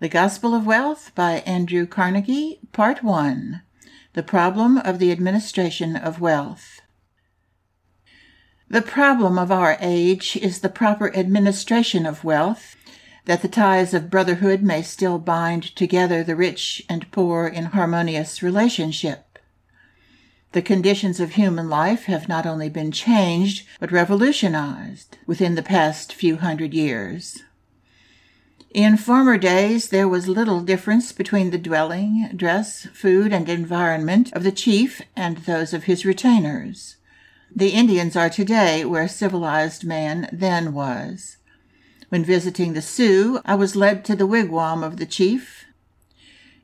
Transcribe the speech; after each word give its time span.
The 0.00 0.08
Gospel 0.08 0.54
of 0.54 0.64
Wealth 0.64 1.10
by 1.16 1.38
Andrew 1.40 1.84
Carnegie, 1.84 2.60
Part 2.72 3.02
1 3.02 3.62
The 4.12 4.22
Problem 4.22 4.78
of 4.78 5.00
the 5.00 5.10
Administration 5.10 5.96
of 5.96 6.20
Wealth. 6.20 6.80
The 8.68 8.80
problem 8.80 9.40
of 9.40 9.50
our 9.50 9.76
age 9.80 10.36
is 10.36 10.60
the 10.60 10.68
proper 10.68 11.12
administration 11.16 12.06
of 12.06 12.22
wealth, 12.22 12.76
that 13.24 13.42
the 13.42 13.48
ties 13.48 13.92
of 13.92 14.08
brotherhood 14.08 14.62
may 14.62 14.82
still 14.82 15.18
bind 15.18 15.74
together 15.74 16.22
the 16.22 16.36
rich 16.36 16.80
and 16.88 17.10
poor 17.10 17.48
in 17.48 17.64
harmonious 17.64 18.40
relationship. 18.40 19.36
The 20.52 20.62
conditions 20.62 21.18
of 21.18 21.32
human 21.32 21.68
life 21.68 22.04
have 22.04 22.28
not 22.28 22.46
only 22.46 22.68
been 22.68 22.92
changed, 22.92 23.66
but 23.80 23.90
revolutionized 23.90 25.18
within 25.26 25.56
the 25.56 25.62
past 25.64 26.12
few 26.12 26.36
hundred 26.36 26.72
years. 26.72 27.42
In 28.74 28.98
former 28.98 29.38
days, 29.38 29.88
there 29.88 30.06
was 30.06 30.28
little 30.28 30.60
difference 30.60 31.10
between 31.10 31.50
the 31.50 31.58
dwelling, 31.58 32.30
dress, 32.36 32.86
food, 32.92 33.32
and 33.32 33.48
environment 33.48 34.30
of 34.34 34.44
the 34.44 34.52
chief 34.52 35.00
and 35.16 35.38
those 35.38 35.72
of 35.72 35.84
his 35.84 36.04
retainers. 36.04 36.96
The 37.54 37.70
Indians 37.70 38.14
are 38.14 38.28
today 38.28 38.84
where 38.84 39.08
civilized 39.08 39.84
man 39.84 40.28
then 40.30 40.74
was. 40.74 41.38
When 42.10 42.22
visiting 42.22 42.74
the 42.74 42.82
Sioux, 42.82 43.40
I 43.46 43.54
was 43.54 43.74
led 43.74 44.04
to 44.04 44.14
the 44.14 44.26
wigwam 44.26 44.82
of 44.84 44.98
the 44.98 45.06
chief. 45.06 45.64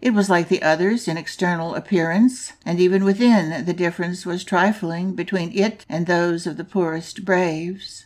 It 0.03 0.13
was 0.13 0.29
like 0.29 0.49
the 0.49 0.63
others 0.63 1.09
in 1.09 1.17
external 1.17 1.75
appearance, 1.75 2.53
and 2.67 2.79
even 2.81 3.05
within 3.05 3.65
the 3.65 3.73
difference 3.73 4.27
was 4.27 4.45
trifling 4.45 5.15
between 5.15 5.57
it 5.57 5.87
and 5.89 6.07
those 6.07 6.47
of 6.47 6.59
the 6.59 6.65
poorest 6.65 7.25
braves. 7.25 8.04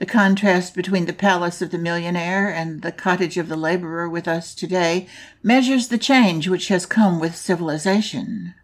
The 0.00 0.06
contrast 0.06 0.74
between 0.74 1.04
the 1.04 1.12
palace 1.12 1.60
of 1.60 1.72
the 1.72 1.76
millionaire 1.76 2.48
and 2.48 2.80
the 2.80 2.90
cottage 2.90 3.36
of 3.36 3.48
the 3.48 3.56
laborer 3.56 4.08
with 4.08 4.26
us 4.26 4.54
today 4.54 5.06
measures 5.42 5.88
the 5.88 5.98
change 5.98 6.48
which 6.48 6.68
has 6.68 6.86
come 6.86 7.20
with 7.20 7.36
civilization. 7.36 8.54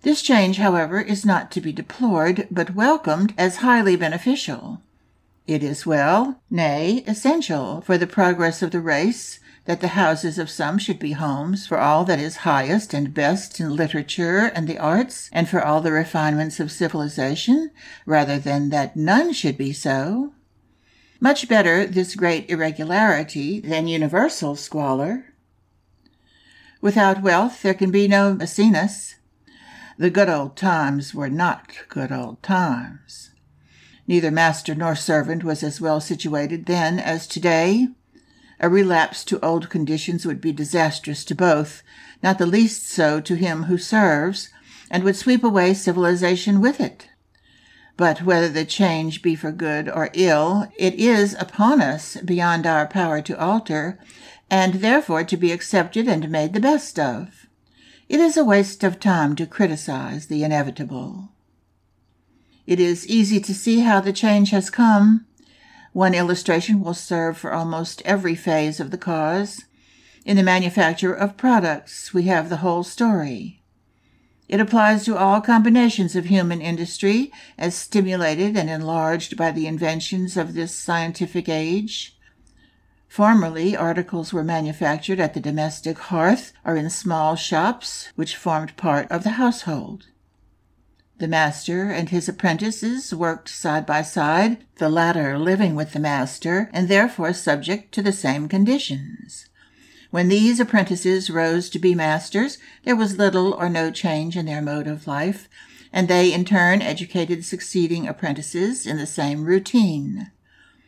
This 0.00 0.22
change, 0.22 0.56
however, 0.56 1.02
is 1.02 1.26
not 1.26 1.50
to 1.50 1.60
be 1.60 1.70
deplored, 1.70 2.48
but 2.50 2.74
welcomed 2.74 3.34
as 3.36 3.56
highly 3.56 3.94
beneficial. 3.94 4.80
It 5.46 5.62
is 5.62 5.84
well, 5.84 6.40
nay, 6.50 7.04
essential 7.06 7.82
for 7.82 7.98
the 7.98 8.06
progress 8.06 8.62
of 8.62 8.70
the 8.70 8.80
race 8.80 9.40
that 9.66 9.82
the 9.82 9.88
houses 9.88 10.38
of 10.38 10.48
some 10.48 10.78
should 10.78 10.98
be 10.98 11.12
homes 11.12 11.66
for 11.66 11.78
all 11.78 12.06
that 12.06 12.18
is 12.18 12.36
highest 12.36 12.94
and 12.94 13.12
best 13.12 13.60
in 13.60 13.76
literature 13.76 14.50
and 14.54 14.66
the 14.66 14.78
arts, 14.78 15.28
and 15.30 15.46
for 15.46 15.62
all 15.62 15.82
the 15.82 15.92
refinements 15.92 16.58
of 16.58 16.72
civilization, 16.72 17.70
rather 18.06 18.38
than 18.38 18.70
that 18.70 18.96
none 18.96 19.34
should 19.34 19.58
be 19.58 19.70
so. 19.70 20.32
Much 21.20 21.48
better 21.48 21.86
this 21.86 22.14
great 22.14 22.48
irregularity 22.50 23.60
than 23.60 23.88
universal 23.88 24.56
squalor. 24.56 25.26
Without 26.80 27.22
wealth 27.22 27.62
there 27.62 27.74
can 27.74 27.90
be 27.90 28.06
no 28.08 28.34
Maecenas. 28.34 29.14
The 29.96 30.10
good 30.10 30.28
old 30.28 30.56
times 30.56 31.14
were 31.14 31.30
not 31.30 31.72
good 31.88 32.10
old 32.10 32.42
times. 32.42 33.30
Neither 34.06 34.30
master 34.30 34.74
nor 34.74 34.94
servant 34.94 35.44
was 35.44 35.62
as 35.62 35.80
well 35.80 36.00
situated 36.00 36.66
then 36.66 36.98
as 36.98 37.26
today. 37.26 37.88
A 38.60 38.68
relapse 38.68 39.24
to 39.24 39.42
old 39.44 39.70
conditions 39.70 40.26
would 40.26 40.40
be 40.40 40.52
disastrous 40.52 41.24
to 41.26 41.34
both, 41.34 41.82
not 42.22 42.38
the 42.38 42.46
least 42.46 42.88
so 42.88 43.20
to 43.20 43.34
him 43.34 43.64
who 43.64 43.78
serves, 43.78 44.50
and 44.90 45.04
would 45.04 45.16
sweep 45.16 45.42
away 45.42 45.74
civilization 45.74 46.60
with 46.60 46.80
it. 46.80 47.08
But 47.96 48.22
whether 48.22 48.48
the 48.48 48.64
change 48.64 49.22
be 49.22 49.36
for 49.36 49.52
good 49.52 49.88
or 49.88 50.10
ill, 50.14 50.66
it 50.76 50.94
is 50.94 51.34
upon 51.38 51.80
us 51.80 52.16
beyond 52.16 52.66
our 52.66 52.86
power 52.86 53.22
to 53.22 53.38
alter, 53.38 54.00
and 54.50 54.74
therefore 54.74 55.24
to 55.24 55.36
be 55.36 55.52
accepted 55.52 56.08
and 56.08 56.28
made 56.28 56.52
the 56.52 56.60
best 56.60 56.98
of. 56.98 57.46
It 58.08 58.20
is 58.20 58.36
a 58.36 58.44
waste 58.44 58.82
of 58.84 59.00
time 59.00 59.36
to 59.36 59.46
criticize 59.46 60.26
the 60.26 60.42
inevitable. 60.44 61.30
It 62.66 62.80
is 62.80 63.06
easy 63.06 63.40
to 63.40 63.54
see 63.54 63.80
how 63.80 64.00
the 64.00 64.12
change 64.12 64.50
has 64.50 64.70
come. 64.70 65.26
One 65.92 66.14
illustration 66.14 66.80
will 66.80 66.94
serve 66.94 67.38
for 67.38 67.52
almost 67.52 68.02
every 68.04 68.34
phase 68.34 68.80
of 68.80 68.90
the 68.90 68.98
cause. 68.98 69.64
In 70.24 70.36
the 70.36 70.42
manufacture 70.42 71.14
of 71.14 71.36
products, 71.36 72.12
we 72.12 72.24
have 72.24 72.48
the 72.48 72.58
whole 72.58 72.82
story. 72.82 73.62
It 74.54 74.60
applies 74.60 75.04
to 75.06 75.16
all 75.16 75.40
combinations 75.40 76.14
of 76.14 76.26
human 76.26 76.60
industry 76.60 77.32
as 77.58 77.74
stimulated 77.74 78.56
and 78.56 78.70
enlarged 78.70 79.36
by 79.36 79.50
the 79.50 79.66
inventions 79.66 80.36
of 80.36 80.54
this 80.54 80.72
scientific 80.72 81.48
age. 81.48 82.16
Formerly, 83.08 83.76
articles 83.76 84.32
were 84.32 84.44
manufactured 84.44 85.18
at 85.18 85.34
the 85.34 85.40
domestic 85.40 85.98
hearth 85.98 86.52
or 86.64 86.76
in 86.76 86.88
small 86.88 87.34
shops 87.34 88.10
which 88.14 88.36
formed 88.36 88.76
part 88.76 89.10
of 89.10 89.24
the 89.24 89.30
household. 89.42 90.06
The 91.18 91.26
master 91.26 91.90
and 91.90 92.10
his 92.10 92.28
apprentices 92.28 93.12
worked 93.12 93.48
side 93.48 93.84
by 93.84 94.02
side, 94.02 94.58
the 94.76 94.88
latter 94.88 95.36
living 95.36 95.74
with 95.74 95.94
the 95.94 95.98
master 95.98 96.70
and 96.72 96.86
therefore 96.86 97.32
subject 97.32 97.92
to 97.94 98.02
the 98.02 98.12
same 98.12 98.48
conditions. 98.48 99.48
When 100.14 100.28
these 100.28 100.60
apprentices 100.60 101.28
rose 101.28 101.68
to 101.70 101.80
be 101.80 101.92
masters, 101.92 102.58
there 102.84 102.94
was 102.94 103.18
little 103.18 103.52
or 103.52 103.68
no 103.68 103.90
change 103.90 104.36
in 104.36 104.46
their 104.46 104.62
mode 104.62 104.86
of 104.86 105.08
life, 105.08 105.48
and 105.92 106.06
they 106.06 106.32
in 106.32 106.44
turn 106.44 106.80
educated 106.82 107.44
succeeding 107.44 108.06
apprentices 108.06 108.86
in 108.86 108.96
the 108.96 109.08
same 109.08 109.44
routine. 109.44 110.30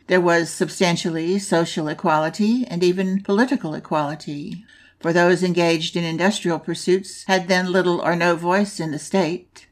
There 0.07 0.21
was 0.21 0.49
substantially 0.49 1.41
social 1.41 1.89
equality 1.89 2.69
and 2.69 2.85
even 2.85 3.21
political 3.21 3.75
equality, 3.75 4.65
for 5.01 5.13
those 5.13 5.43
engaged 5.43 5.97
in 5.97 6.05
industrial 6.05 6.61
pursuits 6.61 7.25
had 7.25 7.49
then 7.49 7.73
little 7.73 8.01
or 8.01 8.15
no 8.15 8.37
voice 8.37 8.79
in 8.79 8.93
the 8.93 8.99
state. 9.01 9.67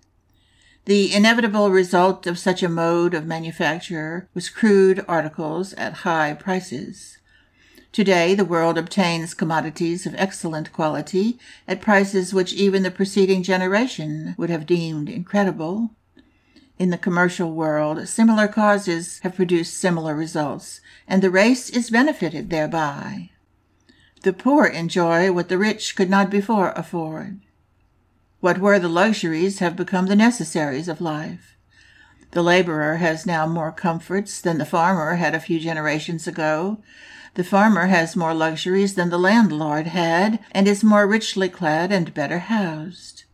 The 0.86 1.14
inevitable 1.14 1.70
result 1.70 2.26
of 2.26 2.40
such 2.40 2.64
a 2.64 2.68
mode 2.68 3.14
of 3.14 3.24
manufacture 3.24 4.28
was 4.34 4.50
crude 4.50 5.04
articles 5.06 5.74
at 5.74 5.98
high 6.02 6.34
prices. 6.34 7.18
Today, 7.94 8.34
the 8.34 8.44
world 8.44 8.76
obtains 8.76 9.34
commodities 9.34 10.04
of 10.04 10.16
excellent 10.16 10.72
quality 10.72 11.38
at 11.68 11.80
prices 11.80 12.34
which 12.34 12.52
even 12.52 12.82
the 12.82 12.90
preceding 12.90 13.44
generation 13.44 14.34
would 14.36 14.50
have 14.50 14.66
deemed 14.66 15.08
incredible. 15.08 15.90
In 16.76 16.90
the 16.90 16.98
commercial 16.98 17.52
world, 17.52 18.08
similar 18.08 18.48
causes 18.48 19.20
have 19.20 19.36
produced 19.36 19.78
similar 19.78 20.16
results, 20.16 20.80
and 21.06 21.22
the 21.22 21.30
race 21.30 21.70
is 21.70 21.90
benefited 21.90 22.50
thereby. 22.50 23.30
The 24.22 24.32
poor 24.32 24.66
enjoy 24.66 25.30
what 25.30 25.48
the 25.48 25.56
rich 25.56 25.94
could 25.94 26.10
not 26.10 26.30
before 26.30 26.72
afford. 26.72 27.42
What 28.40 28.58
were 28.58 28.80
the 28.80 28.88
luxuries 28.88 29.60
have 29.60 29.76
become 29.76 30.06
the 30.06 30.16
necessaries 30.16 30.88
of 30.88 31.00
life. 31.00 31.54
The 32.32 32.42
laborer 32.42 32.96
has 32.96 33.24
now 33.24 33.46
more 33.46 33.70
comforts 33.70 34.40
than 34.40 34.58
the 34.58 34.66
farmer 34.66 35.14
had 35.14 35.32
a 35.32 35.38
few 35.38 35.60
generations 35.60 36.26
ago, 36.26 36.82
the 37.34 37.44
farmer 37.44 37.86
has 37.86 38.14
more 38.14 38.32
luxuries 38.32 38.94
than 38.94 39.10
the 39.10 39.18
landlord 39.18 39.88
had, 39.88 40.38
and 40.52 40.68
is 40.68 40.84
more 40.84 41.06
richly 41.06 41.48
clad 41.48 41.90
and 41.90 42.14
better 42.14 42.38
housed. 42.38 43.24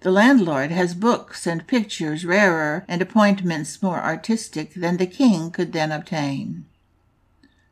The 0.00 0.10
landlord 0.10 0.70
has 0.70 0.94
books 0.94 1.46
and 1.46 1.66
pictures 1.66 2.24
rarer 2.24 2.84
and 2.88 3.02
appointments 3.02 3.82
more 3.82 4.00
artistic 4.00 4.74
than 4.74 4.96
the 4.96 5.06
king 5.06 5.50
could 5.50 5.72
then 5.72 5.92
obtain. 5.92 6.64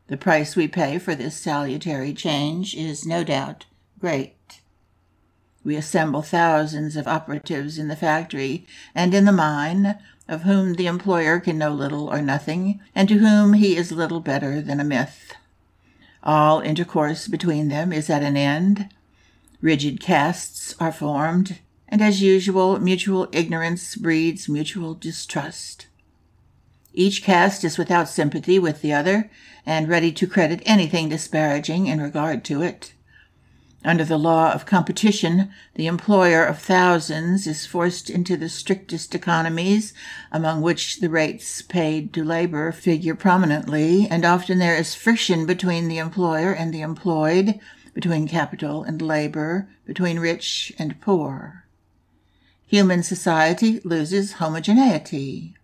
The 0.07 0.17
price 0.17 0.55
we 0.55 0.67
pay 0.67 0.99
for 0.99 1.15
this 1.15 1.37
salutary 1.37 2.13
change 2.13 2.75
is 2.75 3.05
no 3.05 3.23
doubt 3.23 3.65
great. 3.99 4.61
We 5.63 5.75
assemble 5.75 6.21
thousands 6.21 6.95
of 6.95 7.07
operatives 7.07 7.77
in 7.77 7.87
the 7.87 7.95
factory 7.95 8.67
and 8.93 9.13
in 9.13 9.25
the 9.25 9.31
mine, 9.31 9.97
of 10.27 10.43
whom 10.43 10.75
the 10.75 10.87
employer 10.87 11.39
can 11.39 11.57
know 11.57 11.71
little 11.71 12.07
or 12.07 12.21
nothing, 12.21 12.79
and 12.93 13.09
to 13.09 13.17
whom 13.17 13.53
he 13.53 13.75
is 13.75 13.91
little 13.91 14.19
better 14.19 14.61
than 14.61 14.79
a 14.79 14.83
myth. 14.83 15.33
All 16.23 16.59
intercourse 16.59 17.27
between 17.27 17.69
them 17.69 17.93
is 17.93 18.09
at 18.09 18.23
an 18.23 18.35
end. 18.35 18.89
Rigid 19.61 19.99
castes 19.99 20.75
are 20.79 20.91
formed, 20.91 21.59
and 21.87 22.01
as 22.01 22.21
usual, 22.21 22.79
mutual 22.79 23.27
ignorance 23.31 23.95
breeds 23.95 24.49
mutual 24.49 24.93
distrust. 24.93 25.87
Each 26.93 27.23
caste 27.23 27.63
is 27.63 27.77
without 27.77 28.09
sympathy 28.09 28.59
with 28.59 28.81
the 28.81 28.93
other, 28.93 29.29
and 29.65 29.87
ready 29.87 30.11
to 30.11 30.27
credit 30.27 30.61
anything 30.65 31.09
disparaging 31.09 31.87
in 31.87 32.01
regard 32.01 32.43
to 32.45 32.61
it. 32.61 32.93
Under 33.85 34.03
the 34.03 34.17
law 34.17 34.51
of 34.51 34.65
competition, 34.65 35.51
the 35.75 35.87
employer 35.87 36.43
of 36.43 36.59
thousands 36.59 37.47
is 37.47 37.65
forced 37.65 38.09
into 38.09 38.35
the 38.35 38.49
strictest 38.49 39.15
economies, 39.15 39.93
among 40.33 40.61
which 40.61 40.99
the 40.99 41.09
rates 41.09 41.61
paid 41.61 42.11
to 42.13 42.23
labor 42.23 42.73
figure 42.73 43.15
prominently, 43.15 44.05
and 44.09 44.25
often 44.25 44.59
there 44.59 44.75
is 44.75 44.95
friction 44.95 45.45
between 45.45 45.87
the 45.87 45.97
employer 45.97 46.51
and 46.51 46.73
the 46.73 46.81
employed, 46.81 47.57
between 47.93 48.27
capital 48.27 48.83
and 48.83 49.01
labor, 49.01 49.69
between 49.85 50.19
rich 50.19 50.73
and 50.77 50.99
poor. 50.99 51.63
Human 52.67 53.01
society 53.01 53.79
loses 53.85 54.33
homogeneity. 54.33 55.55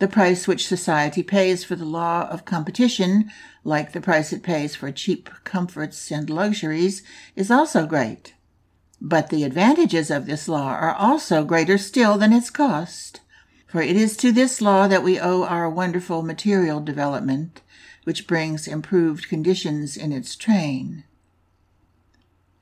The 0.00 0.08
price 0.08 0.48
which 0.48 0.66
society 0.66 1.22
pays 1.22 1.62
for 1.62 1.76
the 1.76 1.84
law 1.84 2.26
of 2.30 2.46
competition, 2.46 3.30
like 3.64 3.92
the 3.92 4.00
price 4.00 4.32
it 4.32 4.42
pays 4.42 4.74
for 4.74 4.90
cheap 4.90 5.28
comforts 5.44 6.10
and 6.10 6.30
luxuries, 6.30 7.02
is 7.36 7.50
also 7.50 7.86
great. 7.86 8.32
But 8.98 9.28
the 9.28 9.44
advantages 9.44 10.10
of 10.10 10.24
this 10.24 10.48
law 10.48 10.72
are 10.72 10.94
also 10.94 11.44
greater 11.44 11.76
still 11.76 12.16
than 12.16 12.32
its 12.32 12.48
cost. 12.48 13.20
For 13.66 13.82
it 13.82 13.94
is 13.94 14.16
to 14.16 14.32
this 14.32 14.62
law 14.62 14.88
that 14.88 15.02
we 15.02 15.20
owe 15.20 15.44
our 15.44 15.68
wonderful 15.68 16.22
material 16.22 16.80
development, 16.80 17.60
which 18.04 18.26
brings 18.26 18.66
improved 18.66 19.28
conditions 19.28 19.98
in 19.98 20.12
its 20.12 20.34
train. 20.34 21.04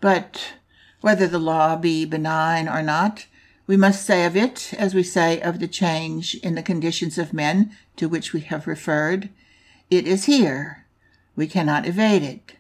But 0.01 0.55
whether 1.03 1.29
the 1.29 1.39
law 1.39 1.77
be 1.77 2.05
benign 2.05 2.69
or 2.69 2.83
not, 2.83 3.27
we 3.69 3.77
must 3.77 4.05
say 4.05 4.25
of 4.25 4.35
it, 4.35 4.73
as 4.79 4.95
we 4.95 5.03
say 5.03 5.39
of 5.43 5.61
the 5.61 5.69
change 5.69 6.35
in 6.37 6.55
the 6.55 6.63
conditions 6.63 7.19
of 7.19 7.35
men 7.35 7.71
to 7.97 8.09
which 8.09 8.33
we 8.33 8.41
have 8.41 8.67
referred, 8.67 9.29
it 9.91 10.07
is 10.09 10.25
here. 10.25 10.87
We 11.37 11.47
cannot 11.47 11.87
evade 11.87 12.23
it. 12.23 12.55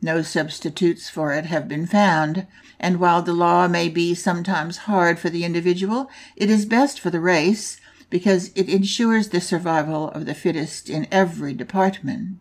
No 0.00 0.22
substitutes 0.22 1.10
for 1.10 1.34
it 1.34 1.44
have 1.44 1.68
been 1.68 1.86
found, 1.86 2.46
and 2.80 2.98
while 2.98 3.20
the 3.20 3.34
law 3.34 3.68
may 3.68 3.90
be 3.90 4.14
sometimes 4.14 4.88
hard 4.88 5.18
for 5.18 5.28
the 5.28 5.44
individual, 5.44 6.08
it 6.34 6.48
is 6.48 6.64
best 6.64 6.98
for 6.98 7.10
the 7.10 7.20
race 7.20 7.78
because 8.08 8.50
it 8.54 8.70
ensures 8.70 9.28
the 9.28 9.42
survival 9.42 10.08
of 10.12 10.24
the 10.24 10.34
fittest 10.34 10.88
in 10.88 11.06
every 11.12 11.52
department. 11.52 12.38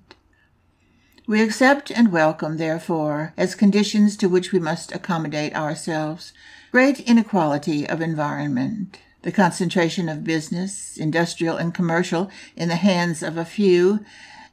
We 1.28 1.42
accept 1.42 1.92
and 1.92 2.10
welcome, 2.10 2.56
therefore, 2.56 3.34
as 3.36 3.54
conditions 3.54 4.16
to 4.18 4.30
which 4.30 4.54
we 4.54 4.60
must 4.60 4.94
accommodate 4.94 5.56
ourselves, 5.56 6.32
great 6.74 7.02
inequality 7.02 7.88
of 7.88 8.02
environment, 8.02 8.98
the 9.22 9.32
concentration 9.32 10.10
of 10.10 10.24
business, 10.24 10.98
industrial 10.98 11.56
and 11.56 11.72
commercial, 11.72 12.32
in 12.56 12.68
the 12.68 12.78
hands 12.78 13.22
of 13.22 13.38
a 13.38 13.46
few, 13.46 14.04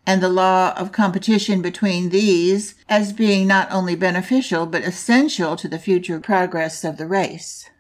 and 0.07 0.23
the 0.23 0.29
law 0.29 0.75
of 0.77 0.93
competition 0.93 1.63
between 1.63 2.11
these 2.11 2.75
as 2.91 3.15
being 3.15 3.47
not 3.47 3.73
only 3.73 3.97
beneficial 3.97 4.67
but 4.67 4.83
essential 4.83 5.57
to 5.57 5.67
the 5.67 5.79
future 5.79 6.21
progress 6.21 6.85
of 6.85 6.99
the 6.99 7.07
race. 7.07 7.71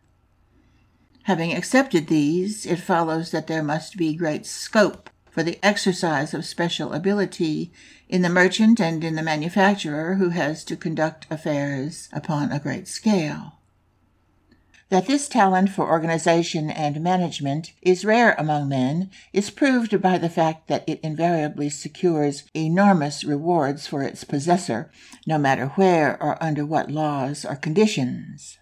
Having 1.24 1.52
accepted 1.52 2.06
these, 2.06 2.64
it 2.64 2.80
follows 2.80 3.32
that 3.32 3.46
there 3.46 3.62
must 3.62 3.98
be 3.98 4.14
great 4.14 4.46
scope 4.46 5.10
for 5.30 5.42
the 5.42 5.58
exercise 5.62 6.32
of 6.32 6.46
special 6.46 6.94
ability 6.94 7.70
in 8.08 8.22
the 8.22 8.30
merchant 8.30 8.80
and 8.80 9.04
in 9.04 9.16
the 9.16 9.22
manufacturer 9.22 10.14
who 10.14 10.30
has 10.30 10.64
to 10.64 10.76
conduct 10.76 11.26
affairs 11.30 12.08
upon 12.10 12.50
a 12.50 12.58
great 12.58 12.88
scale. 12.88 13.59
That 14.90 15.06
this 15.06 15.28
talent 15.28 15.70
for 15.70 15.88
organization 15.88 16.68
and 16.68 17.00
management 17.00 17.72
is 17.80 18.04
rare 18.04 18.34
among 18.36 18.68
men 18.68 19.10
is 19.32 19.48
proved 19.48 20.02
by 20.02 20.18
the 20.18 20.28
fact 20.28 20.66
that 20.66 20.82
it 20.88 20.98
invariably 21.00 21.70
secures 21.70 22.42
enormous 22.54 23.22
rewards 23.22 23.86
for 23.86 24.02
its 24.02 24.24
possessor, 24.24 24.90
no 25.28 25.38
matter 25.38 25.66
where 25.68 26.20
or 26.20 26.42
under 26.42 26.66
what 26.66 26.90
laws 26.90 27.44
or 27.44 27.54
conditions. 27.54 28.58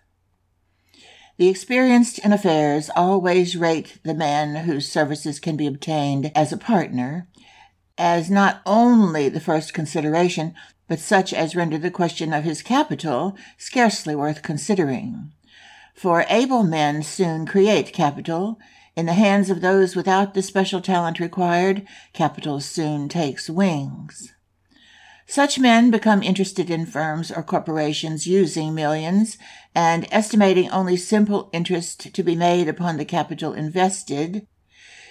The 1.38 1.48
experienced 1.48 2.18
in 2.18 2.34
affairs 2.34 2.90
always 2.94 3.56
rate 3.56 3.98
the 4.02 4.12
man 4.12 4.66
whose 4.66 4.92
services 4.92 5.40
can 5.40 5.56
be 5.56 5.66
obtained 5.66 6.30
as 6.34 6.52
a 6.52 6.58
partner 6.58 7.26
as 7.96 8.30
not 8.30 8.60
only 8.66 9.30
the 9.30 9.40
first 9.40 9.72
consideration, 9.72 10.54
but 10.88 11.00
such 11.00 11.32
as 11.32 11.56
render 11.56 11.78
the 11.78 11.90
question 11.90 12.34
of 12.34 12.44
his 12.44 12.60
capital 12.60 13.34
scarcely 13.56 14.14
worth 14.14 14.42
considering 14.42 15.32
for 15.98 16.24
able 16.28 16.62
men 16.62 17.02
soon 17.02 17.44
create 17.44 17.92
capital. 17.92 18.58
In 18.94 19.06
the 19.06 19.14
hands 19.14 19.50
of 19.50 19.60
those 19.60 19.96
without 19.96 20.32
the 20.32 20.42
special 20.42 20.80
talent 20.80 21.18
required, 21.18 21.86
capital 22.12 22.60
soon 22.60 23.08
takes 23.08 23.50
wings. 23.50 24.32
Such 25.26 25.58
men 25.58 25.90
become 25.90 26.22
interested 26.22 26.70
in 26.70 26.86
firms 26.86 27.32
or 27.32 27.42
corporations 27.42 28.28
using 28.28 28.74
millions 28.74 29.38
and 29.74 30.06
estimating 30.12 30.70
only 30.70 30.96
simple 30.96 31.50
interest 31.52 32.14
to 32.14 32.22
be 32.22 32.36
made 32.36 32.68
upon 32.68 32.96
the 32.96 33.04
capital 33.04 33.52
invested. 33.52 34.46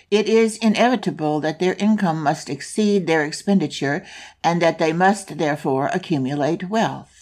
It 0.10 0.30
is 0.30 0.58
inevitable 0.58 1.42
that 1.42 1.60
their 1.60 1.74
income 1.76 2.24
must 2.24 2.50
exceed 2.50 3.08
their 3.08 3.26
expenditure 3.26 4.06
and 4.42 4.62
that 4.62 4.80
they 4.80 4.94
must 4.94 5.38
therefore 5.38 5.88
accumulate 5.94 6.70
wealth 6.70 7.17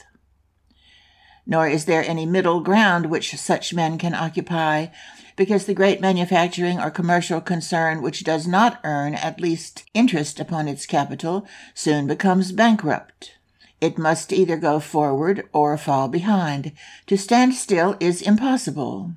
nor 1.45 1.67
is 1.67 1.85
there 1.85 2.03
any 2.03 2.25
middle 2.25 2.59
ground 2.59 3.05
which 3.05 3.35
such 3.35 3.73
men 3.73 3.97
can 3.97 4.13
occupy, 4.13 4.87
because 5.35 5.65
the 5.65 5.73
great 5.73 6.01
manufacturing 6.01 6.79
or 6.79 6.89
commercial 6.89 7.41
concern 7.41 8.01
which 8.01 8.23
does 8.23 8.47
not 8.47 8.79
earn 8.83 9.13
at 9.15 9.41
least 9.41 9.83
interest 9.93 10.39
upon 10.39 10.67
its 10.67 10.85
capital 10.85 11.45
soon 11.73 12.07
becomes 12.07 12.51
bankrupt. 12.51 13.33
It 13.81 13.97
must 13.97 14.31
either 14.31 14.57
go 14.57 14.79
forward 14.79 15.47
or 15.51 15.77
fall 15.77 16.07
behind. 16.07 16.71
To 17.07 17.17
stand 17.17 17.53
still 17.53 17.97
is 17.99 18.21
impossible. 18.21 19.11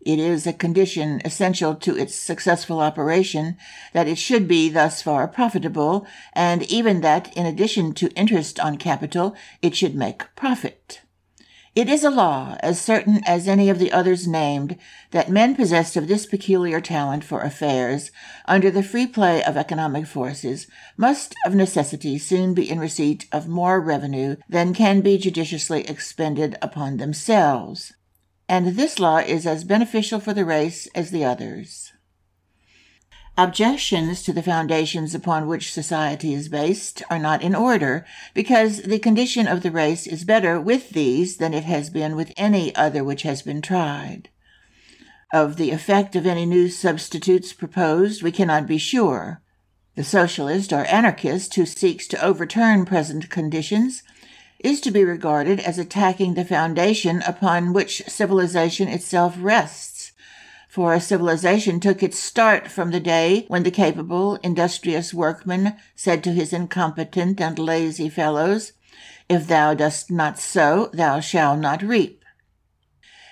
It 0.00 0.18
is 0.18 0.46
a 0.46 0.52
condition 0.52 1.22
essential 1.24 1.74
to 1.76 1.96
its 1.96 2.14
successful 2.14 2.80
operation 2.80 3.56
that 3.92 4.08
it 4.08 4.18
should 4.18 4.46
be 4.46 4.68
thus 4.68 5.00
far 5.00 5.26
profitable, 5.28 6.06
and 6.34 6.62
even 6.64 7.00
that, 7.00 7.34
in 7.36 7.46
addition 7.46 7.94
to 7.94 8.12
interest 8.12 8.60
on 8.60 8.76
capital, 8.76 9.34
it 9.62 9.74
should 9.74 9.94
make 9.94 10.34
profit. 10.36 11.00
It 11.74 11.88
is 11.88 12.04
a 12.04 12.10
law, 12.10 12.56
as 12.60 12.80
certain 12.80 13.20
as 13.26 13.48
any 13.48 13.68
of 13.68 13.80
the 13.80 13.90
others 13.90 14.28
named, 14.28 14.78
that 15.10 15.28
men 15.28 15.56
possessed 15.56 15.96
of 15.96 16.06
this 16.06 16.24
peculiar 16.24 16.80
talent 16.80 17.24
for 17.24 17.40
affairs, 17.40 18.12
under 18.44 18.70
the 18.70 18.82
free 18.84 19.08
play 19.08 19.42
of 19.42 19.56
economic 19.56 20.06
forces, 20.06 20.68
must 20.96 21.34
of 21.44 21.52
necessity 21.52 22.16
soon 22.16 22.54
be 22.54 22.70
in 22.70 22.78
receipt 22.78 23.26
of 23.32 23.48
more 23.48 23.80
revenue 23.80 24.36
than 24.48 24.72
can 24.72 25.00
be 25.00 25.18
judiciously 25.18 25.82
expended 25.88 26.56
upon 26.62 26.98
themselves. 26.98 27.92
And 28.48 28.76
this 28.76 29.00
law 29.00 29.18
is 29.18 29.44
as 29.44 29.64
beneficial 29.64 30.20
for 30.20 30.32
the 30.32 30.44
race 30.44 30.86
as 30.94 31.10
the 31.10 31.24
others. 31.24 31.93
Objections 33.36 34.22
to 34.22 34.32
the 34.32 34.44
foundations 34.44 35.12
upon 35.12 35.48
which 35.48 35.72
society 35.72 36.32
is 36.34 36.48
based 36.48 37.02
are 37.10 37.18
not 37.18 37.42
in 37.42 37.52
order, 37.52 38.06
because 38.32 38.82
the 38.82 39.00
condition 39.00 39.48
of 39.48 39.62
the 39.62 39.72
race 39.72 40.06
is 40.06 40.22
better 40.22 40.60
with 40.60 40.90
these 40.90 41.38
than 41.38 41.52
it 41.52 41.64
has 41.64 41.90
been 41.90 42.14
with 42.14 42.32
any 42.36 42.72
other 42.76 43.02
which 43.02 43.22
has 43.22 43.42
been 43.42 43.60
tried. 43.60 44.28
Of 45.32 45.56
the 45.56 45.72
effect 45.72 46.14
of 46.14 46.26
any 46.26 46.46
new 46.46 46.68
substitutes 46.68 47.52
proposed, 47.52 48.22
we 48.22 48.30
cannot 48.30 48.68
be 48.68 48.78
sure. 48.78 49.42
The 49.96 50.04
socialist 50.04 50.72
or 50.72 50.84
anarchist 50.84 51.56
who 51.56 51.66
seeks 51.66 52.06
to 52.08 52.24
overturn 52.24 52.84
present 52.84 53.30
conditions 53.30 54.04
is 54.60 54.80
to 54.82 54.92
be 54.92 55.04
regarded 55.04 55.58
as 55.58 55.76
attacking 55.76 56.34
the 56.34 56.44
foundation 56.44 57.20
upon 57.22 57.72
which 57.72 58.04
civilization 58.06 58.86
itself 58.86 59.34
rests 59.40 59.93
for 60.74 60.92
a 60.92 61.00
civilization 61.00 61.78
took 61.78 62.02
its 62.02 62.18
start 62.18 62.66
from 62.66 62.90
the 62.90 62.98
day 62.98 63.44
when 63.46 63.62
the 63.62 63.70
capable, 63.70 64.34
industrious 64.42 65.14
workman 65.14 65.76
said 65.94 66.24
to 66.24 66.32
his 66.32 66.52
incompetent 66.52 67.40
and 67.40 67.60
lazy 67.60 68.08
fellows, 68.08 68.72
If 69.28 69.46
thou 69.46 69.74
dost 69.74 70.10
not 70.10 70.36
sow, 70.36 70.90
thou 70.92 71.20
shalt 71.20 71.60
not 71.60 71.80
reap. 71.80 72.24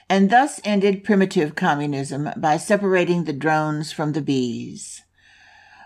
And 0.09 0.31
thus 0.31 0.61
ended 0.63 1.03
primitive 1.03 1.57
communism 1.57 2.31
by 2.37 2.59
separating 2.59 3.25
the 3.25 3.33
drones 3.33 3.91
from 3.91 4.13
the 4.13 4.23
bees. 4.23 5.03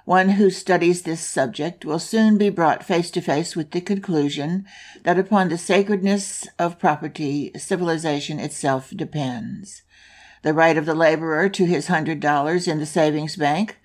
One 0.05 0.29
who 0.29 0.51
studies 0.51 1.03
this 1.03 1.23
subject 1.23 1.87
will 1.87 1.99
soon 1.99 2.37
be 2.37 2.51
brought 2.51 2.85
face 2.85 3.11
to 3.13 3.23
face 3.23 3.57
with 3.57 3.71
the 3.71 3.81
conclusion 3.81 4.67
that 5.05 5.19
upon 5.19 5.49
the 5.49 5.57
sacredness 5.57 6.47
of 6.59 6.79
property, 6.79 7.51
civilization 7.57 8.39
itself 8.39 8.93
depends. 8.95 9.81
The 10.43 10.55
right 10.55 10.77
of 10.77 10.87
the 10.87 10.95
laborer 10.95 11.49
to 11.49 11.67
his 11.67 11.89
hundred 11.89 12.21
dollars 12.21 12.69
in 12.69 12.79
the 12.79 12.87
savings 12.87 13.37
bank, 13.37 13.79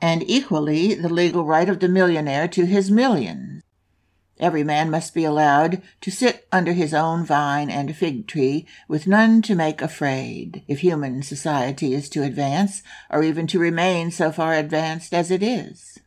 and 0.00 0.22
equally 0.28 0.94
the 0.94 1.08
legal 1.08 1.44
right 1.44 1.68
of 1.68 1.80
the 1.80 1.88
millionaire 1.88 2.48
to 2.48 2.66
his 2.66 2.90
millions. 2.90 3.62
Every 4.38 4.64
man 4.64 4.90
must 4.90 5.14
be 5.14 5.24
allowed 5.24 5.80
to 6.02 6.10
sit 6.10 6.46
under 6.52 6.72
his 6.74 6.92
own 6.92 7.24
vine 7.24 7.70
and 7.70 7.96
fig 7.96 8.26
tree, 8.26 8.66
with 8.86 9.06
none 9.06 9.40
to 9.42 9.54
make 9.54 9.80
afraid, 9.80 10.62
if 10.68 10.80
human 10.80 11.22
society 11.22 11.94
is 11.94 12.10
to 12.10 12.22
advance, 12.22 12.82
or 13.08 13.22
even 13.22 13.46
to 13.46 13.58
remain 13.58 14.10
so 14.10 14.30
far 14.30 14.52
advanced 14.52 15.14
as 15.14 15.30
it 15.30 15.42
is. 15.42 15.98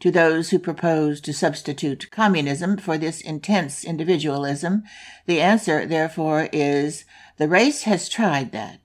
To 0.00 0.12
those 0.12 0.50
who 0.50 0.60
propose 0.60 1.20
to 1.22 1.32
substitute 1.32 2.08
communism 2.12 2.76
for 2.76 2.96
this 2.96 3.20
intense 3.20 3.82
individualism, 3.82 4.84
the 5.26 5.40
answer, 5.40 5.84
therefore, 5.86 6.48
is 6.52 7.04
the 7.38 7.48
race 7.48 7.84
has 7.84 8.08
tried 8.08 8.52
that. 8.52 8.80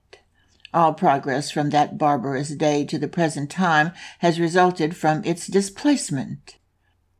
All 0.72 0.94
progress 0.94 1.50
from 1.50 1.70
that 1.70 1.98
barbarous 1.98 2.50
day 2.50 2.84
to 2.86 2.98
the 2.98 3.08
present 3.08 3.50
time 3.50 3.92
has 4.20 4.40
resulted 4.40 4.96
from 4.96 5.22
its 5.24 5.46
displacement. 5.46 6.56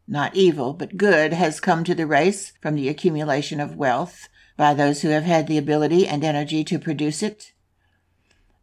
Not 0.09 0.35
evil, 0.35 0.73
but 0.73 0.97
good 0.97 1.33
has 1.33 1.61
come 1.61 1.85
to 1.85 1.95
the 1.95 2.07
race 2.07 2.53
from 2.61 2.75
the 2.75 2.89
accumulation 2.89 3.61
of 3.61 3.77
wealth 3.77 4.29
by 4.57 4.75
those 4.75 5.03
who 5.03 5.09
have 5.09 5.25
had 5.25 5.47
the 5.47 5.59
ability 5.59 6.07
and 6.07 6.25
energy 6.25 6.63
to 6.65 6.79
produce 6.79 7.23
it. 7.23 7.53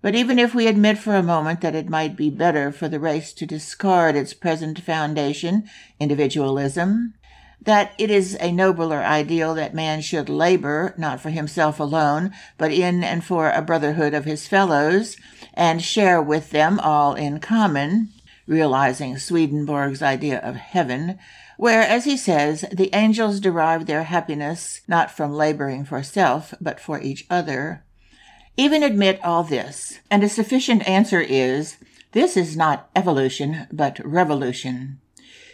But 0.01 0.15
even 0.15 0.39
if 0.39 0.55
we 0.55 0.67
admit 0.67 0.97
for 0.97 1.15
a 1.15 1.23
moment 1.23 1.61
that 1.61 1.75
it 1.75 1.89
might 1.89 2.15
be 2.15 2.29
better 2.29 2.71
for 2.71 2.87
the 2.87 2.99
race 2.99 3.33
to 3.33 3.45
discard 3.45 4.15
its 4.15 4.33
present 4.33 4.79
foundation, 4.79 5.69
individualism, 5.99 7.13
that 7.61 7.93
it 7.97 8.09
is 8.09 8.35
a 8.39 8.51
nobler 8.51 9.03
ideal 9.03 9.53
that 9.53 9.73
man 9.73 10.01
should 10.01 10.29
labor, 10.29 10.95
not 10.97 11.21
for 11.21 11.29
himself 11.29 11.79
alone, 11.79 12.31
but 12.57 12.71
in 12.71 13.03
and 13.03 13.23
for 13.23 13.51
a 13.51 13.61
brotherhood 13.61 14.13
of 14.13 14.25
his 14.25 14.47
fellows, 14.47 15.15
and 15.53 15.83
share 15.83 16.21
with 16.21 16.49
them 16.49 16.79
all 16.79 17.13
in 17.13 17.39
common, 17.39 18.09
realizing 18.47 19.17
Swedenborg's 19.17 20.01
idea 20.01 20.39
of 20.39 20.55
heaven, 20.55 21.19
where, 21.57 21.81
as 21.81 22.05
he 22.05 22.17
says, 22.17 22.65
the 22.71 22.89
angels 22.95 23.39
derive 23.39 23.85
their 23.85 24.05
happiness 24.05 24.81
not 24.87 25.11
from 25.11 25.31
laboring 25.31 25.85
for 25.85 26.01
self, 26.01 26.55
but 26.59 26.79
for 26.79 26.99
each 26.99 27.27
other. 27.29 27.83
Even 28.57 28.81
admit 28.81 29.23
all 29.23 29.43
this, 29.43 29.99
and 30.09 30.23
a 30.23 30.29
sufficient 30.29 30.87
answer 30.87 31.21
is 31.21 31.77
this 32.13 32.35
is 32.35 32.57
not 32.57 32.89
evolution, 32.95 33.67
but 33.71 33.99
revolution. 34.03 35.00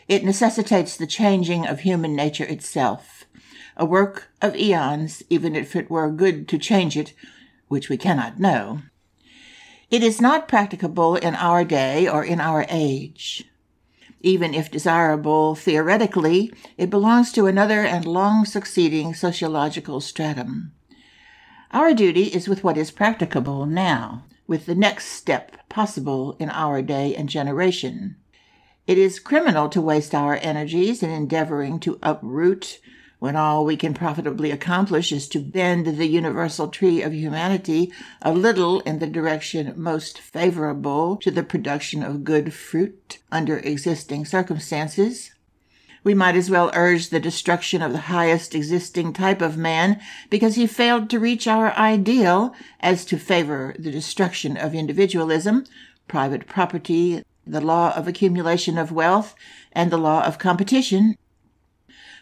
It 0.07 0.23
necessitates 0.23 0.95
the 0.95 1.07
changing 1.07 1.67
of 1.67 1.81
human 1.81 2.15
nature 2.15 2.45
itself, 2.45 3.25
a 3.75 3.85
work 3.85 4.29
of 4.41 4.55
eons, 4.55 5.21
even 5.29 5.55
if 5.55 5.75
it 5.75 5.89
were 5.89 6.09
good 6.09 6.47
to 6.47 6.57
change 6.57 6.95
it, 6.95 7.13
which 7.67 7.89
we 7.89 7.97
cannot 7.97 8.39
know. 8.39 8.79
It 9.91 10.03
is 10.03 10.21
not 10.21 10.47
practicable 10.47 11.15
in 11.15 11.35
our 11.35 11.63
day 11.63 12.07
or 12.07 12.23
in 12.23 12.39
our 12.39 12.65
age. 12.69 13.49
Even 14.21 14.53
if 14.53 14.71
desirable 14.71 15.55
theoretically, 15.55 16.53
it 16.77 16.89
belongs 16.89 17.31
to 17.33 17.45
another 17.45 17.81
and 17.81 18.05
long 18.05 18.45
succeeding 18.45 19.13
sociological 19.13 20.01
stratum. 20.01 20.71
Our 21.71 21.93
duty 21.93 22.23
is 22.23 22.47
with 22.47 22.63
what 22.63 22.77
is 22.77 22.91
practicable 22.91 23.65
now, 23.65 24.23
with 24.47 24.65
the 24.65 24.75
next 24.75 25.07
step 25.07 25.67
possible 25.69 26.35
in 26.39 26.49
our 26.49 26.81
day 26.81 27.13
and 27.13 27.27
generation. 27.27 28.15
It 28.87 28.97
is 28.97 29.19
criminal 29.19 29.67
to 29.69 29.81
waste 29.81 30.15
our 30.15 30.39
energies 30.41 31.03
in 31.03 31.09
endeavoring 31.09 31.81
to 31.81 31.99
uproot 32.01 32.79
when 33.19 33.35
all 33.35 33.65
we 33.65 33.75
can 33.75 33.93
profitably 33.93 34.49
accomplish 34.49 35.11
is 35.11 35.27
to 35.27 35.39
bend 35.39 35.85
the 35.85 36.07
universal 36.07 36.69
tree 36.69 37.01
of 37.01 37.13
humanity 37.13 37.91
a 38.21 38.31
little 38.31 38.79
in 38.81 38.99
the 38.99 39.07
direction 39.07 39.73
most 39.75 40.19
favorable 40.19 41.17
to 41.17 41.29
the 41.29 41.43
production 41.43 42.01
of 42.01 42.23
good 42.23 42.53
fruit 42.53 43.19
under 43.29 43.57
existing 43.57 44.23
circumstances. 44.23 45.31
We 46.05 46.13
might 46.13 46.37
as 46.37 46.49
well 46.49 46.71
urge 46.73 47.09
the 47.09 47.19
destruction 47.19 47.81
of 47.81 47.91
the 47.91 48.07
highest 48.07 48.55
existing 48.55 49.11
type 49.11 49.41
of 49.41 49.57
man 49.57 49.99
because 50.29 50.55
he 50.55 50.65
failed 50.65 51.09
to 51.09 51.19
reach 51.19 51.45
our 51.45 51.73
ideal 51.73 52.55
as 52.79 53.03
to 53.05 53.17
favor 53.17 53.75
the 53.77 53.91
destruction 53.91 54.55
of 54.55 54.73
individualism, 54.73 55.65
private 56.07 56.47
property, 56.47 57.23
the 57.51 57.61
law 57.61 57.93
of 57.95 58.07
accumulation 58.07 58.77
of 58.77 58.91
wealth, 58.91 59.35
and 59.71 59.91
the 59.91 59.97
law 59.97 60.23
of 60.23 60.37
competition 60.37 61.15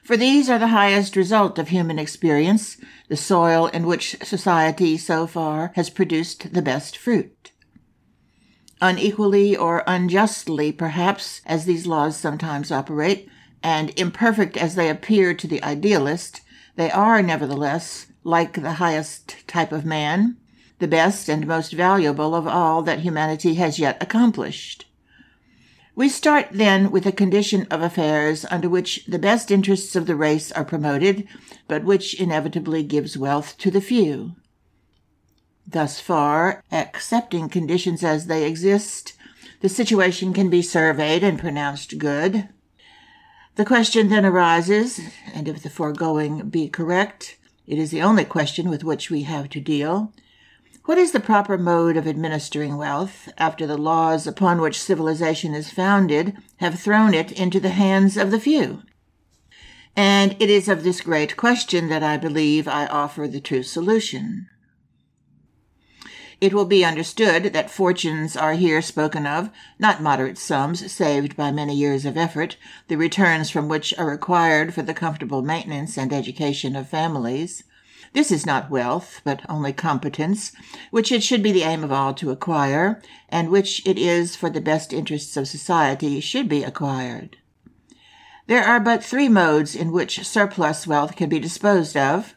for 0.05 0.15
these 0.15 0.51
are 0.51 0.59
the 0.59 0.67
highest 0.67 1.15
result 1.15 1.57
of 1.57 1.69
human 1.69 1.97
experience, 1.97 2.77
the 3.09 3.17
soil 3.17 3.65
in 3.65 3.87
which 3.87 4.15
society 4.21 4.97
so 4.97 5.25
far 5.25 5.71
has 5.73 5.89
produced 5.89 6.53
the 6.53 6.61
best 6.61 6.95
fruit. 6.95 7.51
Unequally 8.79 9.57
or 9.57 9.83
unjustly, 9.87 10.71
perhaps, 10.71 11.41
as 11.47 11.65
these 11.65 11.87
laws 11.87 12.15
sometimes 12.15 12.71
operate, 12.71 13.27
and 13.63 13.99
imperfect 13.99 14.57
as 14.57 14.75
they 14.75 14.91
appear 14.91 15.33
to 15.33 15.47
the 15.47 15.63
idealist, 15.63 16.41
they 16.75 16.91
are 16.91 17.23
nevertheless, 17.23 18.05
like 18.23 18.61
the 18.61 18.73
highest 18.73 19.47
type 19.47 19.71
of 19.71 19.85
man, 19.85 20.37
the 20.77 20.87
best 20.87 21.27
and 21.27 21.47
most 21.47 21.73
valuable 21.73 22.35
of 22.35 22.45
all 22.45 22.83
that 22.83 22.99
humanity 22.99 23.55
has 23.55 23.79
yet 23.79 23.97
accomplished. 23.99 24.85
We 25.95 26.09
start 26.09 26.49
then 26.51 26.91
with 26.91 27.05
a 27.05 27.13
condition 27.13 27.67
of 27.71 27.81
affairs 27.81 28.45
under 28.51 28.67
which 28.67 29.05
the 29.05 29.17
best 29.17 29.49
interests 29.49 29.95
of 29.95 30.07
the 30.07 30.15
race 30.15 30.51
are 30.51 30.65
promoted, 30.65 31.25
but 31.69 31.85
which 31.85 32.19
inevitably 32.19 32.83
gives 32.83 33.17
wealth 33.17 33.57
to 33.59 33.71
the 33.71 33.79
few. 33.79 34.35
Thus 35.65 36.01
far, 36.01 36.61
accepting 36.69 37.47
conditions 37.47 38.03
as 38.03 38.27
they 38.27 38.45
exist, 38.45 39.13
the 39.61 39.69
situation 39.69 40.33
can 40.33 40.49
be 40.49 40.61
surveyed 40.61 41.23
and 41.23 41.39
pronounced 41.39 41.97
good. 41.97 42.49
The 43.55 43.65
question 43.65 44.09
then 44.09 44.25
arises, 44.25 44.99
and 45.33 45.47
if 45.47 45.63
the 45.63 45.69
foregoing 45.69 46.49
be 46.49 46.67
correct, 46.67 47.37
it 47.65 47.79
is 47.79 47.91
the 47.91 48.01
only 48.01 48.25
question 48.25 48.69
with 48.69 48.83
which 48.83 49.09
we 49.09 49.23
have 49.23 49.47
to 49.51 49.61
deal 49.61 50.11
what 50.85 50.97
is 50.99 51.11
the 51.11 51.19
proper 51.19 51.57
mode 51.57 51.97
of 51.97 52.07
administering 52.07 52.77
wealth 52.77 53.27
after 53.37 53.65
the 53.65 53.77
laws 53.77 54.27
upon 54.27 54.61
which 54.61 54.81
civilization 54.81 55.53
is 55.53 55.71
founded 55.71 56.37
have 56.57 56.79
thrown 56.79 57.13
it 57.13 57.31
into 57.31 57.59
the 57.59 57.69
hands 57.69 58.17
of 58.17 58.29
the 58.29 58.39
few? 58.39 58.83
And 59.95 60.35
it 60.39 60.49
is 60.49 60.67
of 60.67 60.83
this 60.83 61.01
great 61.01 61.37
question 61.37 61.89
that 61.89 62.03
I 62.03 62.17
believe 62.17 62.67
I 62.67 62.85
offer 62.85 63.27
the 63.27 63.39
true 63.39 63.63
solution. 63.63 64.47
It 66.41 66.53
will 66.53 66.65
be 66.65 66.85
understood 66.85 67.53
that 67.53 67.71
fortunes 67.71 68.35
are 68.35 68.53
here 68.53 68.81
spoken 68.81 69.25
of, 69.25 69.49
not 69.79 70.03
moderate 70.03 70.37
sums 70.37 70.91
saved 70.91 71.35
by 71.35 71.49
many 71.51 71.73
years 71.73 72.05
of 72.05 72.17
effort, 72.17 72.57
the 72.89 72.97
returns 72.97 73.49
from 73.49 73.69
which 73.69 73.97
are 73.97 74.05
required 74.05 74.73
for 74.73 74.81
the 74.81 74.93
comfortable 74.93 75.41
maintenance 75.41 75.97
and 75.97 76.11
education 76.11 76.75
of 76.75 76.89
families. 76.89 77.63
This 78.15 78.31
is 78.31 78.45
not 78.45 78.69
wealth, 78.69 79.19
but 79.25 79.41
only 79.49 79.73
competence, 79.73 80.53
which 80.89 81.11
it 81.11 81.21
should 81.21 81.43
be 81.43 81.51
the 81.51 81.63
aim 81.63 81.83
of 81.83 81.91
all 81.91 82.13
to 82.13 82.31
acquire, 82.31 83.01
and 83.27 83.49
which 83.49 83.85
it 83.85 83.99
is 83.99 84.37
for 84.37 84.49
the 84.49 84.61
best 84.61 84.93
interests 84.93 85.35
of 85.35 85.49
society 85.49 86.21
should 86.21 86.47
be 86.47 86.63
acquired. 86.63 87.35
There 88.47 88.63
are 88.63 88.79
but 88.79 89.03
three 89.03 89.27
modes 89.27 89.75
in 89.75 89.91
which 89.91 90.25
surplus 90.25 90.87
wealth 90.87 91.17
can 91.17 91.27
be 91.27 91.39
disposed 91.39 91.97
of. 91.97 92.35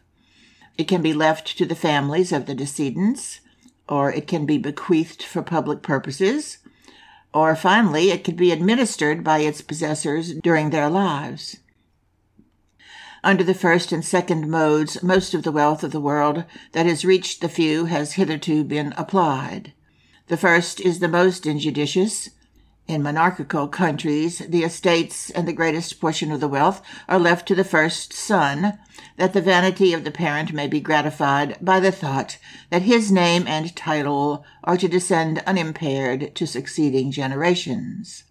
It 0.77 0.89
can 0.89 1.01
be 1.01 1.13
left 1.13 1.57
to 1.59 1.65
the 1.65 1.77
families 1.77 2.33
of 2.33 2.47
the 2.47 2.57
decedents, 2.57 3.41
or 3.89 4.13
it 4.13 4.27
can 4.27 4.47
be 4.47 4.59
bequeathed 4.59 5.23
for 5.23 5.43
public 5.43 5.83
purposes, 5.83 6.59
or 7.33 7.55
finally, 7.55 8.11
it 8.11 8.25
can 8.25 8.35
be 8.35 8.51
administered 8.51 9.23
by 9.23 9.39
its 9.39 9.61
possessors 9.61 10.35
during 10.43 10.71
their 10.71 10.91
lives. 10.91 11.59
Under 13.25 13.43
the 13.43 13.55
first 13.55 13.91
and 13.91 14.05
second 14.05 14.49
modes, 14.49 15.03
most 15.03 15.35
of 15.35 15.43
the 15.43 15.53
wealth 15.53 15.83
of 15.83 15.91
the 15.91 16.01
world 16.01 16.45
that 16.73 16.87
has 16.87 17.05
reached 17.05 17.41
the 17.41 17.49
few 17.49 17.87
has 17.87 18.13
hitherto 18.13 18.63
been 18.63 18.95
applied. 18.97 19.73
The 20.29 20.37
first 20.37 20.81
is 20.81 21.01
the 21.01 21.09
most 21.09 21.47
injudicious. 21.47 22.31
In 22.87 23.03
monarchical 23.03 23.69
countries, 23.69 24.39
the 24.39 24.63
estates 24.63 25.31
and 25.31 25.49
the 25.49 25.53
greatest 25.53 26.01
portion 26.01 26.31
of 26.31 26.41
the 26.41 26.49
wealth 26.49 26.81
are 27.09 27.19
left 27.19 27.49
to 27.49 27.55
the 27.55 27.65
first 27.65 28.13
son, 28.13 28.79
that 29.17 29.33
the 29.33 29.43
vanity 29.43 29.93
of 29.93 30.05
the 30.05 30.11
parent 30.11 30.53
may 30.53 30.69
be 30.69 30.81
gratified 30.81 31.59
by 31.61 31.81
the 31.81 31.93
thought 31.93 32.39
that 32.71 32.83
his 32.83 33.13
name 33.13 33.47
and 33.47 33.75
title 33.75 34.45
are 34.65 34.77
to 34.77 34.89
descend 34.89 35.43
unimpaired 35.47 36.35
to 36.37 36.47
succeeding 36.47 37.11
generations. 37.11 38.25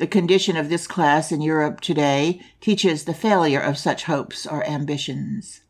The 0.00 0.06
condition 0.06 0.56
of 0.56 0.70
this 0.70 0.86
class 0.86 1.30
in 1.30 1.42
Europe 1.42 1.82
today 1.82 2.40
teaches 2.62 3.04
the 3.04 3.12
failure 3.12 3.60
of 3.60 3.76
such 3.76 4.04
hopes 4.04 4.46
or 4.46 4.66
ambitions. 4.66 5.60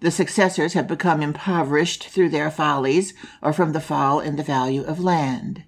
The 0.00 0.10
successors 0.10 0.74
have 0.74 0.86
become 0.86 1.22
impoverished 1.22 2.08
through 2.08 2.28
their 2.28 2.50
follies 2.50 3.14
or 3.40 3.54
from 3.54 3.72
the 3.72 3.80
fall 3.80 4.20
in 4.20 4.36
the 4.36 4.42
value 4.42 4.82
of 4.82 5.00
land. 5.00 5.64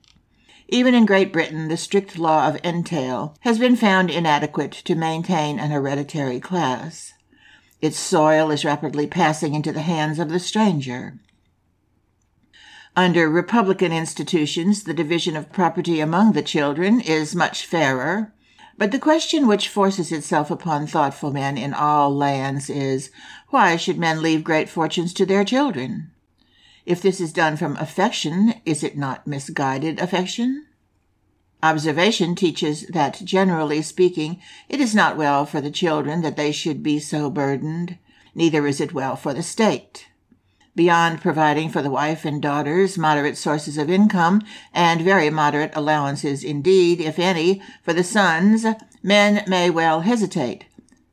Even 0.69 0.95
in 0.95 1.07
Great 1.07 1.33
Britain, 1.33 1.69
the 1.69 1.79
strict 1.79 2.19
law 2.19 2.47
of 2.47 2.61
entail 2.62 3.35
has 3.41 3.59
been 3.59 3.76
found 3.76 4.11
inadequate 4.11 4.73
to 4.73 4.95
maintain 4.95 5.59
an 5.59 5.71
hereditary 5.71 6.38
class. 6.38 7.15
Its 7.81 7.97
soil 7.97 8.50
is 8.50 8.62
rapidly 8.62 9.07
passing 9.07 9.55
into 9.55 9.73
the 9.73 9.81
hands 9.81 10.19
of 10.19 10.29
the 10.29 10.38
stranger. 10.38 11.15
Under 12.99 13.29
Republican 13.29 13.93
institutions, 13.93 14.85
the 14.85 14.95
division 14.95 15.37
of 15.37 15.53
property 15.53 16.00
among 16.00 16.33
the 16.33 16.41
children 16.41 16.99
is 16.99 17.35
much 17.35 17.67
fairer. 17.67 18.33
But 18.79 18.91
the 18.91 18.99
question 18.99 19.47
which 19.47 19.69
forces 19.69 20.11
itself 20.11 20.50
upon 20.50 20.87
thoughtful 20.87 21.31
men 21.31 21.59
in 21.59 21.75
all 21.75 22.15
lands 22.15 22.71
is, 22.71 23.11
why 23.50 23.76
should 23.76 23.99
men 23.99 24.23
leave 24.23 24.43
great 24.43 24.71
fortunes 24.71 25.12
to 25.12 25.26
their 25.26 25.45
children? 25.45 26.11
If 26.87 27.03
this 27.03 27.21
is 27.21 27.35
done 27.35 27.59
from 27.59 27.76
affection, 27.76 28.55
is 28.65 28.83
it 28.83 28.97
not 28.97 29.26
misguided 29.26 30.00
affection? 30.00 30.65
Observation 31.62 32.35
teaches 32.35 32.87
that, 32.87 33.21
generally 33.25 33.83
speaking, 33.83 34.41
it 34.71 34.81
is 34.81 34.95
not 34.95 35.19
well 35.19 35.45
for 35.45 35.61
the 35.61 35.71
children 35.71 36.23
that 36.23 36.37
they 36.37 36.50
should 36.50 36.83
be 36.83 36.99
so 36.99 37.29
burdened, 37.29 37.99
neither 38.35 38.67
is 38.67 38.81
it 38.81 38.95
well 38.95 39.17
for 39.17 39.35
the 39.35 39.43
state. 39.43 40.07
Beyond 40.76 41.23
providing 41.23 41.71
for 41.71 41.80
the 41.80 41.90
wife 41.90 42.26
and 42.26 42.40
daughters 42.40 42.99
moderate 42.99 43.38
sources 43.38 43.78
of 43.78 43.88
income, 43.88 44.42
and 44.75 45.00
very 45.00 45.30
moderate 45.30 45.75
allowances 45.75 46.45
indeed, 46.45 47.00
if 47.00 47.18
any, 47.18 47.62
for 47.83 47.95
the 47.95 48.04
sons, 48.04 48.66
men 49.02 49.42
may 49.49 49.71
well 49.71 50.02
hesitate, 50.02 50.66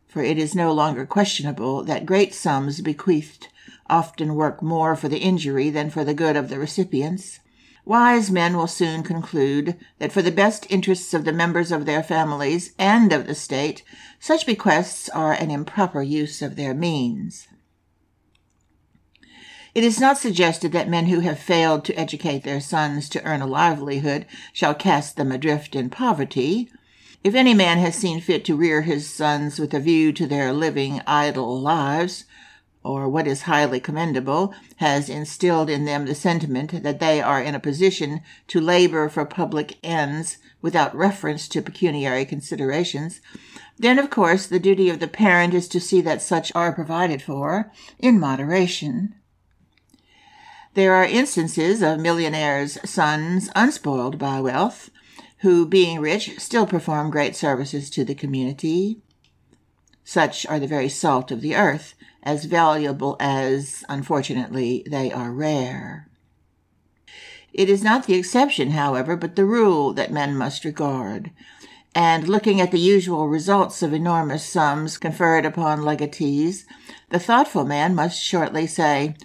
for 0.05 0.21
it 0.21 0.37
is 0.37 0.53
no 0.53 0.73
longer 0.73 1.05
questionable 1.05 1.81
that 1.85 2.05
great 2.05 2.35
sums 2.35 2.81
bequeathed 2.81 3.47
often 3.89 4.35
work 4.35 4.61
more 4.61 4.97
for 4.97 5.07
the 5.07 5.19
injury 5.19 5.69
than 5.69 5.89
for 5.89 6.03
the 6.03 6.13
good 6.13 6.35
of 6.35 6.49
the 6.49 6.59
recipients. 6.59 7.39
Wise 7.85 8.31
men 8.31 8.57
will 8.57 8.67
soon 8.67 9.01
conclude 9.01 9.77
that 9.99 10.11
for 10.11 10.21
the 10.21 10.31
best 10.31 10.65
interests 10.69 11.13
of 11.13 11.23
the 11.23 11.33
members 11.33 11.71
of 11.71 11.85
their 11.85 12.03
families 12.03 12.73
and 12.77 13.13
of 13.13 13.27
the 13.27 13.35
state, 13.35 13.83
such 14.19 14.45
bequests 14.45 15.07
are 15.09 15.33
an 15.33 15.51
improper 15.51 16.01
use 16.01 16.41
of 16.41 16.55
their 16.57 16.73
means. 16.73 17.47
It 19.75 19.83
is 19.83 19.99
not 19.99 20.19
suggested 20.19 20.71
that 20.73 20.87
men 20.87 21.07
who 21.07 21.21
have 21.21 21.39
failed 21.39 21.83
to 21.85 21.95
educate 21.95 22.43
their 22.43 22.59
sons 22.59 23.09
to 23.09 23.23
earn 23.23 23.41
a 23.41 23.47
livelihood 23.47 24.27
shall 24.51 24.75
cast 24.75 25.15
them 25.15 25.31
adrift 25.31 25.75
in 25.75 25.89
poverty. 25.89 26.69
If 27.23 27.33
any 27.33 27.55
man 27.55 27.79
has 27.79 27.95
seen 27.95 28.21
fit 28.21 28.45
to 28.45 28.55
rear 28.55 28.83
his 28.83 29.09
sons 29.09 29.57
with 29.57 29.73
a 29.73 29.79
view 29.79 30.13
to 30.13 30.27
their 30.27 30.53
living 30.53 31.01
idle 31.07 31.59
lives, 31.59 32.25
or 32.83 33.09
what 33.09 33.25
is 33.25 33.43
highly 33.43 33.79
commendable, 33.79 34.53
has 34.75 35.09
instilled 35.09 35.71
in 35.71 35.85
them 35.85 36.05
the 36.05 36.13
sentiment 36.13 36.83
that 36.83 36.99
they 36.99 37.19
are 37.19 37.41
in 37.41 37.55
a 37.55 37.59
position 37.59 38.21
to 38.49 38.61
labor 38.61 39.09
for 39.09 39.25
public 39.25 39.79
ends 39.81 40.37
without 40.61 40.95
reference 40.95 41.47
to 41.47 41.63
pecuniary 41.63 42.25
considerations, 42.25 43.21
then 43.79 43.97
of 43.97 44.11
course 44.11 44.45
the 44.45 44.59
duty 44.59 44.89
of 44.89 44.99
the 44.99 45.07
parent 45.07 45.55
is 45.55 45.67
to 45.67 45.79
see 45.79 45.99
that 46.01 46.21
such 46.21 46.51
are 46.53 46.71
provided 46.73 47.23
for 47.23 47.71
in 47.97 48.19
moderation. 48.19 49.15
There 50.75 50.95
are 50.95 51.05
instances 51.05 51.83
of 51.83 51.99
millionaires' 51.99 52.79
sons 52.89 53.49
unspoiled 53.55 54.17
by 54.17 54.41
wealth, 54.41 54.89
who, 55.39 55.67
being 55.67 55.99
rich, 55.99 56.39
still 56.39 56.65
perform 56.65 57.11
great 57.11 57.35
services 57.35 57.91
to 57.91 58.03
the 58.03 58.15
community. 58.15 59.01
Such 60.03 60.47
are 60.47 60.59
the 60.59 60.67
very 60.67 60.89
salt 60.89 61.29
of 61.29 61.41
the 61.41 61.55
earth, 61.55 61.93
as 62.23 62.45
valuable 62.45 63.17
as, 63.19 63.83
unfortunately, 63.87 64.83
they 64.89 65.11
are 65.11 65.31
rare. 65.31 66.09
It 67.53 67.69
is 67.69 67.83
not 67.83 68.07
the 68.07 68.15
exception, 68.15 68.71
however, 68.71 69.15
but 69.15 69.35
the 69.35 69.45
rule 69.45 69.93
that 69.93 70.11
men 70.11 70.35
must 70.35 70.65
regard. 70.65 71.29
And 71.93 72.27
looking 72.27 72.59
at 72.59 72.71
the 72.71 72.79
usual 72.79 73.27
results 73.27 73.83
of 73.83 73.93
enormous 73.93 74.43
sums 74.43 74.97
conferred 74.97 75.45
upon 75.45 75.81
legatees, 75.81 76.65
the 77.11 77.19
thoughtful 77.19 77.63
man 77.63 77.93
must 77.93 78.19
shortly 78.19 78.65
say, 78.65 79.15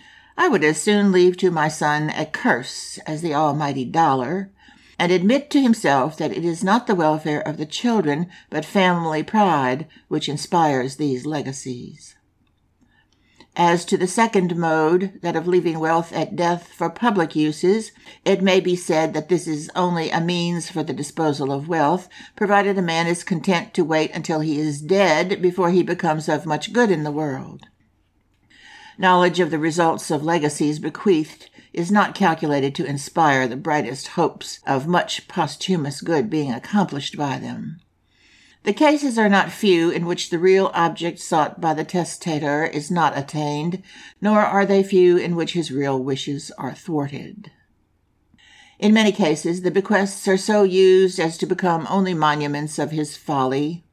I 0.40 0.46
would 0.46 0.62
as 0.62 0.80
soon 0.80 1.10
leave 1.10 1.36
to 1.38 1.50
my 1.50 1.66
son 1.66 2.10
a 2.10 2.24
curse 2.24 2.98
as 2.98 3.22
the 3.22 3.34
almighty 3.34 3.84
dollar, 3.84 4.52
and 4.96 5.10
admit 5.10 5.50
to 5.50 5.60
himself 5.60 6.16
that 6.18 6.30
it 6.30 6.44
is 6.44 6.62
not 6.62 6.86
the 6.86 6.94
welfare 6.94 7.40
of 7.40 7.56
the 7.56 7.66
children, 7.66 8.28
but 8.48 8.64
family 8.64 9.24
pride, 9.24 9.88
which 10.06 10.28
inspires 10.28 10.94
these 10.94 11.26
legacies. 11.26 12.14
As 13.56 13.84
to 13.86 13.96
the 13.96 14.06
second 14.06 14.54
mode, 14.56 15.18
that 15.22 15.34
of 15.34 15.48
leaving 15.48 15.80
wealth 15.80 16.12
at 16.12 16.36
death 16.36 16.68
for 16.68 16.88
public 16.88 17.34
uses, 17.34 17.90
it 18.24 18.40
may 18.40 18.60
be 18.60 18.76
said 18.76 19.14
that 19.14 19.28
this 19.28 19.48
is 19.48 19.68
only 19.74 20.08
a 20.08 20.20
means 20.20 20.70
for 20.70 20.84
the 20.84 20.92
disposal 20.92 21.50
of 21.50 21.66
wealth, 21.66 22.08
provided 22.36 22.78
a 22.78 22.82
man 22.82 23.08
is 23.08 23.24
content 23.24 23.74
to 23.74 23.84
wait 23.84 24.12
until 24.14 24.38
he 24.38 24.60
is 24.60 24.80
dead 24.80 25.42
before 25.42 25.72
he 25.72 25.82
becomes 25.82 26.28
of 26.28 26.46
much 26.46 26.72
good 26.72 26.92
in 26.92 27.02
the 27.02 27.10
world. 27.10 27.66
Knowledge 29.00 29.38
of 29.38 29.52
the 29.52 29.60
results 29.60 30.10
of 30.10 30.24
legacies 30.24 30.80
bequeathed 30.80 31.50
is 31.72 31.88
not 31.88 32.16
calculated 32.16 32.74
to 32.74 32.84
inspire 32.84 33.46
the 33.46 33.56
brightest 33.56 34.08
hopes 34.08 34.58
of 34.66 34.88
much 34.88 35.28
posthumous 35.28 36.00
good 36.00 36.28
being 36.28 36.52
accomplished 36.52 37.16
by 37.16 37.38
them. 37.38 37.80
The 38.64 38.72
cases 38.72 39.16
are 39.16 39.28
not 39.28 39.52
few 39.52 39.88
in 39.88 40.04
which 40.04 40.30
the 40.30 40.38
real 40.38 40.72
object 40.74 41.20
sought 41.20 41.60
by 41.60 41.74
the 41.74 41.84
testator 41.84 42.64
is 42.64 42.90
not 42.90 43.16
attained, 43.16 43.84
nor 44.20 44.40
are 44.40 44.66
they 44.66 44.82
few 44.82 45.16
in 45.16 45.36
which 45.36 45.52
his 45.52 45.70
real 45.70 46.02
wishes 46.02 46.50
are 46.58 46.74
thwarted. 46.74 47.52
In 48.80 48.92
many 48.92 49.12
cases, 49.12 49.62
the 49.62 49.70
bequests 49.70 50.26
are 50.26 50.36
so 50.36 50.64
used 50.64 51.20
as 51.20 51.38
to 51.38 51.46
become 51.46 51.86
only 51.88 52.14
monuments 52.14 52.80
of 52.80 52.90
his 52.90 53.16
folly. 53.16 53.84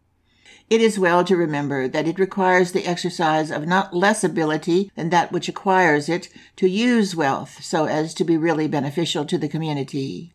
It 0.68 0.82
is 0.82 0.98
well 0.98 1.24
to 1.26 1.38
remember 1.38 1.88
that 1.88 2.08
it 2.08 2.18
requires 2.18 2.72
the 2.72 2.88
exercise 2.88 3.52
of 3.52 3.68
not 3.68 3.94
less 3.94 4.24
ability 4.24 4.92
than 4.96 5.12
that 5.12 5.32
which 5.32 5.48
acquires 5.48 6.10
it 6.10 6.28
to 6.56 6.68
use 6.68 7.16
wealth 7.16 7.64
so 7.64 7.86
as 7.86 8.16
to 8.16 8.24
be 8.24 8.36
really 8.36 8.68
beneficial 8.68 9.26
to 9.26 9.38
the 9.38 9.48
community. 9.48 10.34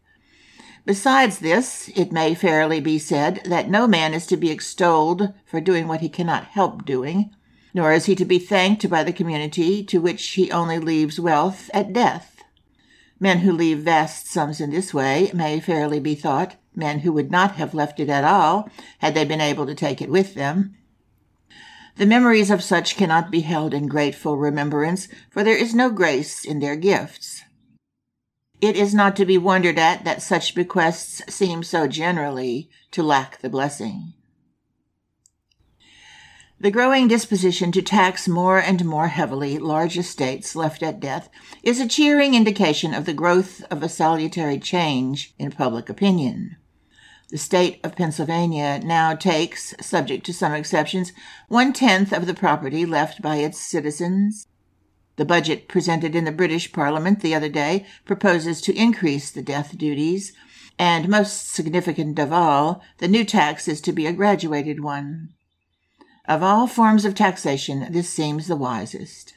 Besides 0.86 1.40
this, 1.40 1.90
it 1.96 2.12
may 2.12 2.34
fairly 2.34 2.80
be 2.80 2.96
said 2.98 3.42
that 3.44 3.68
no 3.68 3.88
man 3.88 4.14
is 4.14 4.24
to 4.28 4.36
be 4.36 4.50
extolled 4.50 5.34
for 5.44 5.60
doing 5.60 5.88
what 5.88 6.00
he 6.00 6.08
cannot 6.08 6.44
help 6.44 6.84
doing, 6.84 7.34
nor 7.74 7.92
is 7.92 8.06
he 8.06 8.14
to 8.14 8.24
be 8.24 8.38
thanked 8.38 8.88
by 8.88 9.02
the 9.02 9.12
community 9.12 9.82
to 9.84 10.00
which 10.00 10.24
he 10.30 10.50
only 10.52 10.78
leaves 10.78 11.18
wealth 11.18 11.70
at 11.74 11.92
death. 11.92 12.42
Men 13.18 13.40
who 13.40 13.52
leave 13.52 13.80
vast 13.80 14.28
sums 14.28 14.60
in 14.60 14.70
this 14.70 14.94
way 14.94 15.30
may 15.34 15.58
fairly 15.58 15.98
be 15.98 16.14
thought 16.14 16.54
men 16.80 17.00
who 17.00 17.12
would 17.12 17.30
not 17.30 17.52
have 17.52 17.74
left 17.74 18.00
it 18.00 18.08
at 18.08 18.24
all 18.24 18.68
had 18.98 19.14
they 19.14 19.24
been 19.24 19.40
able 19.40 19.66
to 19.66 19.74
take 19.76 20.02
it 20.02 20.10
with 20.10 20.34
them. 20.34 20.74
The 21.96 22.06
memories 22.06 22.50
of 22.50 22.64
such 22.64 22.96
cannot 22.96 23.30
be 23.30 23.42
held 23.42 23.72
in 23.72 23.86
grateful 23.86 24.36
remembrance, 24.36 25.06
for 25.30 25.44
there 25.44 25.56
is 25.56 25.74
no 25.74 25.90
grace 25.90 26.44
in 26.44 26.58
their 26.58 26.74
gifts. 26.74 27.42
It 28.60 28.76
is 28.76 28.94
not 28.94 29.16
to 29.16 29.24
be 29.24 29.38
wondered 29.38 29.78
at 29.78 30.04
that 30.04 30.22
such 30.22 30.54
bequests 30.54 31.22
seem 31.32 31.62
so 31.62 31.86
generally 31.86 32.70
to 32.90 33.02
lack 33.02 33.38
the 33.38 33.48
blessing. 33.48 34.14
The 36.62 36.70
growing 36.70 37.08
disposition 37.08 37.72
to 37.72 37.80
tax 37.80 38.28
more 38.28 38.58
and 38.58 38.84
more 38.84 39.08
heavily 39.08 39.58
large 39.58 39.96
estates 39.96 40.54
left 40.54 40.82
at 40.82 41.00
death 41.00 41.30
is 41.62 41.80
a 41.80 41.88
cheering 41.88 42.34
indication 42.34 42.92
of 42.92 43.06
the 43.06 43.14
growth 43.14 43.64
of 43.70 43.82
a 43.82 43.88
salutary 43.88 44.58
change 44.58 45.32
in 45.38 45.52
public 45.52 45.88
opinion. 45.88 46.56
The 47.30 47.38
state 47.38 47.80
of 47.84 47.96
Pennsylvania 47.96 48.80
now 48.82 49.14
takes, 49.14 49.74
subject 49.80 50.26
to 50.26 50.32
some 50.32 50.52
exceptions, 50.52 51.12
one 51.48 51.72
tenth 51.72 52.12
of 52.12 52.26
the 52.26 52.34
property 52.34 52.84
left 52.84 53.22
by 53.22 53.36
its 53.36 53.60
citizens 53.60 54.48
the 55.20 55.26
budget 55.26 55.68
presented 55.68 56.16
in 56.16 56.24
the 56.24 56.32
British 56.32 56.72
Parliament 56.72 57.20
the 57.20 57.34
other 57.34 57.50
day 57.50 57.84
proposes 58.06 58.62
to 58.62 58.74
increase 58.74 59.30
the 59.30 59.42
death 59.42 59.76
duties, 59.76 60.32
and 60.78 61.10
most 61.10 61.52
significant 61.52 62.18
of 62.18 62.32
all, 62.32 62.82
the 62.98 63.06
new 63.06 63.22
tax 63.22 63.68
is 63.68 63.82
to 63.82 63.92
be 63.92 64.06
a 64.06 64.14
graduated 64.14 64.82
one. 64.82 65.34
Of 66.26 66.42
all 66.42 66.66
forms 66.66 67.04
of 67.04 67.14
taxation, 67.14 67.92
this 67.92 68.08
seems 68.08 68.46
the 68.46 68.56
wisest. 68.56 69.34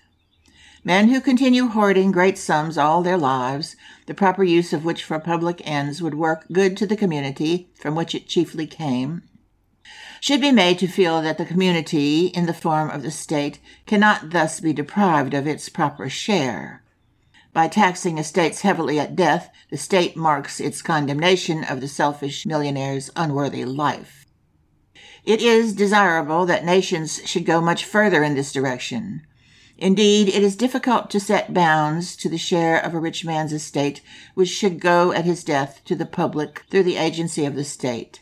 Men 0.85 1.07
who 1.07 1.21
continue 1.21 1.67
hoarding 1.67 2.11
great 2.11 2.37
sums 2.37 2.77
all 2.77 3.01
their 3.01 3.17
lives, 3.17 3.77
the 4.05 4.13
proper 4.13 4.43
use 4.43 4.73
of 4.73 4.83
which 4.83 5.03
for 5.03 5.17
public 5.17 5.61
ends 5.65 6.01
would 6.01 6.13
work 6.13 6.45
good 6.51 6.75
to 6.77 6.85
the 6.85 6.97
community 6.97 7.69
from 7.75 7.95
which 7.95 8.13
it 8.13 8.27
chiefly 8.27 8.67
came, 8.67 9.23
should 10.19 10.41
be 10.41 10.51
made 10.51 10.79
to 10.79 10.87
feel 10.87 11.21
that 11.21 11.37
the 11.37 11.45
community, 11.45 12.27
in 12.27 12.45
the 12.45 12.53
form 12.53 12.89
of 12.89 13.01
the 13.01 13.11
state, 13.11 13.59
cannot 13.85 14.31
thus 14.31 14.59
be 14.59 14.73
deprived 14.73 15.33
of 15.33 15.47
its 15.47 15.69
proper 15.69 16.09
share. 16.09 16.83
By 17.53 17.67
taxing 17.67 18.17
estates 18.17 18.61
heavily 18.61 18.99
at 18.99 19.15
death, 19.15 19.51
the 19.69 19.77
state 19.77 20.15
marks 20.17 20.59
its 20.59 20.81
condemnation 20.81 21.63
of 21.63 21.81
the 21.81 21.87
selfish 21.87 22.45
millionaire's 22.45 23.09
unworthy 23.15 23.63
life. 23.63 24.25
It 25.23 25.41
is 25.41 25.73
desirable 25.73 26.45
that 26.47 26.65
nations 26.65 27.21
should 27.25 27.45
go 27.45 27.61
much 27.61 27.85
further 27.85 28.23
in 28.23 28.35
this 28.35 28.51
direction. 28.51 29.27
Indeed, 29.77 30.29
it 30.29 30.43
is 30.43 30.55
difficult 30.55 31.09
to 31.09 31.19
set 31.19 31.53
bounds 31.53 32.15
to 32.17 32.29
the 32.29 32.37
share 32.37 32.79
of 32.79 32.93
a 32.93 32.99
rich 32.99 33.25
man's 33.25 33.51
estate 33.51 34.01
which 34.33 34.49
should 34.49 34.79
go 34.79 35.11
at 35.11 35.25
his 35.25 35.43
death 35.43 35.81
to 35.85 35.95
the 35.95 36.05
public 36.05 36.63
through 36.69 36.83
the 36.83 36.97
agency 36.97 37.45
of 37.45 37.55
the 37.55 37.63
state. 37.63 38.21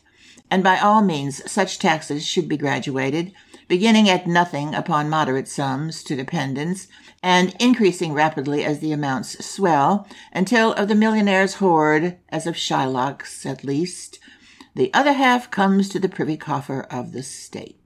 And 0.50 0.62
by 0.62 0.78
all 0.78 1.02
means, 1.02 1.50
such 1.50 1.78
taxes 1.78 2.26
should 2.26 2.48
be 2.48 2.56
graduated, 2.56 3.32
beginning 3.68 4.08
at 4.08 4.26
nothing 4.26 4.74
upon 4.74 5.08
moderate 5.08 5.48
sums 5.48 6.02
to 6.04 6.16
dependents, 6.16 6.88
and 7.22 7.54
increasing 7.58 8.12
rapidly 8.12 8.64
as 8.64 8.80
the 8.80 8.92
amounts 8.92 9.44
swell, 9.44 10.06
until 10.32 10.72
of 10.72 10.88
the 10.88 10.94
millionaire's 10.94 11.54
hoard, 11.54 12.18
as 12.28 12.46
of 12.46 12.56
Shylock's 12.56 13.46
at 13.46 13.62
least, 13.62 14.18
the 14.74 14.92
other 14.92 15.12
half 15.12 15.50
comes 15.50 15.88
to 15.90 15.98
the 15.98 16.08
privy 16.08 16.36
coffer 16.36 16.80
of 16.90 17.12
the 17.12 17.22
state. 17.22 17.81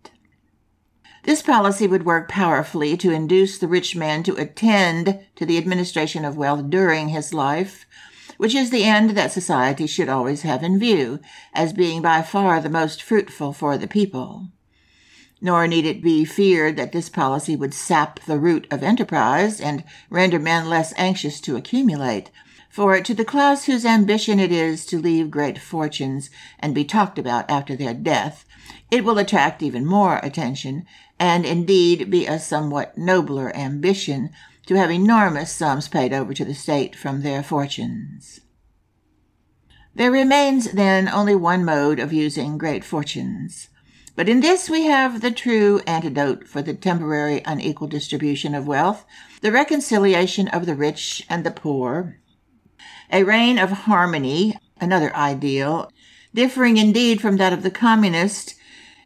This 1.26 1.42
policy 1.42 1.88
would 1.88 2.04
work 2.04 2.28
powerfully 2.28 2.96
to 2.98 3.10
induce 3.10 3.58
the 3.58 3.66
rich 3.66 3.96
man 3.96 4.22
to 4.22 4.36
attend 4.36 5.26
to 5.34 5.44
the 5.44 5.58
administration 5.58 6.24
of 6.24 6.36
wealth 6.36 6.70
during 6.70 7.08
his 7.08 7.34
life, 7.34 7.84
which 8.36 8.54
is 8.54 8.70
the 8.70 8.84
end 8.84 9.10
that 9.10 9.32
society 9.32 9.88
should 9.88 10.08
always 10.08 10.42
have 10.42 10.62
in 10.62 10.78
view, 10.78 11.18
as 11.52 11.72
being 11.72 12.00
by 12.00 12.22
far 12.22 12.60
the 12.60 12.70
most 12.70 13.02
fruitful 13.02 13.52
for 13.52 13.76
the 13.76 13.88
people. 13.88 14.46
Nor 15.40 15.66
need 15.66 15.84
it 15.84 16.00
be 16.00 16.24
feared 16.24 16.76
that 16.76 16.92
this 16.92 17.08
policy 17.08 17.56
would 17.56 17.74
sap 17.74 18.20
the 18.20 18.38
root 18.38 18.68
of 18.70 18.84
enterprise 18.84 19.60
and 19.60 19.82
render 20.08 20.38
men 20.38 20.68
less 20.68 20.94
anxious 20.96 21.40
to 21.40 21.56
accumulate. 21.56 22.30
For 22.70 23.00
to 23.00 23.14
the 23.14 23.24
class 23.24 23.64
whose 23.64 23.84
ambition 23.84 24.38
it 24.38 24.52
is 24.52 24.86
to 24.86 25.00
leave 25.00 25.32
great 25.32 25.58
fortunes 25.58 26.30
and 26.60 26.72
be 26.72 26.84
talked 26.84 27.18
about 27.18 27.50
after 27.50 27.74
their 27.74 27.94
death, 27.94 28.44
it 28.90 29.04
will 29.04 29.18
attract 29.18 29.62
even 29.62 29.84
more 29.84 30.18
attention, 30.22 30.86
and 31.18 31.46
indeed 31.46 32.10
be 32.10 32.26
a 32.26 32.38
somewhat 32.38 32.96
nobler 32.98 33.54
ambition 33.56 34.30
to 34.66 34.74
have 34.74 34.90
enormous 34.90 35.52
sums 35.52 35.88
paid 35.88 36.12
over 36.12 36.34
to 36.34 36.44
the 36.44 36.54
state 36.54 36.94
from 36.96 37.22
their 37.22 37.42
fortunes. 37.42 38.40
There 39.94 40.10
remains 40.10 40.72
then 40.72 41.08
only 41.08 41.34
one 41.34 41.64
mode 41.64 41.98
of 41.98 42.12
using 42.12 42.58
great 42.58 42.84
fortunes. 42.84 43.68
But 44.14 44.28
in 44.28 44.40
this 44.40 44.68
we 44.68 44.84
have 44.84 45.20
the 45.20 45.30
true 45.30 45.80
antidote 45.86 46.46
for 46.48 46.62
the 46.62 46.74
temporary 46.74 47.42
unequal 47.44 47.88
distribution 47.88 48.54
of 48.54 48.66
wealth, 48.66 49.04
the 49.40 49.52
reconciliation 49.52 50.48
of 50.48 50.66
the 50.66 50.74
rich 50.74 51.24
and 51.30 51.44
the 51.44 51.50
poor. 51.50 52.18
A 53.12 53.24
reign 53.24 53.58
of 53.58 53.70
harmony, 53.70 54.58
another 54.80 55.14
ideal, 55.14 55.90
differing 56.34 56.76
indeed 56.76 57.20
from 57.20 57.36
that 57.36 57.52
of 57.52 57.62
the 57.62 57.70
communist, 57.70 58.55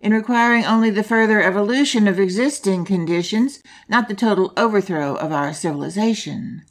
in 0.01 0.13
requiring 0.13 0.65
only 0.65 0.91
the 0.91 1.03
further 1.03 1.43
evolution 1.43 2.09
of 2.09 2.19
existing 2.19 2.85
conditions, 2.85 3.63
not 3.89 4.09
the 4.09 4.15
total 4.15 4.53
overthrow 4.57 5.15
of 5.17 5.31
our 5.31 5.53
civilization. 5.53 6.63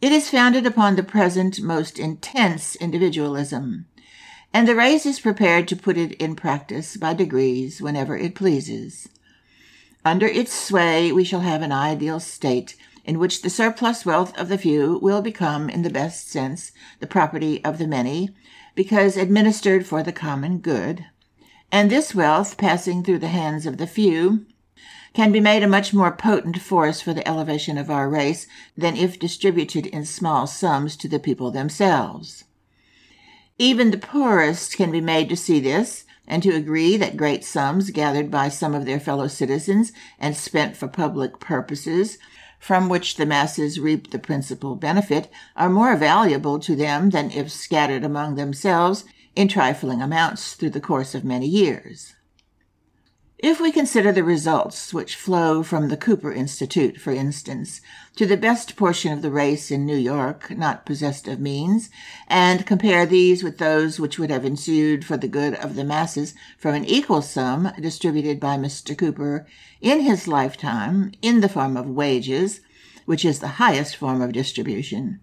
It 0.00 0.12
is 0.12 0.30
founded 0.30 0.64
upon 0.64 0.96
the 0.96 1.02
present 1.02 1.60
most 1.60 1.98
intense 1.98 2.74
individualism, 2.76 3.86
and 4.52 4.66
the 4.66 4.74
race 4.74 5.04
is 5.04 5.20
prepared 5.20 5.68
to 5.68 5.76
put 5.76 5.98
it 5.98 6.12
in 6.12 6.34
practice 6.34 6.96
by 6.96 7.12
degrees 7.12 7.82
whenever 7.82 8.16
it 8.16 8.34
pleases. 8.34 9.08
Under 10.02 10.26
its 10.26 10.52
sway, 10.52 11.12
we 11.12 11.24
shall 11.24 11.40
have 11.40 11.60
an 11.60 11.72
ideal 11.72 12.18
state 12.18 12.76
in 13.04 13.18
which 13.18 13.42
the 13.42 13.50
surplus 13.50 14.06
wealth 14.06 14.36
of 14.38 14.48
the 14.48 14.56
few 14.56 14.98
will 15.02 15.20
become, 15.20 15.68
in 15.68 15.82
the 15.82 15.90
best 15.90 16.30
sense, 16.30 16.72
the 17.00 17.06
property 17.06 17.62
of 17.62 17.76
the 17.76 17.86
many, 17.86 18.30
because 18.74 19.18
administered 19.18 19.86
for 19.86 20.02
the 20.02 20.12
common 20.12 20.58
good 20.58 21.04
and 21.72 21.90
this 21.90 22.14
wealth, 22.14 22.56
passing 22.56 23.02
through 23.02 23.18
the 23.18 23.28
hands 23.28 23.66
of 23.66 23.76
the 23.76 23.86
few, 23.86 24.46
can 25.12 25.32
be 25.32 25.40
made 25.40 25.62
a 25.62 25.68
much 25.68 25.92
more 25.92 26.12
potent 26.12 26.60
force 26.60 27.00
for 27.00 27.12
the 27.12 27.26
elevation 27.26 27.76
of 27.76 27.90
our 27.90 28.08
race 28.08 28.46
than 28.76 28.96
if 28.96 29.18
distributed 29.18 29.86
in 29.86 30.04
small 30.04 30.46
sums 30.46 30.96
to 30.96 31.08
the 31.08 31.18
people 31.18 31.50
themselves. 31.50 32.44
Even 33.58 33.90
the 33.90 33.98
poorest 33.98 34.76
can 34.76 34.90
be 34.90 35.00
made 35.00 35.28
to 35.28 35.36
see 35.36 35.60
this 35.60 36.04
and 36.26 36.42
to 36.42 36.54
agree 36.54 36.96
that 36.96 37.16
great 37.16 37.44
sums 37.44 37.90
gathered 37.90 38.30
by 38.30 38.48
some 38.48 38.74
of 38.74 38.86
their 38.86 39.00
fellow 39.00 39.26
citizens 39.26 39.92
and 40.18 40.36
spent 40.36 40.76
for 40.76 40.86
public 40.86 41.40
purposes, 41.40 42.18
from 42.60 42.88
which 42.88 43.16
the 43.16 43.26
masses 43.26 43.80
reap 43.80 44.10
the 44.10 44.18
principal 44.18 44.76
benefit, 44.76 45.28
are 45.56 45.68
more 45.68 45.96
valuable 45.96 46.60
to 46.60 46.76
them 46.76 47.10
than 47.10 47.30
if 47.32 47.50
scattered 47.50 48.04
among 48.04 48.36
themselves 48.36 49.04
in 49.34 49.48
trifling 49.48 50.02
amounts 50.02 50.54
through 50.54 50.70
the 50.70 50.80
course 50.80 51.14
of 51.14 51.24
many 51.24 51.46
years. 51.46 52.14
If 53.42 53.58
we 53.58 53.72
consider 53.72 54.12
the 54.12 54.22
results 54.22 54.92
which 54.92 55.16
flow 55.16 55.62
from 55.62 55.88
the 55.88 55.96
Cooper 55.96 56.30
Institute, 56.30 57.00
for 57.00 57.10
instance, 57.10 57.80
to 58.16 58.26
the 58.26 58.36
best 58.36 58.76
portion 58.76 59.14
of 59.14 59.22
the 59.22 59.30
race 59.30 59.70
in 59.70 59.86
New 59.86 59.96
York 59.96 60.50
not 60.50 60.84
possessed 60.84 61.26
of 61.26 61.40
means, 61.40 61.88
and 62.28 62.66
compare 62.66 63.06
these 63.06 63.42
with 63.42 63.56
those 63.56 63.98
which 63.98 64.18
would 64.18 64.28
have 64.28 64.44
ensued 64.44 65.06
for 65.06 65.16
the 65.16 65.26
good 65.26 65.54
of 65.54 65.74
the 65.74 65.84
masses 65.84 66.34
from 66.58 66.74
an 66.74 66.84
equal 66.84 67.22
sum 67.22 67.72
distributed 67.80 68.40
by 68.40 68.58
Mr. 68.58 68.96
Cooper 68.96 69.46
in 69.80 70.00
his 70.00 70.28
lifetime 70.28 71.10
in 71.22 71.40
the 71.40 71.48
form 71.48 71.78
of 71.78 71.88
wages, 71.88 72.60
which 73.06 73.24
is 73.24 73.38
the 73.38 73.56
highest 73.56 73.96
form 73.96 74.20
of 74.20 74.32
distribution, 74.32 75.18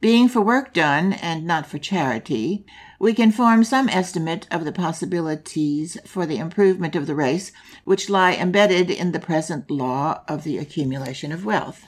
being 0.00 0.28
for 0.28 0.40
work 0.40 0.72
done 0.72 1.14
and 1.14 1.44
not 1.44 1.66
for 1.66 1.78
charity, 1.78 2.64
we 2.98 3.12
can 3.12 3.30
form 3.30 3.62
some 3.64 3.88
estimate 3.88 4.46
of 4.50 4.64
the 4.64 4.72
possibilities 4.72 5.98
for 6.04 6.26
the 6.26 6.38
improvement 6.38 6.96
of 6.96 7.06
the 7.06 7.14
race 7.14 7.52
which 7.84 8.08
lie 8.10 8.34
embedded 8.34 8.90
in 8.90 9.12
the 9.12 9.20
present 9.20 9.70
law 9.70 10.22
of 10.28 10.44
the 10.44 10.58
accumulation 10.58 11.32
of 11.32 11.44
wealth. 11.44 11.84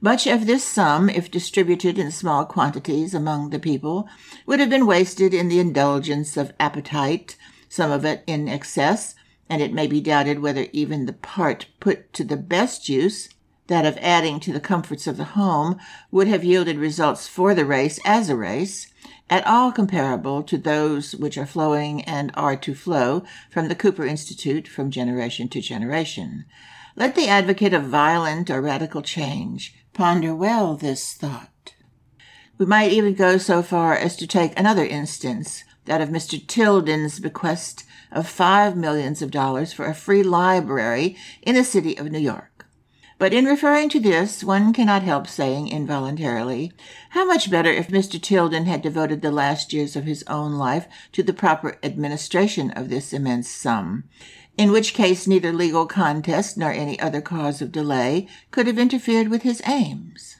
Much 0.00 0.26
of 0.26 0.46
this 0.46 0.62
sum, 0.62 1.08
if 1.08 1.30
distributed 1.30 1.98
in 1.98 2.10
small 2.10 2.44
quantities 2.44 3.14
among 3.14 3.48
the 3.48 3.58
people, 3.58 4.06
would 4.44 4.60
have 4.60 4.68
been 4.68 4.86
wasted 4.86 5.32
in 5.32 5.48
the 5.48 5.58
indulgence 5.58 6.36
of 6.36 6.52
appetite, 6.60 7.36
some 7.70 7.90
of 7.90 8.04
it 8.04 8.22
in 8.26 8.46
excess, 8.46 9.14
and 9.48 9.62
it 9.62 9.72
may 9.72 9.86
be 9.86 10.00
doubted 10.02 10.40
whether 10.40 10.66
even 10.72 11.06
the 11.06 11.12
part 11.12 11.66
put 11.80 12.12
to 12.12 12.22
the 12.22 12.36
best 12.36 12.88
use, 12.88 13.30
that 13.68 13.86
of 13.86 13.96
adding 13.98 14.38
to 14.40 14.52
the 14.52 14.60
comforts 14.60 15.06
of 15.06 15.16
the 15.16 15.24
home, 15.24 15.78
would 16.10 16.28
have 16.28 16.44
yielded 16.44 16.76
results 16.76 17.26
for 17.26 17.54
the 17.54 17.64
race 17.64 17.98
as 18.04 18.28
a 18.28 18.36
race, 18.36 18.92
at 19.30 19.46
all 19.46 19.72
comparable 19.72 20.42
to 20.42 20.58
those 20.58 21.14
which 21.14 21.38
are 21.38 21.46
flowing 21.46 22.02
and 22.02 22.30
are 22.34 22.56
to 22.56 22.74
flow 22.74 23.24
from 23.50 23.68
the 23.68 23.74
Cooper 23.74 24.04
Institute 24.04 24.68
from 24.68 24.90
generation 24.90 25.48
to 25.48 25.60
generation. 25.60 26.44
Let 26.96 27.14
the 27.14 27.28
advocate 27.28 27.72
of 27.72 27.84
violent 27.84 28.50
or 28.50 28.60
radical 28.60 29.02
change 29.02 29.74
ponder 29.92 30.34
well 30.34 30.76
this 30.76 31.14
thought. 31.14 31.74
We 32.56 32.66
might 32.66 32.92
even 32.92 33.14
go 33.14 33.38
so 33.38 33.62
far 33.62 33.96
as 33.96 34.14
to 34.16 34.26
take 34.26 34.58
another 34.58 34.84
instance, 34.84 35.64
that 35.86 36.00
of 36.00 36.08
Mr. 36.08 36.44
Tilden's 36.46 37.18
bequest 37.18 37.84
of 38.12 38.28
five 38.28 38.76
millions 38.76 39.22
of 39.22 39.30
dollars 39.30 39.72
for 39.72 39.86
a 39.86 39.94
free 39.94 40.22
library 40.22 41.16
in 41.42 41.56
the 41.56 41.64
city 41.64 41.98
of 41.98 42.10
New 42.10 42.18
York. 42.18 42.53
But 43.18 43.32
in 43.32 43.44
referring 43.44 43.88
to 43.90 44.00
this, 44.00 44.42
one 44.42 44.72
cannot 44.72 45.02
help 45.02 45.28
saying 45.28 45.68
involuntarily, 45.68 46.72
how 47.10 47.24
much 47.24 47.50
better 47.50 47.70
if 47.70 47.88
Mr. 47.88 48.20
Tilden 48.20 48.66
had 48.66 48.82
devoted 48.82 49.22
the 49.22 49.30
last 49.30 49.72
years 49.72 49.94
of 49.94 50.04
his 50.04 50.24
own 50.24 50.54
life 50.54 50.86
to 51.12 51.22
the 51.22 51.32
proper 51.32 51.78
administration 51.82 52.70
of 52.72 52.88
this 52.88 53.12
immense 53.12 53.48
sum, 53.48 54.04
in 54.58 54.72
which 54.72 54.94
case 54.94 55.26
neither 55.26 55.52
legal 55.52 55.86
contest 55.86 56.58
nor 56.58 56.72
any 56.72 56.98
other 56.98 57.20
cause 57.20 57.62
of 57.62 57.72
delay 57.72 58.26
could 58.50 58.66
have 58.66 58.78
interfered 58.78 59.28
with 59.28 59.42
his 59.42 59.62
aims. 59.66 60.33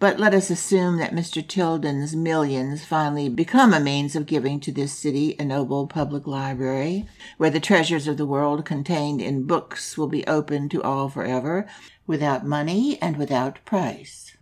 But 0.00 0.18
let 0.18 0.34
us 0.34 0.50
assume 0.50 0.96
that 0.98 1.14
Mr. 1.14 1.46
Tilden's 1.46 2.16
millions 2.16 2.84
finally 2.84 3.28
become 3.28 3.72
a 3.72 3.80
means 3.80 4.16
of 4.16 4.26
giving 4.26 4.58
to 4.60 4.72
this 4.72 4.92
city 4.92 5.36
a 5.38 5.44
noble 5.44 5.86
public 5.86 6.26
library, 6.26 7.06
where 7.38 7.50
the 7.50 7.60
treasures 7.60 8.08
of 8.08 8.16
the 8.16 8.26
world 8.26 8.64
contained 8.64 9.20
in 9.22 9.46
books 9.46 9.96
will 9.96 10.08
be 10.08 10.26
open 10.26 10.68
to 10.70 10.82
all 10.82 11.08
forever, 11.08 11.66
without 12.06 12.44
money 12.44 13.00
and 13.00 13.16
without 13.16 13.64
price. 13.64 14.36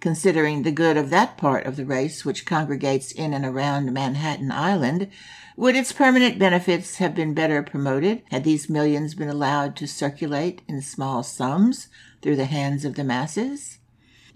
Considering 0.00 0.62
the 0.62 0.72
good 0.72 0.96
of 0.96 1.10
that 1.10 1.36
part 1.36 1.66
of 1.66 1.76
the 1.76 1.84
race 1.84 2.24
which 2.24 2.46
congregates 2.46 3.12
in 3.12 3.34
and 3.34 3.44
around 3.44 3.92
Manhattan 3.92 4.50
Island, 4.50 5.08
would 5.56 5.76
its 5.76 5.92
permanent 5.92 6.38
benefits 6.38 6.96
have 6.96 7.14
been 7.14 7.34
better 7.34 7.62
promoted 7.62 8.22
had 8.30 8.44
these 8.44 8.70
millions 8.70 9.14
been 9.14 9.28
allowed 9.28 9.76
to 9.76 9.86
circulate 9.86 10.62
in 10.68 10.80
small 10.80 11.22
sums 11.22 11.88
through 12.22 12.36
the 12.36 12.44
hands 12.46 12.84
of 12.84 12.94
the 12.94 13.04
masses? 13.04 13.77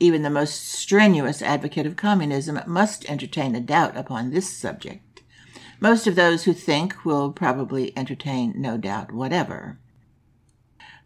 Even 0.02 0.22
the 0.22 0.30
most 0.30 0.68
strenuous 0.68 1.42
advocate 1.42 1.86
of 1.86 1.94
communism 1.94 2.58
must 2.66 3.08
entertain 3.08 3.54
a 3.54 3.60
doubt 3.60 3.96
upon 3.96 4.30
this 4.30 4.50
subject. 4.50 5.22
Most 5.78 6.08
of 6.08 6.16
those 6.16 6.42
who 6.42 6.52
think 6.52 7.04
will 7.04 7.30
probably 7.30 7.96
entertain 7.96 8.52
no 8.56 8.76
doubt 8.76 9.12
whatever. 9.12 9.78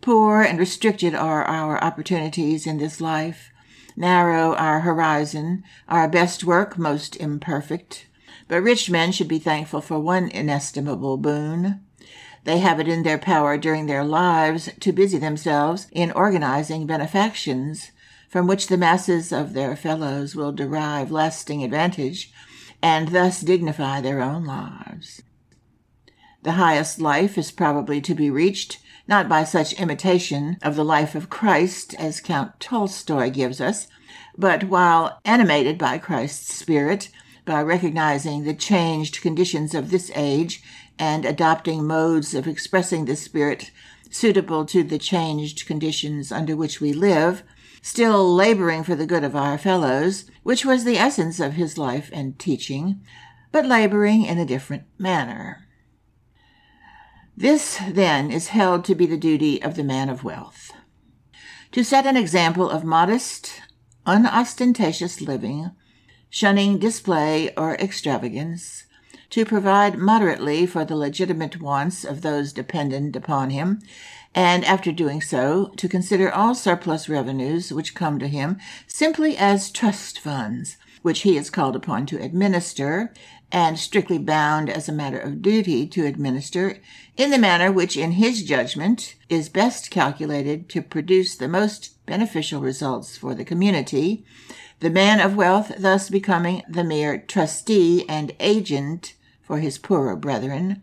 Poor 0.01 0.41
and 0.41 0.59
restricted 0.59 1.15
are 1.15 1.45
our 1.45 1.79
opportunities 1.85 2.67
in 2.67 2.79
this 2.79 2.99
life, 2.99 3.51
narrow 3.97 4.55
our 4.55 4.81
horizon, 4.81 5.63
our 5.91 6.09
best 6.09 6.43
work 6.43 6.79
most 6.79 7.17
imperfect. 7.17 8.07
But 8.49 8.63
rich 8.63 8.89
men 8.89 9.13
should 9.13 9.29
be 9.29 9.39
thankful 9.39 9.83
for 9.83 10.01
one 10.01 10.29
inestimable 10.29 11.19
boon 11.19 11.83
They 12.45 12.61
have 12.61 12.81
it 12.81 12.89
in 12.89 13.03
their 13.03 13.19
power 13.19 13.59
during 13.59 13.85
their 13.85 14.05
lives 14.05 14.71
to 14.81 14.91
busy 14.91 15.19
themselves 15.19 15.87
in 15.93 16.13
organizing 16.13 16.87
benefactions 16.87 17.91
from 18.37 18.47
which 18.47 18.67
the 18.67 18.77
masses 18.77 19.33
of 19.33 19.55
their 19.55 19.75
fellows 19.75 20.37
will 20.37 20.53
derive 20.53 21.11
lasting 21.11 21.65
advantage 21.65 22.31
and 22.83 23.09
thus 23.09 23.41
dignify 23.41 23.99
their 23.99 24.21
own 24.21 24.45
lives. 24.45 25.23
The 26.43 26.53
highest 26.53 27.01
life 27.01 27.39
is 27.39 27.51
probably 27.51 27.99
to 28.03 28.15
be 28.15 28.29
reached 28.29 28.79
not 29.09 29.27
by 29.27 29.45
such 29.45 29.73
imitation 29.81 30.59
of 30.63 30.77
the 30.77 30.85
life 30.85 31.15
of 31.15 31.31
Christ 31.31 31.95
as 31.95 32.21
Count 32.21 32.61
Tolstoy 32.61 33.31
gives 33.31 33.59
us, 33.59 33.89
but 34.37 34.65
while 34.65 35.19
animated 35.25 35.79
by 35.79 35.97
Christ's 35.97 36.55
Spirit, 36.55 37.09
by 37.47 37.63
recognizing 37.63 38.45
the 38.45 38.53
changed 38.53 39.23
conditions 39.23 39.75
of 39.75 39.89
this 39.89 40.11
age 40.15 40.63
and 40.99 41.25
adopting 41.25 41.87
modes 41.87 42.35
of 42.35 42.47
expressing 42.47 43.07
the 43.07 43.17
Spirit 43.17 43.71
suitable 44.11 44.67
to 44.67 44.83
the 44.83 44.99
changed 44.99 45.67
conditions 45.67 46.31
under 46.31 46.55
which 46.55 46.83
we 46.83 46.93
live, 46.93 47.43
still 47.87 48.35
laboring 48.35 48.83
for 48.83 48.97
the 48.97 49.07
good 49.07 49.23
of 49.23 49.37
our 49.37 49.57
fellows, 49.57 50.29
which 50.43 50.65
was 50.65 50.83
the 50.83 50.99
essence 50.99 51.39
of 51.39 51.53
his 51.53 51.79
life 51.79 52.11
and 52.13 52.37
teaching, 52.37 53.01
but 53.53 53.65
laboring 53.65 54.25
in 54.25 54.39
a 54.39 54.45
different 54.45 54.83
manner. 54.99 55.69
This, 57.37 57.79
then, 57.89 58.33
is 58.33 58.49
held 58.49 58.85
to 58.87 58.97
be 58.97 59.07
the 59.07 59.17
duty 59.17 59.63
of 59.63 59.77
the 59.77 59.85
man 59.85 60.09
of 60.09 60.25
wealth 60.25 60.73
to 61.71 61.85
set 61.85 62.07
an 62.07 62.17
example 62.17 62.69
of 62.69 62.83
modest, 62.83 63.63
unostentatious 64.05 65.21
living, 65.21 65.71
shunning 66.29 66.79
display 66.81 67.55
or 67.55 67.77
extravagance, 67.77 68.85
to 69.31 69.45
provide 69.45 69.97
moderately 69.97 70.67
for 70.67 70.85
the 70.85 70.97
legitimate 70.97 71.61
wants 71.61 72.05
of 72.05 72.23
those 72.23 72.53
dependent 72.53 73.15
upon 73.15 73.51
him, 73.51 73.79
and 74.37 74.67
after 74.67 74.93
doing 74.93 75.23
so, 75.23 75.73
to 75.79 75.89
consider 75.89 76.31
all 76.31 76.55
surplus 76.55 77.09
revenues 77.09 77.73
which 77.73 77.95
come 77.95 78.19
to 78.19 78.29
him 78.29 78.59
simply 78.87 79.35
as 79.35 79.71
trust 79.71 80.21
funds, 80.21 80.77
which 81.01 81.21
he 81.21 81.39
is 81.39 81.49
called 81.49 81.75
upon 81.75 82.05
to 82.05 82.23
administer, 82.23 83.15
and 83.51 83.79
strictly 83.79 84.19
bound 84.19 84.69
as 84.69 84.89
a 84.89 84.93
matter 84.93 85.19
of 85.19 85.41
duty 85.41 85.87
to 85.87 86.05
administer 86.05 86.79
in 87.17 87.31
the 87.31 87.39
manner 87.39 87.73
which, 87.73 87.97
in 87.97 88.13
his 88.13 88.43
judgment, 88.43 89.15
is 89.31 89.49
best 89.49 89.91
calculated 89.91 90.69
to 90.69 90.83
produce 90.83 91.35
the 91.35 91.49
most 91.49 92.05
beneficial 92.05 92.61
results 92.61 93.17
for 93.17 93.35
the 93.35 93.45
community, 93.45 94.23
the 94.81 94.91
man 94.91 95.19
of 95.19 95.35
wealth 95.35 95.73
thus 95.79 96.11
becoming 96.11 96.63
the 96.69 96.85
mere 96.85 97.17
trustee 97.17 98.05
and 98.07 98.35
agent 98.39 99.15
for 99.41 99.61
his 99.61 99.79
poorer 99.79 100.17
brethren, 100.17 100.83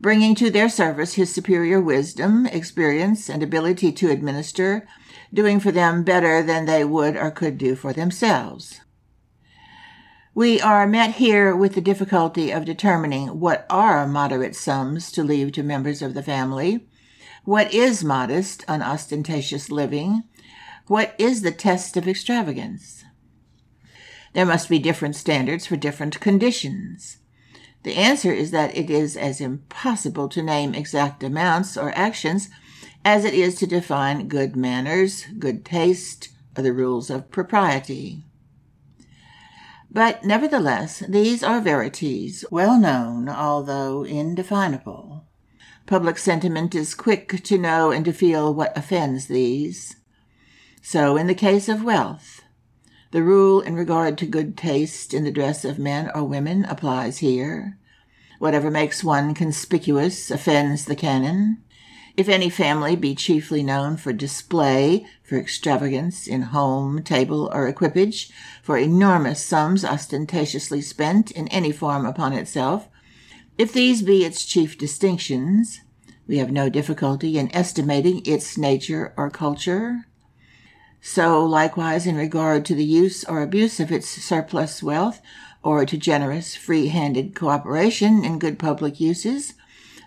bringing 0.00 0.34
to 0.34 0.50
their 0.50 0.68
service 0.68 1.14
his 1.14 1.32
superior 1.32 1.80
wisdom, 1.80 2.46
experience, 2.46 3.28
and 3.28 3.42
ability 3.42 3.92
to 3.92 4.10
administer, 4.10 4.86
doing 5.32 5.60
for 5.60 5.70
them 5.70 6.02
better 6.02 6.42
than 6.42 6.64
they 6.64 6.84
would 6.84 7.16
or 7.16 7.30
could 7.30 7.58
do 7.58 7.74
for 7.76 7.92
themselves. 7.92 8.80
We 10.34 10.60
are 10.60 10.86
met 10.86 11.16
here 11.16 11.54
with 11.54 11.74
the 11.74 11.80
difficulty 11.80 12.50
of 12.50 12.64
determining 12.64 13.40
what 13.40 13.66
are 13.68 14.06
moderate 14.06 14.56
sums 14.56 15.12
to 15.12 15.22
leave 15.24 15.52
to 15.52 15.62
members 15.62 16.02
of 16.02 16.14
the 16.14 16.22
family, 16.22 16.86
what 17.44 17.72
is 17.74 18.02
modest, 18.02 18.64
unostentatious 18.68 19.70
living, 19.70 20.22
what 20.86 21.14
is 21.18 21.42
the 21.42 21.52
test 21.52 21.96
of 21.96 22.08
extravagance. 22.08 23.04
There 24.32 24.46
must 24.46 24.68
be 24.68 24.78
different 24.78 25.16
standards 25.16 25.66
for 25.66 25.76
different 25.76 26.20
conditions. 26.20 27.18
The 27.82 27.96
answer 27.96 28.32
is 28.32 28.50
that 28.50 28.76
it 28.76 28.90
is 28.90 29.16
as 29.16 29.40
impossible 29.40 30.28
to 30.30 30.42
name 30.42 30.74
exact 30.74 31.22
amounts 31.22 31.76
or 31.76 31.92
actions 31.96 32.48
as 33.04 33.24
it 33.24 33.32
is 33.32 33.54
to 33.56 33.66
define 33.66 34.28
good 34.28 34.54
manners, 34.54 35.24
good 35.38 35.64
taste, 35.64 36.28
or 36.56 36.62
the 36.62 36.72
rules 36.72 37.08
of 37.08 37.30
propriety. 37.30 38.24
But 39.90 40.24
nevertheless, 40.24 41.00
these 41.08 41.42
are 41.42 41.60
verities, 41.60 42.44
well 42.50 42.78
known, 42.78 43.28
although 43.28 44.04
indefinable. 44.04 45.24
Public 45.86 46.18
sentiment 46.18 46.74
is 46.74 46.94
quick 46.94 47.42
to 47.42 47.58
know 47.58 47.90
and 47.90 48.04
to 48.04 48.12
feel 48.12 48.54
what 48.54 48.76
offends 48.76 49.26
these. 49.26 49.96
So, 50.82 51.16
in 51.16 51.26
the 51.26 51.34
case 51.34 51.68
of 51.68 51.82
wealth, 51.82 52.39
the 53.12 53.22
rule 53.22 53.60
in 53.60 53.74
regard 53.74 54.16
to 54.18 54.26
good 54.26 54.56
taste 54.56 55.12
in 55.12 55.24
the 55.24 55.30
dress 55.30 55.64
of 55.64 55.78
men 55.78 56.10
or 56.14 56.24
women 56.24 56.64
applies 56.64 57.18
here. 57.18 57.78
Whatever 58.38 58.70
makes 58.70 59.04
one 59.04 59.34
conspicuous 59.34 60.30
offends 60.30 60.84
the 60.84 60.96
canon. 60.96 61.62
If 62.16 62.28
any 62.28 62.50
family 62.50 62.96
be 62.96 63.14
chiefly 63.14 63.62
known 63.62 63.96
for 63.96 64.12
display, 64.12 65.06
for 65.22 65.36
extravagance 65.38 66.26
in 66.26 66.42
home, 66.42 67.02
table, 67.02 67.50
or 67.52 67.66
equipage, 67.66 68.30
for 68.62 68.76
enormous 68.78 69.44
sums 69.44 69.84
ostentatiously 69.84 70.82
spent 70.82 71.30
in 71.30 71.48
any 71.48 71.72
form 71.72 72.06
upon 72.06 72.32
itself, 72.32 72.88
if 73.58 73.72
these 73.72 74.02
be 74.02 74.24
its 74.24 74.44
chief 74.44 74.78
distinctions, 74.78 75.80
we 76.26 76.38
have 76.38 76.50
no 76.50 76.68
difficulty 76.68 77.38
in 77.38 77.54
estimating 77.54 78.22
its 78.24 78.56
nature 78.56 79.12
or 79.16 79.30
culture. 79.30 80.06
So, 81.00 81.44
likewise, 81.44 82.06
in 82.06 82.16
regard 82.16 82.64
to 82.66 82.74
the 82.74 82.84
use 82.84 83.24
or 83.24 83.42
abuse 83.42 83.80
of 83.80 83.90
its 83.90 84.08
surplus 84.08 84.82
wealth, 84.82 85.20
or 85.62 85.86
to 85.86 85.96
generous, 85.96 86.54
free 86.54 86.88
handed 86.88 87.34
cooperation 87.34 88.24
in 88.24 88.38
good 88.38 88.58
public 88.58 89.00
uses, 89.00 89.54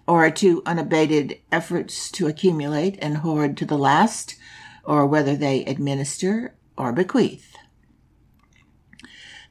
or 0.07 0.29
to 0.29 0.61
unabated 0.65 1.39
efforts 1.51 2.11
to 2.11 2.27
accumulate 2.27 2.97
and 3.01 3.17
hoard 3.17 3.57
to 3.57 3.65
the 3.65 3.77
last, 3.77 4.35
or 4.83 5.05
whether 5.05 5.35
they 5.35 5.65
administer 5.65 6.55
or 6.77 6.91
bequeath. 6.91 7.55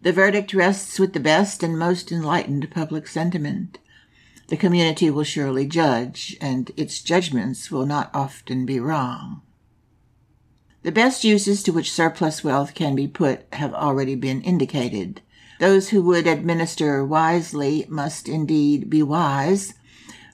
The 0.02 0.12
verdict 0.12 0.52
rests 0.52 0.98
with 0.98 1.12
the 1.12 1.20
best 1.20 1.62
and 1.62 1.78
most 1.78 2.10
enlightened 2.10 2.70
public 2.70 3.06
sentiment. 3.06 3.78
The 4.48 4.56
community 4.56 5.10
will 5.10 5.24
surely 5.24 5.66
judge, 5.66 6.36
and 6.40 6.70
its 6.76 7.00
judgments 7.02 7.70
will 7.70 7.86
not 7.86 8.10
often 8.12 8.66
be 8.66 8.80
wrong. 8.80 9.42
The 10.82 10.92
best 10.92 11.22
uses 11.22 11.62
to 11.62 11.72
which 11.72 11.92
surplus 11.92 12.42
wealth 12.42 12.74
can 12.74 12.96
be 12.96 13.06
put 13.06 13.46
have 13.52 13.72
already 13.72 14.16
been 14.16 14.42
indicated. 14.42 15.20
Those 15.60 15.90
who 15.90 16.02
would 16.02 16.26
administer 16.26 17.04
wisely 17.04 17.86
must 17.88 18.28
indeed 18.28 18.90
be 18.90 19.02
wise, 19.02 19.74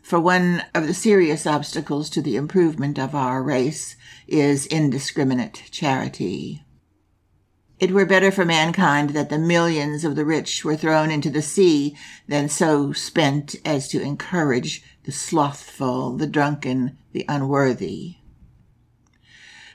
for 0.03 0.19
one 0.19 0.63
of 0.75 0.87
the 0.87 0.95
serious 0.95 1.47
obstacles 1.47 2.09
to 2.11 2.23
the 2.23 2.37
improvement 2.37 2.99
of 2.99 3.15
our 3.15 3.43
race 3.43 3.95
is 4.27 4.65
indiscriminate 4.67 5.65
charity. 5.71 6.65
It 7.79 7.93
were 7.93 8.07
better 8.07 8.33
for 8.33 8.45
mankind 8.45 9.11
that 9.11 9.29
the 9.29 9.39
millions 9.39 10.03
of 10.05 10.17
the 10.17 10.25
rich 10.25 10.65
were 10.65 10.77
thrown 10.77 11.11
into 11.11 11.31
the 11.31 11.43
sea 11.43 11.95
than 12.27 12.49
so 12.49 12.93
spent 12.93 13.55
as 13.65 13.87
to 13.89 14.01
encourage 14.01 14.83
the 15.05 15.13
slothful, 15.13 16.17
the 16.17 16.27
drunken, 16.27 16.97
the 17.13 17.25
unworthy. 17.29 18.18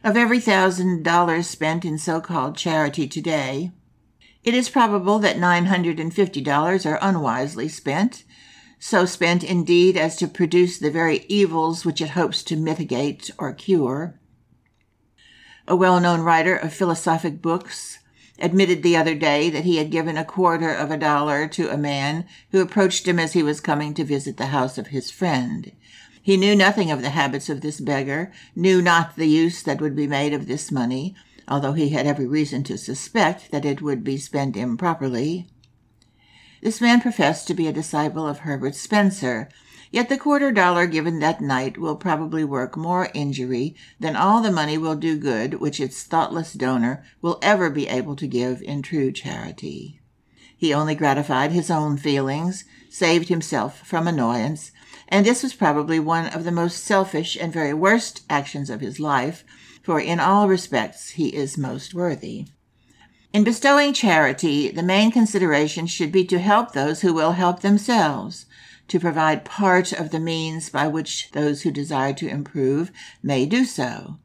Of 0.03 0.17
every 0.17 0.41
thousand 0.41 1.03
dollars 1.03 1.47
spent 1.47 1.85
in 1.85 1.97
so-called 1.97 2.57
charity 2.57 3.07
today, 3.07 3.71
it 4.43 4.53
is 4.53 4.67
probable 4.67 5.17
that 5.19 5.37
$950 5.37 6.85
are 6.85 6.99
unwisely 7.01 7.69
spent, 7.69 8.25
so 8.79 9.05
spent 9.05 9.45
indeed 9.45 9.95
as 9.95 10.17
to 10.17 10.27
produce 10.27 10.77
the 10.77 10.91
very 10.91 11.25
evils 11.29 11.85
which 11.85 12.01
it 12.01 12.09
hopes 12.09 12.43
to 12.43 12.57
mitigate 12.57 13.31
or 13.37 13.53
cure. 13.53 14.19
A 15.69 15.75
well 15.77 16.01
known 16.01 16.19
writer 16.19 16.57
of 16.57 16.73
philosophic 16.73 17.41
books 17.41 17.99
admitted 18.39 18.83
the 18.83 18.97
other 18.97 19.15
day 19.15 19.49
that 19.49 19.63
he 19.63 19.77
had 19.77 19.89
given 19.89 20.17
a 20.17 20.25
quarter 20.25 20.73
of 20.73 20.91
a 20.91 20.97
dollar 20.97 21.47
to 21.47 21.69
a 21.69 21.77
man 21.77 22.25
who 22.51 22.59
approached 22.59 23.07
him 23.07 23.19
as 23.19 23.31
he 23.31 23.43
was 23.43 23.61
coming 23.61 23.93
to 23.93 24.03
visit 24.03 24.35
the 24.35 24.47
house 24.47 24.77
of 24.77 24.87
his 24.87 25.09
friend. 25.09 25.71
He 26.23 26.37
knew 26.37 26.55
nothing 26.55 26.89
of 26.89 27.01
the 27.01 27.09
habits 27.09 27.49
of 27.49 27.59
this 27.59 27.81
beggar, 27.81 28.31
knew 28.55 28.81
not 28.81 29.17
the 29.17 29.27
use 29.27 29.61
that 29.63 29.81
would 29.81 29.93
be 29.93 30.07
made 30.07 30.33
of 30.33 30.47
this 30.47 30.71
money, 30.71 31.15
although 31.49 31.73
he 31.73 31.89
had 31.89 32.07
every 32.07 32.25
reason 32.25 32.63
to 32.63 32.77
suspect 32.77 33.51
that 33.51 33.65
it 33.65 33.81
would 33.81 34.05
be 34.05 34.15
spent 34.17 34.55
improperly. 34.55 35.47
This 36.61 36.79
man 36.79 37.01
professed 37.01 37.45
to 37.47 37.53
be 37.53 37.67
a 37.67 37.73
disciple 37.73 38.25
of 38.25 38.39
Herbert 38.39 38.73
Spencer, 38.73 39.49
yet 39.91 40.07
the 40.07 40.17
quarter 40.17 40.49
dollar 40.53 40.87
given 40.87 41.19
that 41.19 41.41
night 41.41 41.77
will 41.77 41.97
probably 41.97 42.45
work 42.45 42.77
more 42.77 43.09
injury 43.13 43.75
than 43.99 44.15
all 44.15 44.41
the 44.41 44.49
money 44.49 44.77
will 44.77 44.95
do 44.95 45.17
good 45.17 45.55
which 45.55 45.81
its 45.81 46.03
thoughtless 46.03 46.53
donor 46.53 47.03
will 47.21 47.37
ever 47.41 47.69
be 47.69 47.89
able 47.89 48.15
to 48.15 48.27
give 48.27 48.61
in 48.61 48.81
true 48.81 49.11
charity. 49.11 49.99
He 50.55 50.73
only 50.73 50.95
gratified 50.95 51.51
his 51.51 51.69
own 51.69 51.97
feelings, 51.97 52.63
saved 52.89 53.27
himself 53.27 53.85
from 53.85 54.07
annoyance, 54.07 54.71
and 55.07 55.25
this 55.25 55.43
was 55.43 55.53
probably 55.53 55.99
one 55.99 56.27
of 56.27 56.43
the 56.43 56.51
most 56.51 56.83
selfish 56.83 57.37
and 57.39 57.51
very 57.51 57.73
worst 57.73 58.23
actions 58.29 58.69
of 58.69 58.81
his 58.81 58.99
life, 58.99 59.43
for 59.81 59.99
in 59.99 60.19
all 60.19 60.47
respects 60.47 61.09
he 61.11 61.35
is 61.35 61.57
most 61.57 61.93
worthy. 61.93 62.47
In 63.33 63.43
bestowing 63.43 63.93
charity, 63.93 64.69
the 64.69 64.83
main 64.83 65.11
consideration 65.11 65.87
should 65.87 66.11
be 66.11 66.23
to 66.25 66.39
help 66.39 66.71
those 66.71 67.01
who 67.01 67.13
will 67.13 67.31
help 67.31 67.61
themselves, 67.61 68.45
to 68.87 68.99
provide 68.99 69.43
part 69.45 69.91
of 69.91 70.11
the 70.11 70.19
means 70.19 70.69
by 70.69 70.87
which 70.87 71.31
those 71.31 71.63
who 71.63 71.71
desire 71.71 72.13
to 72.13 72.27
improve 72.27 72.91
may 73.23 73.45
do 73.45 73.65
so, 73.65 74.19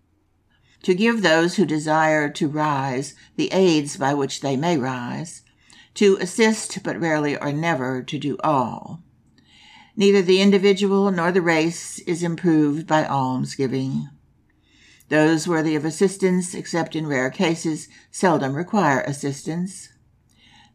to 0.83 0.95
give 0.95 1.23
those 1.23 1.57
who 1.57 1.64
desire 1.64 2.29
to 2.29 2.49
rise 2.49 3.14
the 3.37 3.51
aids 3.53 3.97
by 3.97 4.12
which 4.12 4.43
they 4.43 4.57
may 4.57 4.77
rise, 4.77 5.43
to 5.95 6.19
assist 6.21 6.83
but 6.83 7.01
rarely 7.01 7.37
or 7.37 7.51
never 7.51 8.03
to 8.03 8.19
do 8.19 8.37
all. 8.45 9.03
Neither 9.99 10.23
the 10.23 10.41
individual 10.41 11.11
nor 11.11 11.33
the 11.33 11.43
race 11.43 11.99
is 11.99 12.23
improved 12.23 12.87
by 12.87 13.05
almsgiving. 13.05 14.09
Those 15.09 15.49
worthy 15.49 15.75
of 15.75 15.85
assistance, 15.85 16.55
except 16.55 16.95
in 16.95 17.09
rare 17.09 17.31
cases, 17.31 17.89
seldom 18.13 18.55
require 18.55 19.01
assistance. 19.01 19.89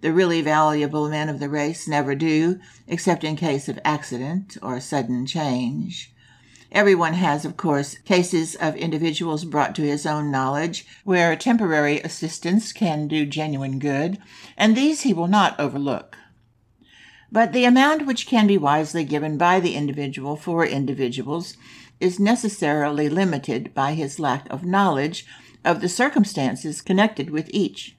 The 0.02 0.12
really 0.12 0.42
valuable 0.42 1.08
men 1.08 1.30
of 1.30 1.40
the 1.40 1.48
race 1.48 1.88
never 1.88 2.16
do, 2.16 2.60
except 2.86 3.24
in 3.24 3.38
case 3.38 3.70
of 3.70 3.80
accident 3.86 4.58
or 4.62 4.82
sudden 4.82 5.26
change. 5.26 6.14
Everyone 6.74 7.14
has, 7.14 7.46
of 7.46 7.56
course, 7.56 7.98
cases 8.00 8.56
of 8.56 8.76
individuals 8.76 9.46
brought 9.46 9.74
to 9.76 9.84
his 9.84 10.06
own 10.06 10.32
knowledge 10.32 10.86
where 11.06 11.34
temporary 11.38 12.02
assistance 12.02 12.74
can 12.74 13.08
do 13.08 13.26
genuine 13.26 13.80
good, 13.80 14.18
and 14.58 14.76
these 14.76 15.04
he 15.04 15.14
will 15.14 15.30
not 15.30 15.58
overlook. 15.58 16.18
But 17.34 17.52
the 17.52 17.66
amount 17.66 18.06
which 18.06 18.28
can 18.28 18.46
be 18.46 18.60
wisely 18.60 19.04
given 19.04 19.40
by 19.40 19.60
the 19.60 19.74
individual 19.74 20.36
for 20.36 20.64
individuals 20.64 21.58
is 22.00 22.20
necessarily 22.20 23.10
limited 23.10 23.74
by 23.74 23.96
his 23.96 24.20
lack 24.20 24.48
of 24.52 24.64
knowledge 24.64 25.26
of 25.66 25.82
the 25.82 25.90
circumstances 25.90 26.80
connected 26.80 27.32
with 27.32 27.50
each. 27.52 27.98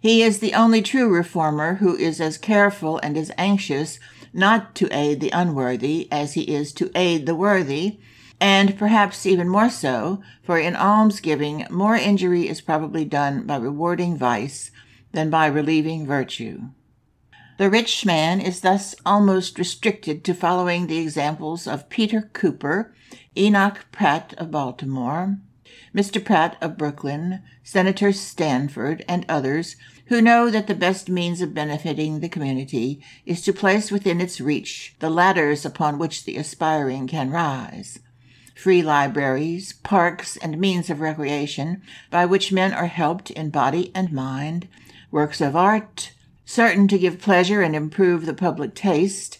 He 0.00 0.24
is 0.24 0.40
the 0.40 0.52
only 0.54 0.82
true 0.82 1.08
reformer 1.08 1.76
who 1.76 1.96
is 1.96 2.20
as 2.20 2.38
careful 2.38 2.98
and 3.04 3.16
as 3.16 3.30
anxious 3.38 4.00
not 4.32 4.74
to 4.74 4.88
aid 4.90 5.20
the 5.20 5.30
unworthy 5.30 6.08
as 6.10 6.32
he 6.32 6.42
is 6.42 6.72
to 6.72 6.90
aid 6.96 7.24
the 7.24 7.36
worthy, 7.36 8.00
and 8.40 8.76
perhaps 8.76 9.26
even 9.26 9.48
more 9.48 9.70
so, 9.70 10.20
for 10.42 10.58
in 10.58 10.74
almsgiving 10.74 11.66
more 11.70 11.94
injury 11.94 12.48
is 12.48 12.60
probably 12.60 13.04
done 13.04 13.46
by 13.46 13.56
rewarding 13.58 14.16
vice 14.16 14.72
than 15.12 15.30
by 15.30 15.46
relieving 15.46 16.04
virtue. 16.04 16.62
The 17.58 17.68
rich 17.68 18.06
man 18.06 18.40
is 18.40 18.60
thus 18.60 18.94
almost 19.04 19.58
restricted 19.58 20.22
to 20.22 20.32
following 20.32 20.86
the 20.86 20.98
examples 20.98 21.66
of 21.66 21.88
Peter 21.88 22.30
Cooper, 22.32 22.94
Enoch 23.36 23.84
Pratt 23.90 24.32
of 24.38 24.52
Baltimore, 24.52 25.38
Mr. 25.92 26.24
Pratt 26.24 26.56
of 26.60 26.78
Brooklyn, 26.78 27.42
Senator 27.64 28.12
Stanford, 28.12 29.04
and 29.08 29.26
others 29.28 29.74
who 30.06 30.22
know 30.22 30.50
that 30.50 30.68
the 30.68 30.74
best 30.76 31.08
means 31.08 31.40
of 31.40 31.52
benefiting 31.52 32.20
the 32.20 32.28
community 32.28 33.02
is 33.26 33.42
to 33.42 33.52
place 33.52 33.90
within 33.90 34.20
its 34.20 34.40
reach 34.40 34.94
the 35.00 35.10
ladders 35.10 35.66
upon 35.66 35.98
which 35.98 36.26
the 36.26 36.36
aspiring 36.36 37.08
can 37.08 37.28
rise. 37.32 37.98
Free 38.54 38.82
libraries, 38.82 39.72
parks, 39.72 40.36
and 40.36 40.60
means 40.60 40.90
of 40.90 41.00
recreation 41.00 41.82
by 42.08 42.24
which 42.24 42.52
men 42.52 42.72
are 42.72 42.86
helped 42.86 43.32
in 43.32 43.50
body 43.50 43.90
and 43.96 44.12
mind, 44.12 44.68
works 45.10 45.40
of 45.40 45.56
art, 45.56 46.12
certain 46.48 46.88
to 46.88 46.98
give 46.98 47.20
pleasure 47.20 47.60
and 47.60 47.76
improve 47.76 48.24
the 48.24 48.32
public 48.32 48.74
taste, 48.74 49.38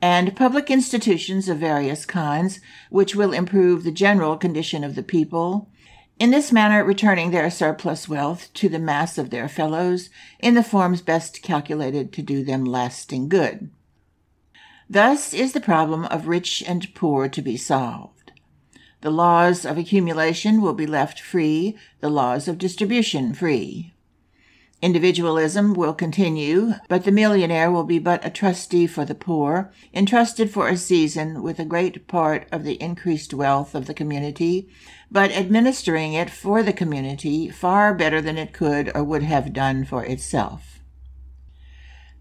and 0.00 0.36
public 0.36 0.70
institutions 0.70 1.48
of 1.48 1.58
various 1.58 2.06
kinds, 2.06 2.60
which 2.90 3.16
will 3.16 3.32
improve 3.32 3.82
the 3.82 3.90
general 3.90 4.36
condition 4.36 4.84
of 4.84 4.94
the 4.94 5.02
people, 5.02 5.68
in 6.16 6.30
this 6.30 6.52
manner 6.52 6.84
returning 6.84 7.32
their 7.32 7.50
surplus 7.50 8.08
wealth 8.08 8.54
to 8.54 8.68
the 8.68 8.78
mass 8.78 9.18
of 9.18 9.30
their 9.30 9.48
fellows 9.48 10.10
in 10.38 10.54
the 10.54 10.62
forms 10.62 11.02
best 11.02 11.42
calculated 11.42 12.12
to 12.12 12.22
do 12.22 12.44
them 12.44 12.64
lasting 12.64 13.28
good. 13.28 13.68
Thus 14.88 15.34
is 15.34 15.54
the 15.54 15.60
problem 15.60 16.04
of 16.04 16.28
rich 16.28 16.62
and 16.64 16.94
poor 16.94 17.28
to 17.30 17.42
be 17.42 17.56
solved. 17.56 18.30
The 19.00 19.10
laws 19.10 19.66
of 19.66 19.76
accumulation 19.76 20.62
will 20.62 20.74
be 20.74 20.86
left 20.86 21.18
free, 21.18 21.76
the 21.98 22.10
laws 22.10 22.46
of 22.46 22.58
distribution 22.58 23.34
free. 23.34 23.93
Individualism 24.84 25.72
will 25.72 25.94
continue, 25.94 26.74
but 26.90 27.04
the 27.04 27.10
millionaire 27.10 27.70
will 27.70 27.84
be 27.84 27.98
but 27.98 28.22
a 28.22 28.28
trustee 28.28 28.86
for 28.86 29.06
the 29.06 29.14
poor, 29.14 29.72
entrusted 29.94 30.50
for 30.50 30.68
a 30.68 30.76
season 30.76 31.42
with 31.42 31.58
a 31.58 31.64
great 31.64 32.06
part 32.06 32.46
of 32.52 32.64
the 32.64 32.74
increased 32.82 33.32
wealth 33.32 33.74
of 33.74 33.86
the 33.86 33.94
community, 33.94 34.68
but 35.10 35.30
administering 35.30 36.12
it 36.12 36.28
for 36.28 36.62
the 36.62 36.70
community 36.70 37.48
far 37.48 37.94
better 37.94 38.20
than 38.20 38.36
it 38.36 38.52
could 38.52 38.94
or 38.94 39.02
would 39.02 39.22
have 39.22 39.54
done 39.54 39.86
for 39.86 40.04
itself. 40.04 40.80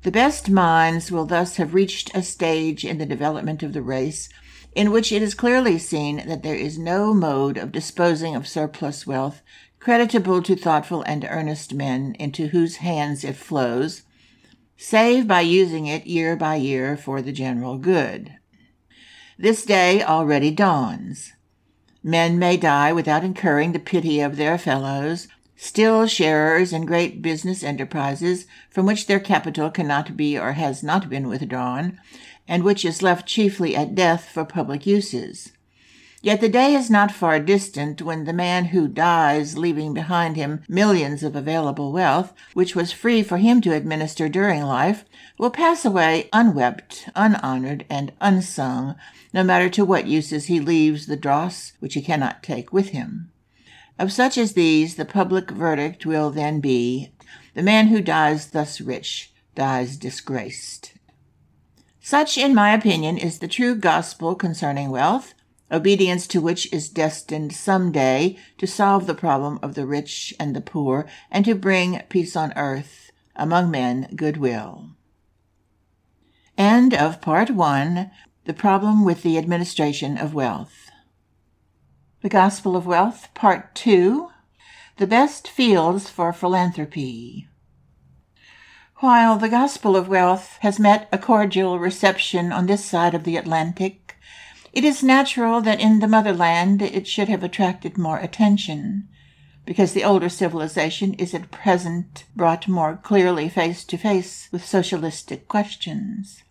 The 0.03 0.11
best 0.11 0.49
minds 0.49 1.11
will 1.11 1.25
thus 1.25 1.57
have 1.57 1.73
reached 1.73 2.15
a 2.15 2.23
stage 2.23 2.85
in 2.85 2.97
the 2.97 3.05
development 3.05 3.61
of 3.61 3.73
the 3.73 3.81
race 3.81 4.29
in 4.73 4.89
which 4.89 5.11
it 5.11 5.21
is 5.21 5.35
clearly 5.35 5.77
seen 5.77 6.23
that 6.27 6.43
there 6.43 6.55
is 6.55 6.77
no 6.79 7.13
mode 7.13 7.57
of 7.57 7.73
disposing 7.73 8.35
of 8.35 8.47
surplus 8.47 9.05
wealth 9.05 9.41
creditable 9.83 10.41
to 10.41 10.55
thoughtful 10.55 11.01
and 11.01 11.27
earnest 11.29 11.73
men 11.73 12.15
into 12.17 12.47
whose 12.47 12.77
hands 12.77 13.25
it 13.25 13.35
flows, 13.35 14.03
save 14.77 15.27
by 15.27 15.41
using 15.41 15.87
it 15.87 16.07
year 16.07 16.37
by 16.37 16.55
year 16.55 16.95
for 16.95 17.21
the 17.21 17.33
general 17.33 17.77
good. 17.77 18.33
This 19.37 19.65
day 19.65 20.01
already 20.01 20.51
dawns. 20.51 21.33
Men 22.01 22.39
may 22.39 22.55
die 22.55 22.93
without 22.93 23.25
incurring 23.25 23.73
the 23.73 23.79
pity 23.79 24.21
of 24.21 24.37
their 24.37 24.57
fellows, 24.57 25.27
still 25.57 26.07
sharers 26.07 26.71
in 26.71 26.85
great 26.85 27.21
business 27.21 27.61
enterprises 27.61 28.45
from 28.69 28.85
which 28.85 29.07
their 29.07 29.19
capital 29.19 29.69
cannot 29.69 30.15
be 30.15 30.37
or 30.37 30.53
has 30.53 30.81
not 30.81 31.09
been 31.09 31.27
withdrawn, 31.27 31.99
and 32.47 32.63
which 32.63 32.85
is 32.85 33.01
left 33.01 33.27
chiefly 33.27 33.75
at 33.75 33.95
death 33.95 34.29
for 34.29 34.45
public 34.45 34.85
uses. 34.85 35.51
Yet 36.23 36.39
the 36.39 36.47
day 36.47 36.73
is 36.73 36.89
not 36.89 37.11
far 37.11 37.37
distant 37.37 38.01
when 38.01 38.23
the 38.23 38.31
man 38.31 38.67
who 38.67 38.87
dies, 38.87 39.57
leaving 39.57 39.93
behind 39.93 40.37
him 40.37 40.63
millions 40.69 41.21
of 41.21 41.35
available 41.35 41.91
wealth, 41.91 42.31
which 42.53 42.77
was 42.77 42.93
free 42.93 43.21
for 43.21 43.39
him 43.39 43.59
to 43.59 43.73
administer 43.73 44.29
during 44.29 44.63
life, 44.63 45.03
will 45.37 45.49
pass 45.49 45.83
away 45.83 46.29
unwept, 46.31 47.09
unhonored, 47.13 47.85
and 47.89 48.13
unsung, 48.21 48.95
no 49.33 49.43
matter 49.43 49.69
to 49.71 49.83
what 49.83 50.07
uses 50.07 50.45
he 50.45 50.61
leaves 50.61 51.07
the 51.07 51.17
dross 51.17 51.73
which 51.81 51.93
he 51.93 52.01
cannot 52.01 52.41
take 52.41 52.71
with 52.71 52.91
him. 52.91 53.29
Of 53.99 54.13
such 54.13 54.37
as 54.37 54.53
these, 54.53 54.95
the 54.95 55.03
public 55.03 55.51
verdict 55.51 56.05
will 56.05 56.31
then 56.31 56.61
be 56.61 57.11
the 57.53 57.61
man 57.61 57.87
who 57.87 57.99
dies 57.99 58.51
thus 58.51 58.79
rich 58.79 59.33
dies 59.55 59.97
disgraced. 59.97 60.93
Such, 61.99 62.37
in 62.37 62.55
my 62.55 62.73
opinion, 62.73 63.17
is 63.17 63.39
the 63.39 63.49
true 63.49 63.75
gospel 63.75 64.35
concerning 64.35 64.89
wealth 64.89 65.33
obedience 65.73 66.27
to 66.27 66.39
which 66.39 66.71
is 66.71 66.87
destined 66.87 67.51
some 67.51 67.91
day 67.91 68.37
to 68.59 68.67
solve 68.67 69.07
the 69.07 69.15
problem 69.15 69.59
of 69.63 69.73
the 69.73 69.85
rich 69.85 70.33
and 70.39 70.55
the 70.55 70.61
poor 70.61 71.07
and 71.31 71.43
to 71.43 71.55
bring 71.55 72.01
peace 72.09 72.35
on 72.35 72.53
earth, 72.55 73.11
among 73.35 73.71
men 73.71 74.07
goodwill. 74.15 74.91
End 76.57 76.93
of 76.93 77.19
Part 77.19 77.49
1 77.49 78.11
The 78.45 78.53
Problem 78.53 79.03
with 79.03 79.23
the 79.23 79.39
Administration 79.39 80.17
of 80.17 80.35
Wealth. 80.35 80.91
The 82.21 82.29
Gospel 82.29 82.75
of 82.75 82.85
Wealth, 82.85 83.29
Part 83.33 83.73
2 83.73 84.29
The 84.97 85.07
Best 85.07 85.47
Fields 85.47 86.09
for 86.09 86.31
Philanthropy. 86.31 87.47
While 88.97 89.37
the 89.37 89.49
Gospel 89.49 89.97
of 89.97 90.07
Wealth 90.07 90.57
has 90.61 90.79
met 90.79 91.09
a 91.11 91.17
cordial 91.17 91.79
reception 91.79 92.53
on 92.53 92.67
this 92.67 92.85
side 92.85 93.13
of 93.15 93.25
the 93.25 93.35
Atlantic, 93.35 94.12
it 94.73 94.83
is 94.83 95.03
natural 95.03 95.61
that 95.61 95.79
in 95.79 95.99
the 95.99 96.07
motherland 96.07 96.81
it 96.81 97.07
should 97.07 97.29
have 97.29 97.43
attracted 97.43 97.97
more 97.97 98.17
attention, 98.17 99.07
because 99.65 99.93
the 99.93 100.03
older 100.03 100.27
civilization 100.27 101.13
is 101.13 101.33
at 101.33 101.51
present 101.51 102.25
brought 102.35 102.67
more 102.67 102.99
clearly 103.01 103.47
face 103.47 103.85
to 103.85 103.97
face 103.97 104.49
with 104.51 104.65
socialistic 104.65 105.47
questions. 105.47 106.43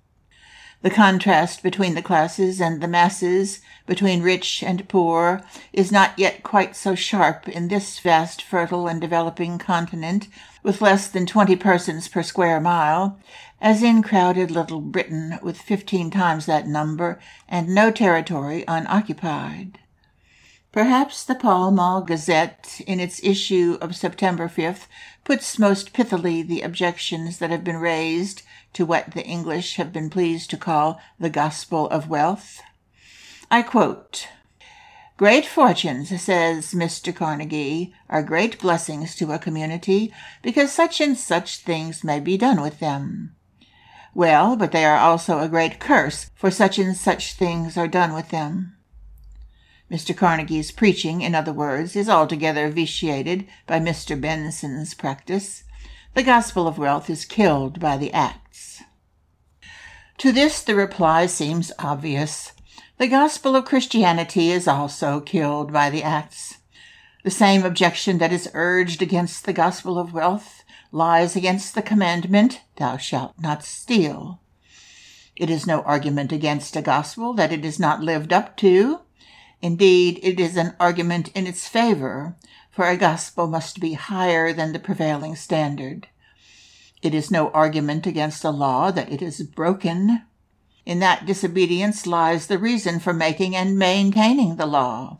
The 0.82 0.90
contrast 0.90 1.62
between 1.62 1.94
the 1.94 2.02
classes 2.02 2.60
and 2.60 2.80
the 2.80 2.88
masses, 2.88 3.60
between 3.86 4.22
rich 4.22 4.64
and 4.64 4.88
poor, 4.88 5.40
is 5.72 5.92
not 5.92 6.18
yet 6.18 6.42
quite 6.42 6.74
so 6.74 6.96
sharp 6.96 7.48
in 7.48 7.68
this 7.68 8.00
vast, 8.00 8.42
fertile, 8.42 8.88
and 8.88 9.00
developing 9.00 9.58
continent, 9.58 10.26
with 10.64 10.80
less 10.80 11.06
than 11.06 11.24
twenty 11.24 11.54
persons 11.54 12.08
per 12.08 12.24
square 12.24 12.60
mile, 12.60 13.20
as 13.62 13.80
in 13.80 14.02
crowded 14.02 14.50
Little 14.50 14.80
Britain 14.80 15.38
with 15.40 15.56
fifteen 15.56 16.10
times 16.10 16.46
that 16.46 16.66
number 16.66 17.20
and 17.48 17.68
no 17.68 17.92
territory 17.92 18.64
unoccupied. 18.66 19.78
Perhaps 20.72 21.22
the 21.22 21.36
Pall 21.36 21.70
Mall 21.70 22.02
Gazette, 22.02 22.80
in 22.88 22.98
its 22.98 23.22
issue 23.22 23.78
of 23.80 23.94
September 23.94 24.48
5th, 24.48 24.86
puts 25.22 25.60
most 25.60 25.92
pithily 25.92 26.44
the 26.44 26.62
objections 26.62 27.38
that 27.38 27.50
have 27.50 27.62
been 27.62 27.76
raised 27.76 28.42
to 28.72 28.84
what 28.84 29.12
the 29.12 29.24
English 29.24 29.76
have 29.76 29.92
been 29.92 30.10
pleased 30.10 30.50
to 30.50 30.56
call 30.56 31.00
the 31.20 31.30
gospel 31.30 31.88
of 31.90 32.08
wealth. 32.08 32.60
I 33.48 33.62
quote, 33.62 34.26
Great 35.16 35.46
fortunes, 35.46 36.08
says 36.20 36.74
Mr. 36.74 37.14
Carnegie, 37.14 37.94
are 38.08 38.24
great 38.24 38.58
blessings 38.58 39.14
to 39.14 39.30
a 39.30 39.38
community 39.38 40.12
because 40.42 40.72
such 40.72 41.00
and 41.00 41.16
such 41.16 41.58
things 41.58 42.02
may 42.02 42.18
be 42.18 42.36
done 42.36 42.60
with 42.60 42.80
them. 42.80 43.36
Well, 44.14 44.56
but 44.56 44.72
they 44.72 44.84
are 44.84 44.98
also 44.98 45.40
a 45.40 45.48
great 45.48 45.80
curse, 45.80 46.30
for 46.34 46.50
such 46.50 46.78
and 46.78 46.96
such 46.96 47.34
things 47.34 47.76
are 47.76 47.88
done 47.88 48.12
with 48.12 48.28
them. 48.28 48.76
Mr. 49.90 50.16
Carnegie's 50.16 50.70
preaching, 50.70 51.20
in 51.20 51.34
other 51.34 51.52
words, 51.52 51.96
is 51.96 52.08
altogether 52.08 52.70
vitiated 52.70 53.46
by 53.66 53.78
Mr. 53.78 54.18
Benson's 54.18 54.94
practice. 54.94 55.64
The 56.14 56.22
gospel 56.22 56.66
of 56.66 56.78
wealth 56.78 57.10
is 57.10 57.24
killed 57.24 57.80
by 57.80 57.96
the 57.96 58.12
acts. 58.12 58.82
To 60.18 60.32
this 60.32 60.62
the 60.62 60.74
reply 60.74 61.26
seems 61.26 61.72
obvious. 61.78 62.52
The 62.98 63.08
gospel 63.08 63.56
of 63.56 63.64
Christianity 63.64 64.50
is 64.50 64.68
also 64.68 65.20
killed 65.20 65.72
by 65.72 65.90
the 65.90 66.02
acts. 66.02 66.58
The 67.24 67.30
same 67.30 67.64
objection 67.64 68.18
that 68.18 68.32
is 68.32 68.50
urged 68.54 69.02
against 69.02 69.44
the 69.44 69.52
gospel 69.52 69.98
of 69.98 70.12
wealth 70.12 70.61
lies 70.92 71.34
against 71.34 71.74
the 71.74 71.82
commandment, 71.82 72.60
Thou 72.76 72.98
shalt 72.98 73.34
not 73.40 73.64
steal. 73.64 74.40
It 75.34 75.48
is 75.48 75.66
no 75.66 75.80
argument 75.82 76.30
against 76.30 76.76
a 76.76 76.82
gospel 76.82 77.32
that 77.32 77.52
it 77.52 77.64
is 77.64 77.80
not 77.80 78.02
lived 78.02 78.32
up 78.32 78.56
to. 78.58 79.00
Indeed, 79.62 80.20
it 80.22 80.38
is 80.38 80.56
an 80.56 80.76
argument 80.78 81.30
in 81.34 81.46
its 81.46 81.66
favor, 81.66 82.36
for 82.70 82.86
a 82.86 82.96
gospel 82.98 83.46
must 83.46 83.80
be 83.80 83.94
higher 83.94 84.52
than 84.52 84.72
the 84.72 84.78
prevailing 84.78 85.34
standard. 85.34 86.08
It 87.00 87.14
is 87.14 87.30
no 87.30 87.50
argument 87.50 88.06
against 88.06 88.44
a 88.44 88.50
law 88.50 88.90
that 88.90 89.10
it 89.10 89.22
is 89.22 89.42
broken. 89.42 90.22
In 90.84 90.98
that 90.98 91.24
disobedience 91.24 92.06
lies 92.06 92.46
the 92.46 92.58
reason 92.58 93.00
for 93.00 93.14
making 93.14 93.56
and 93.56 93.78
maintaining 93.78 94.56
the 94.56 94.66
law. 94.66 95.18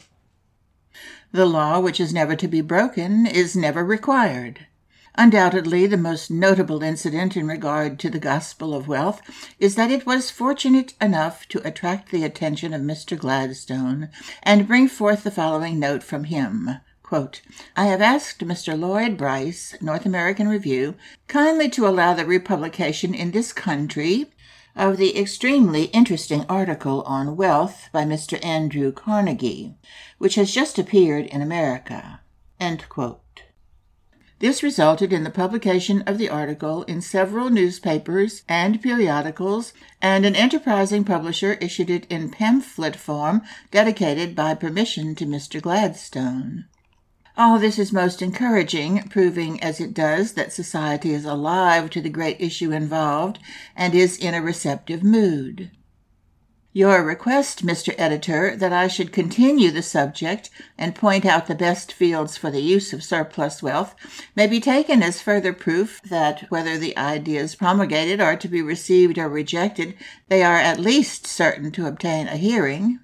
The 1.32 1.46
law, 1.46 1.80
which 1.80 1.98
is 1.98 2.12
never 2.12 2.36
to 2.36 2.46
be 2.46 2.60
broken, 2.60 3.26
is 3.26 3.56
never 3.56 3.82
required. 3.84 4.66
Undoubtedly, 5.14 5.86
the 5.86 5.98
most 5.98 6.30
notable 6.30 6.82
incident 6.82 7.36
in 7.36 7.46
regard 7.46 7.98
to 7.98 8.08
the 8.08 8.18
gospel 8.18 8.74
of 8.74 8.88
wealth 8.88 9.20
is 9.58 9.74
that 9.74 9.90
it 9.90 10.06
was 10.06 10.30
fortunate 10.30 10.94
enough 11.02 11.46
to 11.48 11.66
attract 11.66 12.10
the 12.10 12.24
attention 12.24 12.72
of 12.72 12.80
Mr. 12.80 13.18
Gladstone 13.18 14.08
and 14.42 14.66
bring 14.66 14.88
forth 14.88 15.22
the 15.22 15.30
following 15.30 15.78
note 15.78 16.02
from 16.02 16.24
him. 16.24 16.70
Quote, 17.02 17.42
I 17.76 17.86
have 17.86 18.00
asked 18.00 18.40
Mr. 18.40 18.78
Lloyd 18.78 19.18
Bryce, 19.18 19.74
North 19.82 20.06
American 20.06 20.48
Review, 20.48 20.94
kindly 21.28 21.68
to 21.70 21.86
allow 21.86 22.14
the 22.14 22.24
republication 22.24 23.12
in 23.12 23.32
this 23.32 23.52
country 23.52 24.32
of 24.74 24.96
the 24.96 25.18
extremely 25.18 25.84
interesting 25.86 26.46
article 26.48 27.02
on 27.02 27.36
wealth 27.36 27.90
by 27.92 28.04
Mr. 28.04 28.42
Andrew 28.42 28.92
Carnegie, 28.92 29.74
which 30.16 30.36
has 30.36 30.54
just 30.54 30.78
appeared 30.78 31.26
in 31.26 31.42
America. 31.42 32.20
End 32.58 32.88
quote. 32.88 33.21
This 34.42 34.64
resulted 34.64 35.12
in 35.12 35.22
the 35.22 35.30
publication 35.30 36.02
of 36.02 36.18
the 36.18 36.28
article 36.28 36.82
in 36.88 37.00
several 37.00 37.48
newspapers 37.48 38.42
and 38.48 38.82
periodicals, 38.82 39.72
and 40.00 40.26
an 40.26 40.34
enterprising 40.34 41.04
publisher 41.04 41.52
issued 41.60 41.88
it 41.88 42.08
in 42.10 42.28
pamphlet 42.28 42.96
form, 42.96 43.42
dedicated 43.70 44.34
by 44.34 44.54
permission 44.54 45.14
to 45.14 45.26
Mr. 45.26 45.62
Gladstone. 45.62 46.64
All 47.36 47.60
this 47.60 47.78
is 47.78 47.92
most 47.92 48.20
encouraging, 48.20 49.04
proving 49.08 49.62
as 49.62 49.80
it 49.80 49.94
does 49.94 50.32
that 50.32 50.52
society 50.52 51.12
is 51.12 51.24
alive 51.24 51.88
to 51.90 52.00
the 52.00 52.10
great 52.10 52.40
issue 52.40 52.72
involved 52.72 53.38
and 53.76 53.94
is 53.94 54.18
in 54.18 54.34
a 54.34 54.42
receptive 54.42 55.04
mood. 55.04 55.70
Your 56.74 57.04
request, 57.04 57.66
Mr. 57.66 57.94
Editor, 57.98 58.56
that 58.56 58.72
I 58.72 58.88
should 58.88 59.12
continue 59.12 59.70
the 59.70 59.82
subject 59.82 60.48
and 60.78 60.94
point 60.94 61.26
out 61.26 61.46
the 61.46 61.54
best 61.54 61.92
fields 61.92 62.38
for 62.38 62.50
the 62.50 62.62
use 62.62 62.94
of 62.94 63.04
surplus 63.04 63.62
wealth 63.62 63.94
may 64.34 64.46
be 64.46 64.58
taken 64.58 65.02
as 65.02 65.20
further 65.20 65.52
proof 65.52 66.00
that 66.02 66.46
whether 66.48 66.78
the 66.78 66.96
ideas 66.96 67.56
promulgated 67.56 68.22
are 68.22 68.36
to 68.36 68.48
be 68.48 68.62
received 68.62 69.18
or 69.18 69.28
rejected, 69.28 69.94
they 70.28 70.42
are 70.42 70.56
at 70.56 70.80
least 70.80 71.26
certain 71.26 71.72
to 71.72 71.86
obtain 71.86 72.26
a 72.26 72.38
hearing. 72.38 73.00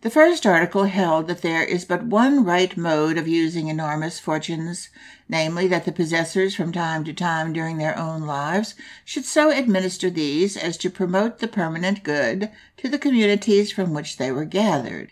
The 0.00 0.10
first 0.10 0.46
article 0.46 0.84
held 0.84 1.26
that 1.26 1.42
there 1.42 1.64
is 1.64 1.84
but 1.84 2.04
one 2.04 2.44
right 2.44 2.76
mode 2.76 3.18
of 3.18 3.26
using 3.26 3.66
enormous 3.66 4.20
fortunes, 4.20 4.90
namely, 5.28 5.66
that 5.66 5.86
the 5.86 5.90
possessors 5.90 6.54
from 6.54 6.70
time 6.70 7.02
to 7.02 7.12
time 7.12 7.52
during 7.52 7.78
their 7.78 7.98
own 7.98 8.22
lives 8.22 8.76
should 9.04 9.24
so 9.24 9.50
administer 9.50 10.08
these 10.08 10.56
as 10.56 10.76
to 10.78 10.88
promote 10.88 11.40
the 11.40 11.48
permanent 11.48 12.04
good 12.04 12.48
to 12.76 12.88
the 12.88 12.98
communities 12.98 13.72
from 13.72 13.92
which 13.92 14.18
they 14.18 14.30
were 14.30 14.44
gathered. 14.44 15.10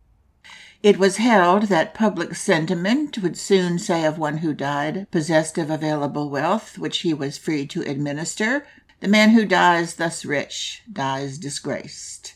It 0.85 1.01
was 1.01 1.17
held 1.17 1.65
that 1.65 1.93
public 1.93 2.37
sentiment 2.37 3.19
would 3.19 3.37
soon 3.37 3.81
say 3.81 4.05
of 4.05 4.19
one 4.19 4.39
who 4.39 4.55
died 4.55 5.09
possessed 5.11 5.59
of 5.59 5.69
available 5.69 6.31
wealth 6.31 6.79
which 6.79 6.99
he 6.99 7.13
was 7.13 7.39
free 7.39 7.67
to 7.67 7.83
administer, 7.83 8.65
the 9.01 9.09
man 9.09 9.31
who 9.31 9.47
dies 9.47 9.95
thus 9.95 10.25
rich 10.25 10.85
dies 10.93 11.39
disgraced. 11.39 12.36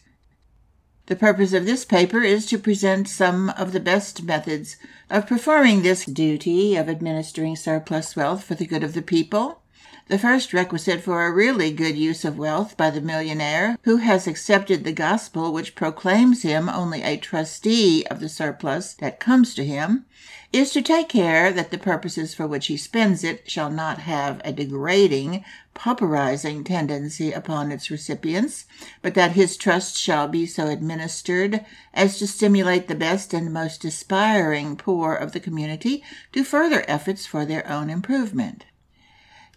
The 1.11 1.17
purpose 1.17 1.53
of 1.53 1.67
this 1.67 1.85
paper 1.85 2.23
is 2.23 2.47
to 2.47 2.57
present 2.57 3.09
some 3.09 3.51
of 3.59 3.73
the 3.73 3.81
best 3.81 4.23
methods 4.23 4.77
of 5.11 5.27
performing 5.27 5.83
this 5.83 6.05
duty 6.05 6.77
of 6.77 6.89
administering 6.89 7.57
surplus 7.57 8.15
wealth 8.15 8.45
for 8.45 8.55
the 8.55 8.65
good 8.65 8.85
of 8.85 8.95
the 8.95 9.03
people. 9.03 9.61
The 10.07 10.21
first 10.21 10.53
requisite 10.53 11.01
for 11.01 11.27
a 11.27 11.33
really 11.33 11.73
good 11.73 11.97
use 11.97 12.25
of 12.25 12.39
wealth 12.39 12.77
by 12.77 12.91
the 12.91 13.01
millionaire 13.01 13.77
who 13.83 13.97
has 13.97 14.29
accepted 14.29 14.85
the 14.85 14.93
gospel 14.93 15.53
which 15.53 15.75
proclaims 15.75 16.43
him 16.43 16.69
only 16.69 17.03
a 17.03 17.17
trustee 17.17 18.07
of 18.07 18.21
the 18.21 18.29
surplus 18.29 18.95
that 18.95 19.19
comes 19.19 19.53
to 19.57 19.65
him 19.65 20.07
is 20.53 20.72
to 20.72 20.82
take 20.82 21.09
care 21.09 21.53
that 21.53 21.70
the 21.70 21.78
purposes 21.78 22.34
for 22.34 22.46
which 22.46 22.66
he 22.66 22.76
spends 22.76 23.22
it 23.22 23.48
shall 23.48 23.70
not 23.70 23.98
have 23.98 24.40
a 24.44 24.53
degrading, 24.53 25.44
pauperizing 25.76 26.64
tendency 26.64 27.30
upon 27.30 27.70
its 27.70 27.88
recipients, 27.88 28.64
but 29.01 29.14
that 29.14 29.32
his 29.32 29.57
trust 29.57 29.96
shall 29.96 30.26
be 30.26 30.44
so 30.44 30.66
administered 30.66 31.64
as 31.94 32.18
to 32.18 32.26
stimulate 32.26 32.88
the 32.88 32.94
best 32.96 33.32
and 33.32 33.53
most 33.53 33.84
aspiring 33.84 34.76
poor 34.76 35.14
of 35.14 35.30
the 35.30 35.38
community 35.38 36.03
to 36.32 36.42
further 36.42 36.84
efforts 36.88 37.26
for 37.26 37.44
their 37.44 37.66
own 37.70 37.88
improvement. 37.88 38.64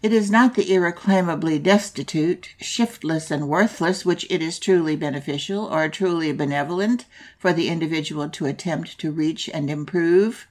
It 0.00 0.12
is 0.12 0.30
not 0.30 0.54
the 0.54 0.70
irreclaimably 0.70 1.58
destitute, 1.58 2.50
shiftless, 2.60 3.30
and 3.30 3.48
worthless 3.48 4.04
which 4.04 4.26
it 4.30 4.42
is 4.42 4.58
truly 4.58 4.96
beneficial 4.96 5.64
or 5.64 5.88
truly 5.88 6.30
benevolent 6.30 7.06
for 7.38 7.52
the 7.52 7.68
individual 7.68 8.28
to 8.28 8.46
attempt 8.46 8.98
to 9.00 9.10
reach 9.10 9.48
and 9.48 9.70
improve. 9.70 10.46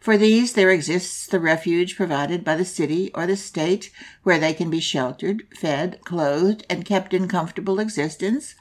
For 0.00 0.16
these 0.16 0.54
there 0.54 0.70
exists 0.70 1.26
the 1.26 1.38
refuge 1.38 1.94
provided 1.94 2.42
by 2.42 2.56
the 2.56 2.64
city 2.64 3.10
or 3.14 3.26
the 3.26 3.36
state 3.36 3.90
where 4.22 4.38
they 4.38 4.54
can 4.54 4.70
be 4.70 4.80
sheltered, 4.80 5.46
fed, 5.54 6.00
clothed, 6.04 6.64
and 6.70 6.86
kept 6.86 7.12
in 7.12 7.28
comfortable 7.28 7.78
existence, 7.78 8.54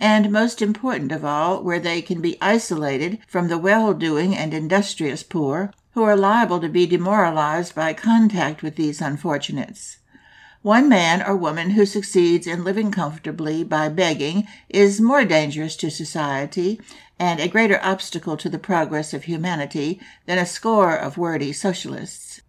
and 0.00 0.32
most 0.32 0.62
important 0.62 1.12
of 1.12 1.26
all, 1.26 1.62
where 1.62 1.78
they 1.78 2.00
can 2.00 2.22
be 2.22 2.38
isolated 2.40 3.18
from 3.28 3.48
the 3.48 3.58
well 3.58 3.92
doing 3.92 4.34
and 4.34 4.54
industrious 4.54 5.22
poor 5.22 5.74
who 5.92 6.02
are 6.04 6.16
liable 6.16 6.58
to 6.60 6.70
be 6.70 6.86
demoralized 6.86 7.74
by 7.74 7.92
contact 7.92 8.62
with 8.62 8.76
these 8.76 9.02
unfortunates. 9.02 9.98
One 10.68 10.90
man 10.90 11.22
or 11.22 11.34
woman 11.34 11.70
who 11.70 11.86
succeeds 11.86 12.46
in 12.46 12.62
living 12.62 12.90
comfortably 12.90 13.64
by 13.64 13.88
begging 13.88 14.46
is 14.68 15.00
more 15.00 15.24
dangerous 15.24 15.74
to 15.76 15.90
society 15.90 16.78
and 17.18 17.40
a 17.40 17.48
greater 17.48 17.80
obstacle 17.82 18.36
to 18.36 18.50
the 18.50 18.58
progress 18.58 19.14
of 19.14 19.24
humanity 19.24 19.98
than 20.26 20.36
a 20.36 20.44
score 20.44 20.94
of 20.94 21.16
wordy 21.16 21.54
socialists. 21.54 22.42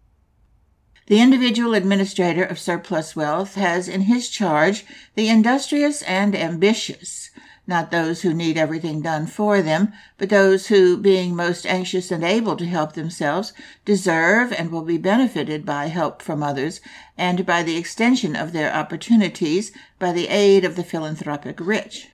The 1.06 1.18
individual 1.18 1.72
administrator 1.72 2.44
of 2.44 2.58
surplus 2.58 3.16
wealth 3.16 3.54
has 3.54 3.88
in 3.88 4.02
his 4.02 4.28
charge 4.28 4.84
the 5.14 5.30
industrious 5.30 6.02
and 6.02 6.36
ambitious, 6.36 7.29
not 7.66 7.90
those 7.90 8.22
who 8.22 8.34
need 8.34 8.56
everything 8.56 9.00
done 9.02 9.26
for 9.26 9.62
them, 9.62 9.92
but 10.18 10.28
those 10.28 10.66
who, 10.66 10.96
being 10.96 11.36
most 11.36 11.66
anxious 11.66 12.10
and 12.10 12.24
able 12.24 12.56
to 12.56 12.66
help 12.66 12.94
themselves, 12.94 13.52
deserve 13.84 14.52
and 14.52 14.70
will 14.70 14.82
be 14.82 14.98
benefited 14.98 15.64
by 15.64 15.86
help 15.86 16.22
from 16.22 16.42
others 16.42 16.80
and 17.16 17.46
by 17.46 17.62
the 17.62 17.76
extension 17.76 18.34
of 18.34 18.52
their 18.52 18.74
opportunities 18.74 19.72
by 19.98 20.12
the 20.12 20.28
aid 20.28 20.64
of 20.64 20.76
the 20.76 20.84
philanthropic 20.84 21.60
rich. 21.60 22.08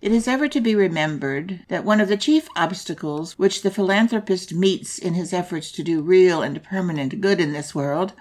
It 0.00 0.10
is 0.10 0.26
ever 0.26 0.48
to 0.48 0.60
be 0.60 0.74
remembered 0.74 1.60
that 1.68 1.84
one 1.84 2.00
of 2.00 2.08
the 2.08 2.16
chief 2.16 2.48
obstacles 2.56 3.38
which 3.38 3.62
the 3.62 3.70
philanthropist 3.70 4.52
meets 4.52 4.98
in 4.98 5.14
his 5.14 5.32
efforts 5.32 5.70
to 5.72 5.84
do 5.84 6.02
real 6.02 6.42
and 6.42 6.60
permanent 6.60 7.20
good 7.20 7.38
in 7.38 7.52
this 7.52 7.72
world 7.72 8.12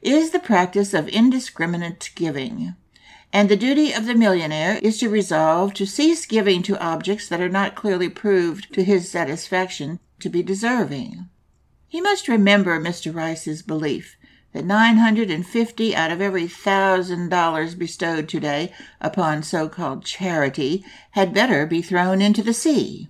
is 0.00 0.30
the 0.30 0.38
practice 0.38 0.94
of 0.94 1.08
indiscriminate 1.08 2.10
giving. 2.14 2.74
And 3.36 3.50
the 3.50 3.54
duty 3.54 3.92
of 3.92 4.06
the 4.06 4.14
millionaire 4.14 4.78
is 4.80 4.98
to 5.00 5.10
resolve 5.10 5.74
to 5.74 5.84
cease 5.84 6.24
giving 6.24 6.62
to 6.62 6.82
objects 6.82 7.28
that 7.28 7.38
are 7.38 7.50
not 7.50 7.74
clearly 7.74 8.08
proved 8.08 8.72
to 8.72 8.82
his 8.82 9.10
satisfaction 9.10 10.00
to 10.20 10.30
be 10.30 10.42
deserving. 10.42 11.28
He 11.86 12.00
must 12.00 12.28
remember 12.28 12.80
Mr. 12.80 13.14
Rice's 13.14 13.60
belief 13.60 14.16
that 14.54 14.64
950 14.64 15.94
out 15.94 16.10
of 16.10 16.22
every 16.22 16.46
thousand 16.46 17.28
dollars 17.28 17.74
bestowed 17.74 18.26
today 18.26 18.72
upon 19.02 19.42
so 19.42 19.68
called 19.68 20.06
charity 20.06 20.82
had 21.10 21.34
better 21.34 21.66
be 21.66 21.82
thrown 21.82 22.22
into 22.22 22.42
the 22.42 22.54
sea. 22.54 23.08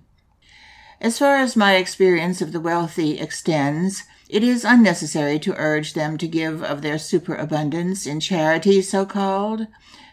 As 1.00 1.20
far 1.20 1.36
as 1.36 1.54
my 1.54 1.76
experience 1.76 2.42
of 2.42 2.50
the 2.50 2.60
wealthy 2.60 3.20
extends, 3.20 4.02
It 4.28 4.42
is 4.42 4.64
unnecessary 4.64 5.38
to 5.38 5.54
urge 5.54 5.92
them 5.92 6.18
to 6.18 6.26
give 6.26 6.64
of 6.64 6.82
their 6.82 6.98
superabundance 6.98 8.08
in 8.08 8.18
charity, 8.18 8.82
so 8.82 9.06
called. 9.06 9.68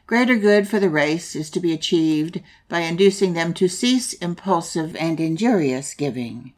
Greater 0.06 0.36
good 0.36 0.68
for 0.68 0.80
the 0.80 0.90
race 0.90 1.34
is 1.34 1.50
to 1.50 1.62
be 1.62 1.72
achieved 1.72 2.42
by 2.68 2.82
inducing 2.82 3.34
them 3.34 3.54
to 3.54 3.70
cease 3.70 4.12
impulsive 4.14 4.96
and 4.98 5.20
injurious 5.20 5.94
giving. 5.94 6.54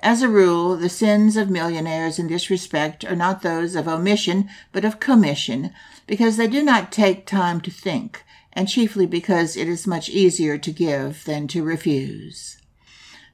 As 0.00 0.20
a 0.20 0.28
rule, 0.28 0.76
the 0.76 0.90
sins 0.90 1.36
of 1.36 1.48
millionaires 1.48 2.18
in 2.18 2.28
this 2.28 2.50
respect 2.50 3.04
are 3.04 3.16
not 3.16 3.42
those 3.42 3.74
of 3.74 3.88
omission, 3.88 4.50
but 4.70 4.84
of 4.84 5.00
commission, 5.00 5.72
because 6.06 6.36
they 6.36 6.48
do 6.48 6.62
not 6.62 6.92
take 6.92 7.24
time 7.24 7.60
to 7.62 7.70
think, 7.70 8.22
and 8.52 8.68
chiefly 8.68 9.06
because 9.06 9.56
it 9.56 9.68
is 9.68 9.86
much 9.86 10.10
easier 10.10 10.58
to 10.58 10.72
give 10.72 11.24
than 11.24 11.48
to 11.48 11.62
refuse. 11.62 12.58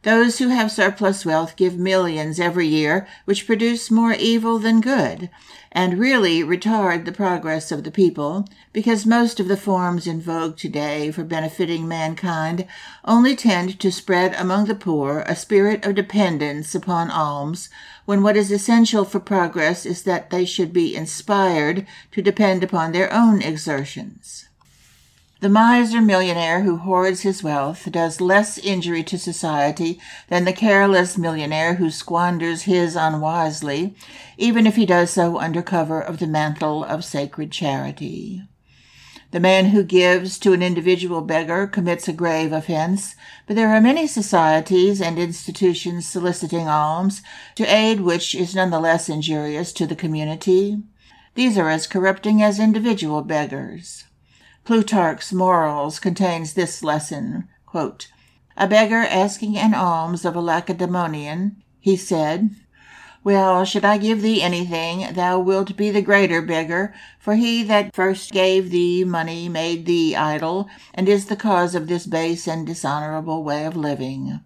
Those 0.03 0.39
who 0.39 0.49
have 0.49 0.71
surplus 0.71 1.25
wealth 1.25 1.57
give 1.57 1.77
millions 1.77 2.39
every 2.39 2.69
year, 2.69 3.09
which 3.25 3.47
produce 3.47 3.91
more 3.91 4.13
evil 4.13 4.61
than 4.61 4.81
good, 4.81 5.29
and 5.73 5.99
really 5.99 6.43
retard 6.43 7.05
the 7.05 7.13
progress 7.13 7.71
of 7.71 7.85
the 7.85 7.91
people, 7.91 8.47
because 8.73 9.05
most 9.05 9.39
of 9.39 9.49
the 9.49 9.57
forms 9.57 10.07
in 10.07 10.21
vogue 10.21 10.57
today 10.57 11.11
for 11.11 11.25
benefiting 11.25 11.87
mankind 11.87 12.67
only 13.05 13.37
tend 13.37 13.79
to 13.79 13.93
spread 13.93 14.35
among 14.35 14.65
the 14.65 14.75
poor 14.75 15.21
a 15.27 15.37
spirit 15.37 15.85
of 15.85 15.95
dependence 15.95 16.75
upon 16.75 17.11
alms, 17.11 17.69
when 18.05 18.23
what 18.23 18.37
is 18.37 18.51
essential 18.51 19.05
for 19.05 19.21
progress 19.21 19.85
is 19.85 20.03
that 20.05 20.31
they 20.31 20.45
should 20.45 20.73
be 20.73 20.97
inspired 20.97 21.87
to 22.11 22.23
depend 22.23 22.65
upon 22.65 22.93
their 22.93 23.13
own 23.13 23.43
exertions. 23.43 24.48
The 25.41 25.49
miser 25.49 26.01
millionaire 26.01 26.63
who 26.63 26.79
hoards 26.79 27.21
his 27.21 27.45
wealth 27.45 27.89
does 27.93 28.21
less 28.21 28.59
injury 28.59 29.05
to 29.05 29.17
society 29.17 30.01
than 30.27 30.45
the 30.45 30.53
careless 30.53 31.17
millionaire 31.17 31.75
who 31.75 31.93
squanders 31.93 32.63
his 32.63 32.97
unwisely, 32.97 33.95
even 34.37 34.67
if 34.67 34.75
he 34.75 34.85
does 34.85 35.11
so 35.11 35.39
under 35.39 35.63
cover 35.63 36.01
of 36.01 36.19
the 36.19 36.27
mantle 36.27 36.83
of 36.83 37.05
sacred 37.05 37.53
charity. 37.53 38.43
The 39.31 39.39
man 39.39 39.67
who 39.67 39.85
gives 39.85 40.41
to 40.41 40.53
an 40.55 40.63
individual 40.63 41.21
beggar 41.21 41.69
commits 41.69 42.09
a 42.09 42.13
grave 42.13 42.51
offense, 42.53 43.15
but 43.47 43.55
there 43.55 43.69
are 43.69 43.81
many 43.81 44.09
societies 44.09 45.01
and 45.01 45.21
institutions 45.21 46.05
soliciting 46.05 46.67
alms, 46.67 47.23
to 47.55 47.65
aid 47.65 48.01
which 48.01 48.35
is 48.35 48.57
none 48.57 48.71
the 48.71 48.81
less 48.81 49.09
injurious 49.09 49.73
to 49.75 49.87
the 49.87 49.95
community. 49.95 50.83
These 51.37 51.57
are 51.57 51.71
as 51.71 51.87
corrupting 51.87 52.43
as 52.43 52.59
individual 52.59 53.23
beggars. 53.23 54.08
Plutarch's 54.69 55.33
Morals 55.33 55.99
contains 55.99 56.53
this 56.53 56.83
lesson 56.83 57.49
quote, 57.65 58.09
A 58.55 58.67
beggar 58.69 58.97
asking 58.97 59.57
an 59.57 59.73
alms 59.73 60.27
of 60.27 60.37
a 60.37 60.43
Lacedaemonian, 60.43 61.63
he 61.81 61.97
said, 61.97 62.51
Well, 63.25 63.65
should 63.65 63.87
I 63.87 63.97
give 63.97 64.21
thee 64.21 64.43
anything, 64.43 65.15
thou 65.15 65.41
wilt 65.41 65.75
be 65.75 65.91
the 65.91 66.03
greater 66.03 66.43
beggar, 66.43 66.93
for 67.19 67.37
he 67.37 67.63
that 67.63 67.95
first 67.95 68.31
gave 68.31 68.69
thee 68.69 69.05
money 69.05 69.49
made 69.49 69.87
thee 69.87 70.15
idle, 70.15 70.69
and 70.93 71.09
is 71.09 71.29
the 71.29 71.35
cause 71.35 71.75
of 71.75 71.89
this 71.89 72.07
base 72.07 72.47
and 72.47 72.67
dishonorable 72.67 73.43
way 73.43 73.65
of 73.65 73.75
living. 73.75 74.41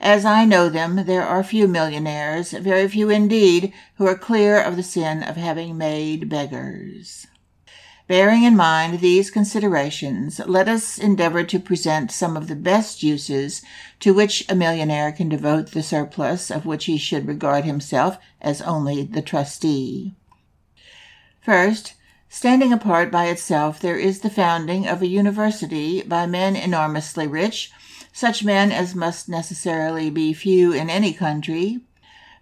As 0.00 0.24
I 0.24 0.46
know 0.46 0.70
them, 0.70 1.04
there 1.04 1.26
are 1.26 1.44
few 1.44 1.68
millionaires, 1.68 2.52
very 2.52 2.88
few 2.88 3.10
indeed, 3.10 3.74
who 3.96 4.06
are 4.06 4.16
clear 4.16 4.58
of 4.58 4.76
the 4.76 4.82
sin 4.82 5.22
of 5.22 5.36
having 5.36 5.76
made 5.76 6.30
beggars. 6.30 7.26
Bearing 8.08 8.42
in 8.44 8.56
mind 8.56 9.00
these 9.00 9.30
considerations, 9.30 10.40
let 10.46 10.66
us 10.66 10.96
endeavor 10.96 11.44
to 11.44 11.60
present 11.60 12.10
some 12.10 12.38
of 12.38 12.48
the 12.48 12.56
best 12.56 13.02
uses 13.02 13.60
to 14.00 14.14
which 14.14 14.46
a 14.48 14.54
millionaire 14.54 15.12
can 15.12 15.28
devote 15.28 15.72
the 15.72 15.82
surplus 15.82 16.50
of 16.50 16.64
which 16.64 16.86
he 16.86 16.96
should 16.96 17.28
regard 17.28 17.66
himself 17.66 18.16
as 18.40 18.62
only 18.62 19.02
the 19.02 19.20
trustee. 19.20 20.14
First, 21.42 21.96
standing 22.30 22.72
apart 22.72 23.10
by 23.10 23.26
itself, 23.26 23.78
there 23.78 23.98
is 23.98 24.20
the 24.20 24.30
founding 24.30 24.88
of 24.88 25.02
a 25.02 25.06
university 25.06 26.00
by 26.00 26.24
men 26.24 26.56
enormously 26.56 27.26
rich, 27.26 27.70
such 28.10 28.42
men 28.42 28.72
as 28.72 28.94
must 28.94 29.28
necessarily 29.28 30.08
be 30.08 30.32
few 30.32 30.72
in 30.72 30.88
any 30.88 31.12
country, 31.12 31.80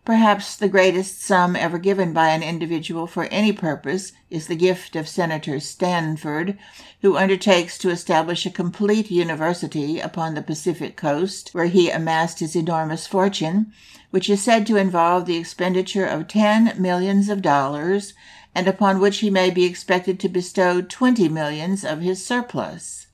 Perhaps 0.07 0.55
the 0.55 0.69
greatest 0.69 1.21
sum 1.21 1.57
ever 1.57 1.79
given 1.79 2.13
by 2.13 2.29
an 2.29 2.41
individual 2.41 3.09
for 3.09 3.25
any 3.25 3.53
purpose 3.53 4.13
is 4.31 4.47
the 4.47 4.55
gift 4.55 4.95
of 4.95 5.09
Senator 5.09 5.59
Stanford, 5.59 6.57
who 7.03 7.17
undertakes 7.17 7.77
to 7.79 7.91
establish 7.91 8.47
a 8.47 8.51
complete 8.51 9.11
university 9.11 9.99
upon 9.99 10.35
the 10.35 10.43
Pacific 10.43 10.97
coast, 10.97 11.51
where 11.55 11.67
he 11.67 11.91
amassed 11.91 12.39
his 12.39 12.55
enormous 12.55 13.09
fortune, 13.09 13.73
which 14.11 14.31
is 14.31 14.41
said 14.41 14.65
to 14.69 14.77
involve 14.77 15.27
the 15.27 15.39
expenditure 15.39 16.07
of 16.07 16.29
ten 16.29 16.81
millions 16.81 17.29
of 17.29 17.43
dollars, 17.43 18.15
and 18.55 18.69
upon 18.69 19.01
which 19.01 19.19
he 19.19 19.29
may 19.29 19.51
be 19.51 19.65
expected 19.65 20.21
to 20.21 20.29
bestow 20.29 20.81
twenty 20.83 21.29
millions 21.29 21.85
of 21.85 22.01
his 22.01 22.25
surplus. 22.25 23.09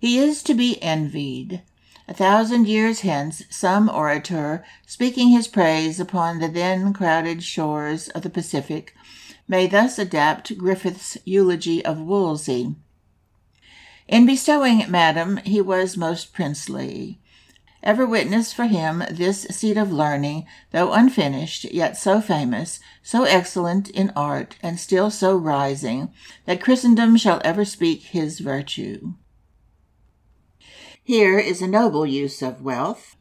He 0.00 0.18
is 0.18 0.42
to 0.42 0.54
be 0.54 0.82
envied. 0.82 1.62
A 2.08 2.14
thousand 2.14 2.68
years 2.68 3.00
hence, 3.00 3.42
some 3.50 3.88
orator, 3.88 4.64
speaking 4.86 5.30
his 5.30 5.48
praise 5.48 5.98
upon 5.98 6.38
the 6.38 6.48
then 6.48 6.92
crowded 6.92 7.42
shores 7.42 8.08
of 8.10 8.22
the 8.22 8.30
Pacific, 8.30 8.94
may 9.48 9.66
thus 9.66 9.98
adapt 9.98 10.56
Griffith's 10.56 11.18
eulogy 11.24 11.84
of 11.84 12.00
Wolsey. 12.00 12.76
In 14.06 14.24
bestowing 14.24 14.80
it, 14.80 14.88
Madam, 14.88 15.38
he 15.38 15.60
was 15.60 15.96
most 15.96 16.32
princely. 16.32 17.20
Ever 17.82 18.06
witness 18.06 18.52
for 18.52 18.66
him 18.66 19.02
this 19.10 19.42
seat 19.42 19.76
of 19.76 19.92
learning, 19.92 20.46
though 20.70 20.92
unfinished, 20.92 21.64
yet 21.72 21.96
so 21.96 22.20
famous, 22.20 22.78
so 23.02 23.24
excellent 23.24 23.90
in 23.90 24.12
art, 24.14 24.56
and 24.62 24.78
still 24.78 25.10
so 25.10 25.36
rising, 25.36 26.12
that 26.44 26.60
Christendom 26.60 27.16
shall 27.16 27.40
ever 27.44 27.64
speak 27.64 28.02
his 28.02 28.38
virtue. 28.38 29.14
Here 31.06 31.38
is 31.38 31.62
a 31.62 31.68
noble 31.68 32.04
use 32.04 32.42
of 32.42 32.64
wealth. 32.64 33.14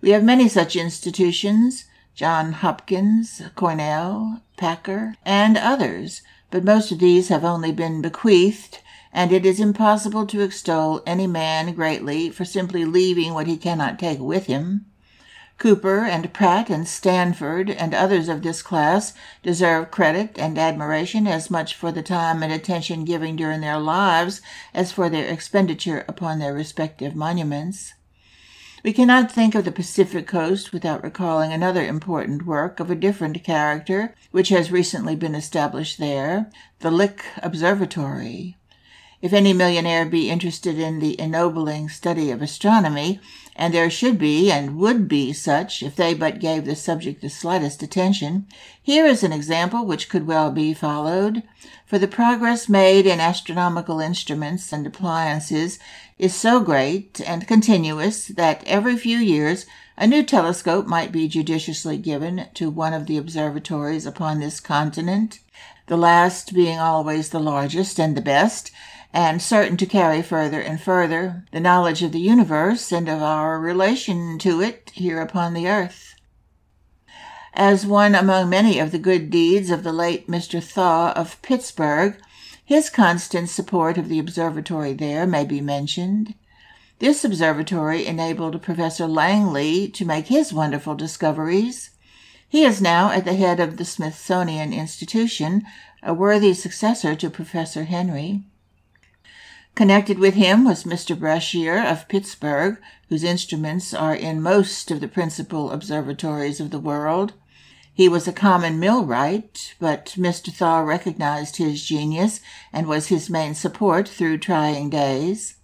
We 0.00 0.10
have 0.10 0.22
many 0.22 0.48
such 0.48 0.76
institutions 0.76 1.86
Johns 2.14 2.54
Hopkins, 2.58 3.42
Cornell, 3.56 4.42
Packer, 4.56 5.16
and 5.24 5.58
others, 5.58 6.22
but 6.52 6.62
most 6.62 6.92
of 6.92 7.00
these 7.00 7.30
have 7.30 7.44
only 7.44 7.72
been 7.72 8.00
bequeathed, 8.00 8.78
and 9.12 9.32
it 9.32 9.44
is 9.44 9.58
impossible 9.58 10.24
to 10.28 10.40
extol 10.40 11.02
any 11.04 11.26
man 11.26 11.74
greatly 11.74 12.30
for 12.30 12.44
simply 12.44 12.84
leaving 12.84 13.34
what 13.34 13.48
he 13.48 13.56
cannot 13.56 13.98
take 13.98 14.20
with 14.20 14.46
him. 14.46 14.86
Cooper 15.62 16.04
and 16.04 16.32
Pratt 16.32 16.70
and 16.70 16.88
Stanford 16.88 17.70
and 17.70 17.94
others 17.94 18.28
of 18.28 18.42
this 18.42 18.62
class 18.62 19.14
deserve 19.44 19.92
credit 19.92 20.36
and 20.36 20.58
admiration 20.58 21.28
as 21.28 21.52
much 21.52 21.76
for 21.76 21.92
the 21.92 22.02
time 22.02 22.42
and 22.42 22.52
attention 22.52 23.04
given 23.04 23.36
during 23.36 23.60
their 23.60 23.78
lives 23.78 24.40
as 24.74 24.90
for 24.90 25.08
their 25.08 25.24
expenditure 25.24 26.04
upon 26.08 26.40
their 26.40 26.52
respective 26.52 27.14
monuments. 27.14 27.94
We 28.82 28.92
cannot 28.92 29.30
think 29.30 29.54
of 29.54 29.64
the 29.64 29.70
Pacific 29.70 30.26
coast 30.26 30.72
without 30.72 31.04
recalling 31.04 31.52
another 31.52 31.86
important 31.86 32.44
work 32.44 32.80
of 32.80 32.90
a 32.90 32.96
different 32.96 33.44
character 33.44 34.16
which 34.32 34.48
has 34.48 34.72
recently 34.72 35.14
been 35.14 35.36
established 35.36 36.00
there, 36.00 36.50
the 36.80 36.90
Lick 36.90 37.24
Observatory. 37.40 38.56
If 39.20 39.32
any 39.32 39.52
millionaire 39.52 40.04
be 40.04 40.28
interested 40.28 40.80
in 40.80 40.98
the 40.98 41.14
ennobling 41.20 41.88
study 41.88 42.32
of 42.32 42.42
astronomy, 42.42 43.20
and 43.54 43.74
there 43.74 43.90
should 43.90 44.18
be 44.18 44.50
and 44.50 44.76
would 44.76 45.08
be 45.08 45.32
such 45.32 45.82
if 45.82 45.94
they 45.96 46.14
but 46.14 46.40
gave 46.40 46.64
the 46.64 46.74
subject 46.74 47.20
the 47.20 47.28
slightest 47.28 47.82
attention, 47.82 48.46
here 48.82 49.06
is 49.06 49.22
an 49.22 49.32
example 49.32 49.84
which 49.84 50.08
could 50.08 50.26
well 50.26 50.50
be 50.50 50.72
followed, 50.72 51.42
for 51.86 51.98
the 51.98 52.08
progress 52.08 52.68
made 52.68 53.06
in 53.06 53.20
astronomical 53.20 54.00
instruments 54.00 54.72
and 54.72 54.86
appliances 54.86 55.78
is 56.18 56.34
so 56.34 56.60
great 56.60 57.20
and 57.26 57.46
continuous 57.46 58.28
that 58.28 58.62
every 58.66 58.96
few 58.96 59.18
years 59.18 59.66
a 59.96 60.06
new 60.06 60.22
telescope 60.22 60.86
might 60.86 61.12
be 61.12 61.28
judiciously 61.28 61.98
given 61.98 62.46
to 62.54 62.70
one 62.70 62.94
of 62.94 63.06
the 63.06 63.18
observatories 63.18 64.06
upon 64.06 64.40
this 64.40 64.58
continent, 64.58 65.40
the 65.86 65.96
last 65.96 66.54
being 66.54 66.78
always 66.78 67.28
the 67.28 67.38
largest 67.38 68.00
and 68.00 68.16
the 68.16 68.22
best, 68.22 68.70
and 69.12 69.42
certain 69.42 69.76
to 69.76 69.86
carry 69.86 70.22
further 70.22 70.60
and 70.60 70.80
further 70.80 71.44
the 71.52 71.60
knowledge 71.60 72.02
of 72.02 72.12
the 72.12 72.20
universe 72.20 72.90
and 72.90 73.08
of 73.08 73.20
our 73.22 73.60
relation 73.60 74.38
to 74.38 74.60
it 74.62 74.90
here 74.94 75.20
upon 75.20 75.52
the 75.52 75.68
earth. 75.68 76.14
As 77.54 77.84
one 77.84 78.14
among 78.14 78.48
many 78.48 78.78
of 78.78 78.92
the 78.92 78.98
good 78.98 79.28
deeds 79.28 79.70
of 79.70 79.82
the 79.82 79.92
late 79.92 80.26
Mr. 80.26 80.62
Thaw 80.62 81.12
of 81.12 81.40
Pittsburgh, 81.42 82.16
his 82.64 82.88
constant 82.88 83.50
support 83.50 83.98
of 83.98 84.08
the 84.08 84.18
observatory 84.18 84.94
there 84.94 85.26
may 85.26 85.44
be 85.44 85.60
mentioned. 85.60 86.34
This 86.98 87.24
observatory 87.24 88.06
enabled 88.06 88.62
Professor 88.62 89.06
Langley 89.06 89.88
to 89.88 90.06
make 90.06 90.28
his 90.28 90.52
wonderful 90.52 90.94
discoveries. 90.94 91.90
He 92.48 92.64
is 92.64 92.80
now 92.80 93.10
at 93.10 93.26
the 93.26 93.34
head 93.34 93.60
of 93.60 93.76
the 93.76 93.84
Smithsonian 93.84 94.72
Institution, 94.72 95.64
a 96.02 96.14
worthy 96.14 96.54
successor 96.54 97.14
to 97.16 97.28
Professor 97.28 97.84
Henry. 97.84 98.44
Connected 99.74 100.18
with 100.18 100.34
him 100.34 100.64
was 100.64 100.84
Mr. 100.84 101.18
Brashear 101.18 101.82
of 101.82 102.06
Pittsburgh, 102.08 102.76
whose 103.08 103.24
instruments 103.24 103.94
are 103.94 104.14
in 104.14 104.42
most 104.42 104.90
of 104.90 105.00
the 105.00 105.08
principal 105.08 105.70
observatories 105.70 106.60
of 106.60 106.70
the 106.70 106.78
world. 106.78 107.32
He 107.94 108.06
was 108.06 108.28
a 108.28 108.32
common 108.32 108.78
millwright, 108.78 109.74
but 109.80 110.14
Mr. 110.18 110.52
Thaw 110.52 110.80
recognized 110.80 111.56
his 111.56 111.82
genius 111.82 112.40
and 112.72 112.86
was 112.86 113.06
his 113.08 113.30
main 113.30 113.54
support 113.54 114.08
through 114.08 114.38
trying 114.38 114.90
days. 114.90 115.56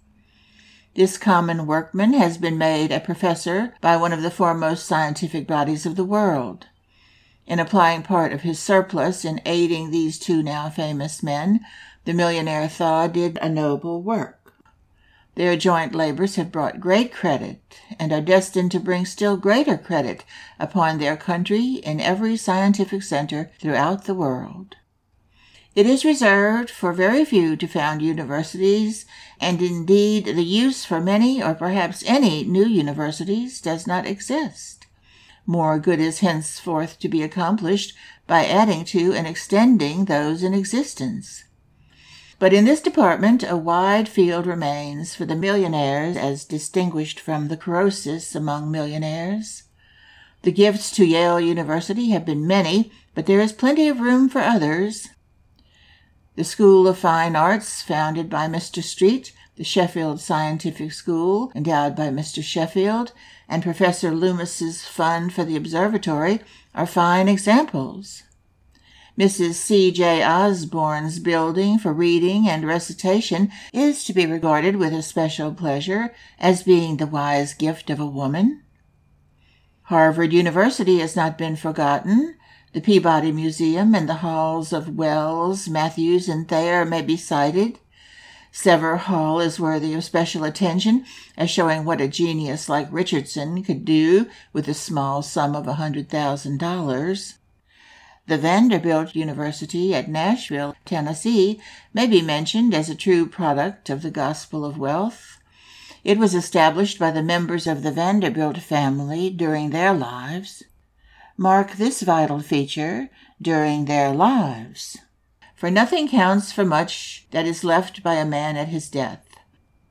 This 0.95 1.17
common 1.17 1.67
workman 1.67 2.13
has 2.13 2.39
been 2.39 2.57
made 2.57 2.91
a 2.91 2.99
professor 2.99 3.75
by 3.79 3.95
one 3.95 4.11
of 4.11 4.23
the 4.23 4.31
foremost 4.31 4.87
scientific 4.87 5.47
bodies 5.47 5.85
of 5.85 5.95
the 5.95 6.03
world. 6.03 6.65
In 7.45 7.59
applying 7.59 8.03
part 8.03 8.33
of 8.33 8.41
his 8.41 8.59
surplus 8.59 9.23
in 9.25 9.41
aiding 9.45 9.89
these 9.89 10.19
two 10.19 10.43
now 10.43 10.69
famous 10.69 11.23
men, 11.23 11.61
the 12.09 12.15
millionaire 12.15 12.67
Thaw 12.67 13.05
did 13.05 13.37
a 13.37 13.47
noble 13.47 14.01
work. 14.01 14.55
Their 15.35 15.55
joint 15.55 15.93
labors 15.93 16.37
have 16.37 16.51
brought 16.51 16.79
great 16.79 17.13
credit 17.13 17.61
and 17.99 18.11
are 18.11 18.19
destined 18.19 18.71
to 18.71 18.79
bring 18.79 19.05
still 19.05 19.37
greater 19.37 19.77
credit 19.77 20.25
upon 20.59 20.97
their 20.97 21.15
country 21.15 21.73
in 21.83 21.99
every 22.01 22.35
scientific 22.35 23.03
center 23.03 23.51
throughout 23.59 24.05
the 24.05 24.15
world. 24.15 24.75
It 25.75 25.85
is 25.85 26.03
reserved 26.03 26.71
for 26.71 26.93
very 26.93 27.23
few 27.25 27.55
to 27.57 27.67
found 27.67 28.01
universities, 28.01 29.05
and 29.39 29.61
indeed 29.61 30.25
the 30.25 30.43
use 30.43 30.85
for 30.85 30.99
many 30.99 31.43
or 31.43 31.53
perhaps 31.53 32.03
any 32.07 32.43
new 32.43 32.65
universities 32.65 33.61
does 33.61 33.85
not 33.85 34.07
exist. 34.07 34.87
More 35.45 35.77
good 35.77 35.99
is 35.99 36.21
henceforth 36.21 36.97
to 37.01 37.07
be 37.07 37.21
accomplished 37.21 37.93
by 38.25 38.45
adding 38.45 38.83
to 38.85 39.13
and 39.13 39.27
extending 39.27 40.05
those 40.05 40.41
in 40.41 40.55
existence. 40.55 41.43
But 42.39 42.53
in 42.53 42.63
this 42.63 42.79
department 42.79 43.43
a 43.43 43.57
wide 43.57 44.07
field 44.07 44.47
remains 44.47 45.13
for 45.13 45.25
the 45.25 45.35
millionaires 45.35 46.15
as 46.15 46.45
distinguished 46.45 47.19
from 47.19 47.49
the 47.49 47.57
Croesus 47.57 48.33
among 48.33 48.71
millionaires. 48.71 49.63
The 50.43 50.53
gifts 50.53 50.89
to 50.91 51.05
Yale 51.05 51.41
University 51.41 52.11
have 52.11 52.25
been 52.25 52.47
many, 52.47 52.93
but 53.13 53.25
there 53.25 53.41
is 53.41 53.51
plenty 53.51 53.89
of 53.89 53.99
room 53.99 54.29
for 54.29 54.39
others. 54.39 55.09
The 56.37 56.45
School 56.45 56.87
of 56.87 56.97
Fine 56.97 57.35
Arts, 57.35 57.81
founded 57.81 58.29
by 58.29 58.47
Mr. 58.47 58.81
Street, 58.81 59.33
the 59.57 59.65
Sheffield 59.65 60.21
Scientific 60.21 60.93
School, 60.93 61.51
endowed 61.53 61.93
by 61.93 62.07
Mr. 62.07 62.41
Sheffield, 62.41 63.11
and 63.49 63.61
Professor 63.61 64.11
Loomis's 64.11 64.85
Fund 64.85 65.33
for 65.33 65.43
the 65.43 65.57
Observatory 65.57 66.39
are 66.73 66.87
fine 66.87 67.27
examples. 67.27 68.23
Mrs. 69.19 69.55
C. 69.55 69.91
J. 69.91 70.23
Osborne's 70.23 71.19
building 71.19 71.77
for 71.77 71.91
reading 71.91 72.47
and 72.47 72.65
recitation 72.65 73.51
is 73.73 74.05
to 74.05 74.13
be 74.13 74.25
regarded 74.25 74.77
with 74.77 74.93
especial 74.93 75.53
pleasure 75.53 76.13
as 76.39 76.63
being 76.63 76.95
the 76.95 77.05
wise 77.05 77.53
gift 77.53 77.89
of 77.89 77.99
a 77.99 78.05
woman. 78.05 78.63
Harvard 79.83 80.31
University 80.31 80.99
has 80.99 81.17
not 81.17 81.37
been 81.37 81.57
forgotten. 81.57 82.37
The 82.71 82.79
Peabody 82.79 83.33
Museum 83.33 83.93
and 83.93 84.07
the 84.07 84.23
halls 84.23 84.71
of 84.71 84.95
Weld, 84.95 85.67
Matthews, 85.67 86.29
and 86.29 86.47
Thayer 86.47 86.85
may 86.85 87.01
be 87.01 87.17
cited. 87.17 87.77
Sever 88.53 88.95
Hall 88.95 89.41
is 89.41 89.59
worthy 89.59 89.93
of 89.95 90.05
special 90.05 90.45
attention 90.45 91.03
as 91.35 91.49
showing 91.49 91.83
what 91.83 91.99
a 91.99 92.07
genius 92.07 92.69
like 92.69 92.87
Richardson 92.89 93.63
could 93.65 93.83
do 93.83 94.27
with 94.53 94.69
a 94.69 94.73
small 94.73 95.21
sum 95.21 95.57
of 95.57 95.67
a 95.67 95.73
hundred 95.73 96.07
thousand 96.07 96.59
dollars. 96.59 97.38
The 98.29 98.37
Vanderbilt 98.37 99.15
University 99.15 99.95
at 99.95 100.07
Nashville, 100.07 100.75
Tennessee, 100.85 101.59
may 101.95 102.05
be 102.05 102.21
mentioned 102.21 102.75
as 102.75 102.87
a 102.87 102.93
true 102.93 103.25
product 103.25 103.89
of 103.89 104.03
the 104.03 104.11
gospel 104.11 104.63
of 104.63 104.77
wealth. 104.77 105.39
It 106.03 106.19
was 106.19 106.35
established 106.35 106.99
by 106.99 107.09
the 107.09 107.23
members 107.23 107.65
of 107.65 107.81
the 107.81 107.91
Vanderbilt 107.91 108.59
family 108.59 109.31
during 109.31 109.71
their 109.71 109.95
lives. 109.95 110.61
Mark 111.37 111.71
this 111.71 112.03
vital 112.03 112.39
feature 112.39 113.09
during 113.41 113.85
their 113.85 114.13
lives. 114.13 114.99
For 115.55 115.71
nothing 115.71 116.07
counts 116.07 116.51
for 116.51 116.63
much 116.63 117.25
that 117.31 117.47
is 117.47 117.63
left 117.63 118.03
by 118.03 118.13
a 118.13 118.25
man 118.25 118.57
at 118.57 118.67
his 118.67 118.91
death. 118.91 119.25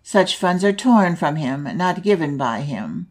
Such 0.04 0.36
funds 0.36 0.62
are 0.62 0.72
torn 0.72 1.16
from 1.16 1.34
him, 1.34 1.68
not 1.76 2.04
given 2.04 2.36
by 2.36 2.60
him. 2.60 3.08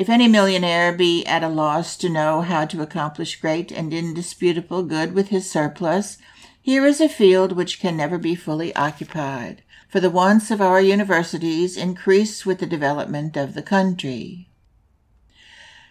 If 0.00 0.08
any 0.08 0.28
millionaire 0.28 0.94
be 0.94 1.26
at 1.26 1.42
a 1.42 1.48
loss 1.48 1.94
to 1.98 2.08
know 2.08 2.40
how 2.40 2.64
to 2.64 2.80
accomplish 2.80 3.38
great 3.38 3.70
and 3.70 3.92
indisputable 3.92 4.82
good 4.82 5.12
with 5.12 5.28
his 5.28 5.50
surplus, 5.50 6.16
here 6.62 6.86
is 6.86 7.02
a 7.02 7.08
field 7.10 7.52
which 7.52 7.80
can 7.80 7.98
never 7.98 8.16
be 8.16 8.34
fully 8.34 8.74
occupied, 8.74 9.60
for 9.90 10.00
the 10.00 10.08
wants 10.08 10.50
of 10.50 10.62
our 10.62 10.80
universities 10.80 11.76
increase 11.76 12.46
with 12.46 12.60
the 12.60 12.66
development 12.66 13.36
of 13.36 13.52
the 13.52 13.60
country. 13.60 14.48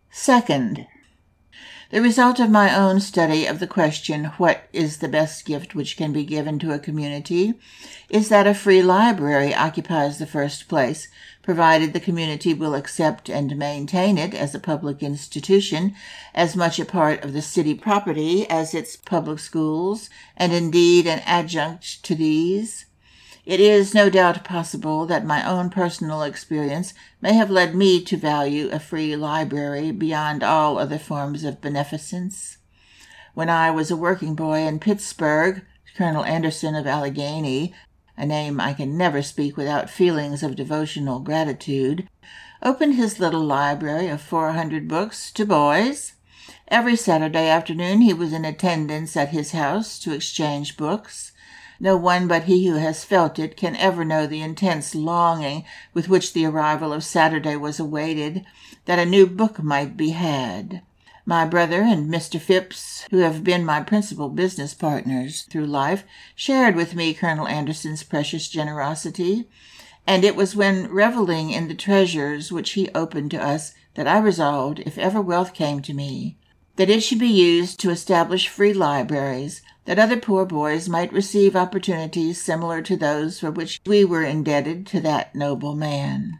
Second, 0.09 0.87
the 1.91 2.01
result 2.01 2.39
of 2.39 2.49
my 2.49 2.75
own 2.75 2.99
study 2.99 3.45
of 3.45 3.59
the 3.59 3.67
question, 3.67 4.25
what 4.37 4.63
is 4.73 4.97
the 4.97 5.07
best 5.07 5.45
gift 5.45 5.75
which 5.75 5.97
can 5.97 6.11
be 6.11 6.25
given 6.25 6.57
to 6.57 6.71
a 6.71 6.79
community, 6.79 7.53
is 8.09 8.29
that 8.29 8.47
a 8.47 8.55
free 8.55 8.81
library 8.81 9.53
occupies 9.53 10.17
the 10.17 10.25
first 10.25 10.67
place, 10.67 11.09
provided 11.41 11.93
the 11.93 11.99
community 11.99 12.53
will 12.53 12.75
accept 12.75 13.29
and 13.29 13.57
maintain 13.57 14.17
it 14.17 14.33
as 14.33 14.53
a 14.53 14.59
public 14.59 15.01
institution, 15.01 15.95
as 16.33 16.55
much 16.55 16.79
a 16.79 16.85
part 16.85 17.23
of 17.23 17.33
the 17.33 17.41
city 17.41 17.73
property 17.73 18.49
as 18.49 18.73
its 18.73 18.95
public 18.95 19.39
schools, 19.39 20.09
and 20.37 20.53
indeed 20.53 21.07
an 21.07 21.19
adjunct 21.25 22.03
to 22.03 22.13
these. 22.15 22.85
It 23.45 23.59
is 23.59 23.95
no 23.95 24.09
doubt 24.09 24.43
possible 24.43 25.05
that 25.07 25.25
my 25.25 25.43
own 25.43 25.71
personal 25.71 26.21
experience 26.21 26.93
may 27.21 27.33
have 27.33 27.49
led 27.49 27.73
me 27.73 28.03
to 28.03 28.17
value 28.17 28.69
a 28.69 28.79
free 28.79 29.15
library 29.15 29.91
beyond 29.91 30.43
all 30.43 30.77
other 30.77 30.99
forms 30.99 31.43
of 31.43 31.61
beneficence. 31.61 32.57
When 33.33 33.49
I 33.49 33.71
was 33.71 33.89
a 33.89 33.97
working 33.97 34.35
boy 34.35 34.59
in 34.59 34.79
Pittsburgh, 34.79 35.65
Colonel 35.95 36.25
Anderson 36.25 36.75
of 36.75 36.85
Allegheny, 36.85 37.73
a 38.19 38.25
name 38.25 38.59
I 38.59 38.73
can 38.73 38.97
never 38.97 39.21
speak 39.21 39.55
without 39.55 39.89
feelings 39.89 40.43
of 40.43 40.57
devotional 40.57 41.19
gratitude, 41.21 42.07
opened 42.61 42.95
his 42.95 43.19
little 43.19 43.43
library 43.43 44.09
of 44.09 44.21
four 44.21 44.51
hundred 44.51 44.89
books 44.89 45.31
to 45.31 45.45
boys. 45.45 46.13
Every 46.67 46.97
Saturday 46.97 47.47
afternoon 47.47 48.01
he 48.01 48.13
was 48.13 48.33
in 48.33 48.43
attendance 48.43 49.15
at 49.15 49.29
his 49.29 49.53
house 49.53 49.97
to 49.99 50.13
exchange 50.13 50.75
books. 50.75 51.31
No 51.79 51.95
one 51.95 52.27
but 52.27 52.43
he 52.43 52.67
who 52.67 52.75
has 52.75 53.05
felt 53.05 53.39
it 53.39 53.55
can 53.55 53.77
ever 53.77 54.03
know 54.03 54.27
the 54.27 54.41
intense 54.41 54.93
longing 54.93 55.63
with 55.93 56.09
which 56.09 56.33
the 56.33 56.45
arrival 56.45 56.91
of 56.91 57.05
Saturday 57.05 57.55
was 57.55 57.79
awaited, 57.79 58.45
that 58.83 58.99
a 58.99 59.05
new 59.05 59.25
book 59.25 59.63
might 59.63 59.95
be 59.95 60.09
had. 60.09 60.81
My 61.29 61.45
brother 61.45 61.83
and 61.83 62.11
Mr. 62.11 62.39
Phipps, 62.39 63.05
who 63.11 63.19
have 63.19 63.43
been 63.43 63.63
my 63.63 63.81
principal 63.83 64.29
business 64.29 64.73
partners 64.73 65.43
through 65.43 65.67
life, 65.67 66.03
shared 66.33 66.75
with 66.75 66.95
me 66.95 67.13
Colonel 67.13 67.47
Anderson's 67.47 68.01
precious 68.01 68.49
generosity, 68.49 69.47
and 70.07 70.23
it 70.23 70.35
was 70.35 70.55
when 70.55 70.89
reveling 70.89 71.51
in 71.51 71.67
the 71.67 71.75
treasures 71.75 72.51
which 72.51 72.71
he 72.71 72.89
opened 72.95 73.29
to 73.29 73.37
us 73.37 73.75
that 73.93 74.07
I 74.07 74.17
resolved, 74.17 74.79
if 74.87 74.97
ever 74.97 75.21
wealth 75.21 75.53
came 75.53 75.83
to 75.83 75.93
me, 75.93 76.35
that 76.77 76.89
it 76.89 77.03
should 77.03 77.19
be 77.19 77.27
used 77.27 77.79
to 77.81 77.91
establish 77.91 78.47
free 78.47 78.73
libraries 78.73 79.61
that 79.85 79.99
other 79.99 80.17
poor 80.17 80.45
boys 80.45 80.89
might 80.89 81.13
receive 81.13 81.55
opportunities 81.55 82.41
similar 82.41 82.81
to 82.81 82.97
those 82.97 83.39
for 83.39 83.51
which 83.51 83.79
we 83.85 84.03
were 84.03 84.23
indebted 84.23 84.87
to 84.87 84.99
that 85.01 85.35
noble 85.35 85.75
man. 85.75 86.39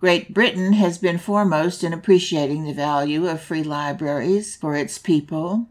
Great 0.00 0.32
Britain 0.32 0.72
has 0.72 0.98
been 0.98 1.18
foremost 1.18 1.84
in 1.84 1.92
appreciating 1.92 2.64
the 2.64 2.72
value 2.72 3.26
of 3.26 3.40
free 3.40 3.62
libraries 3.62 4.56
for 4.56 4.74
its 4.74 4.98
people. 4.98 5.68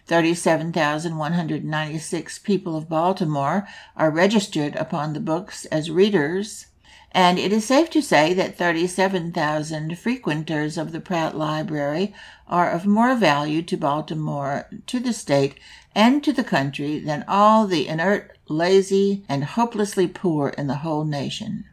37,196 0.08 2.40
people 2.40 2.76
of 2.76 2.88
Baltimore 2.88 3.68
are 3.98 4.12
registered 4.12 4.76
upon 4.76 5.14
the 5.14 5.20
books 5.20 5.66
as 5.66 5.90
readers. 5.90 6.68
And 7.12 7.40
it 7.40 7.52
is 7.54 7.66
safe 7.66 7.90
to 7.92 8.02
say 8.02 8.34
that 8.34 8.58
37,000 8.58 9.98
frequenters 9.98 10.78
of 10.78 10.92
the 10.92 11.00
Pratt 11.00 11.36
Library 11.36 12.14
are 12.48 12.70
of 12.70 12.86
more 12.86 13.16
value 13.16 13.62
to 13.64 13.78
Baltimore, 13.78 14.68
to 14.88 15.00
the 15.00 15.14
state, 15.14 15.58
and 15.96 16.24
to 16.24 16.34
the 16.34 16.44
country 16.44 17.00
than 17.00 17.24
all 17.28 17.66
the 17.66 17.88
inert, 17.88 18.38
lazy, 18.50 19.24
and 19.30 19.46
hopelessly 19.46 20.08
poor 20.08 20.50
in 20.50 20.68
the 20.68 20.76
whole 20.76 21.06
nation. 21.06 21.64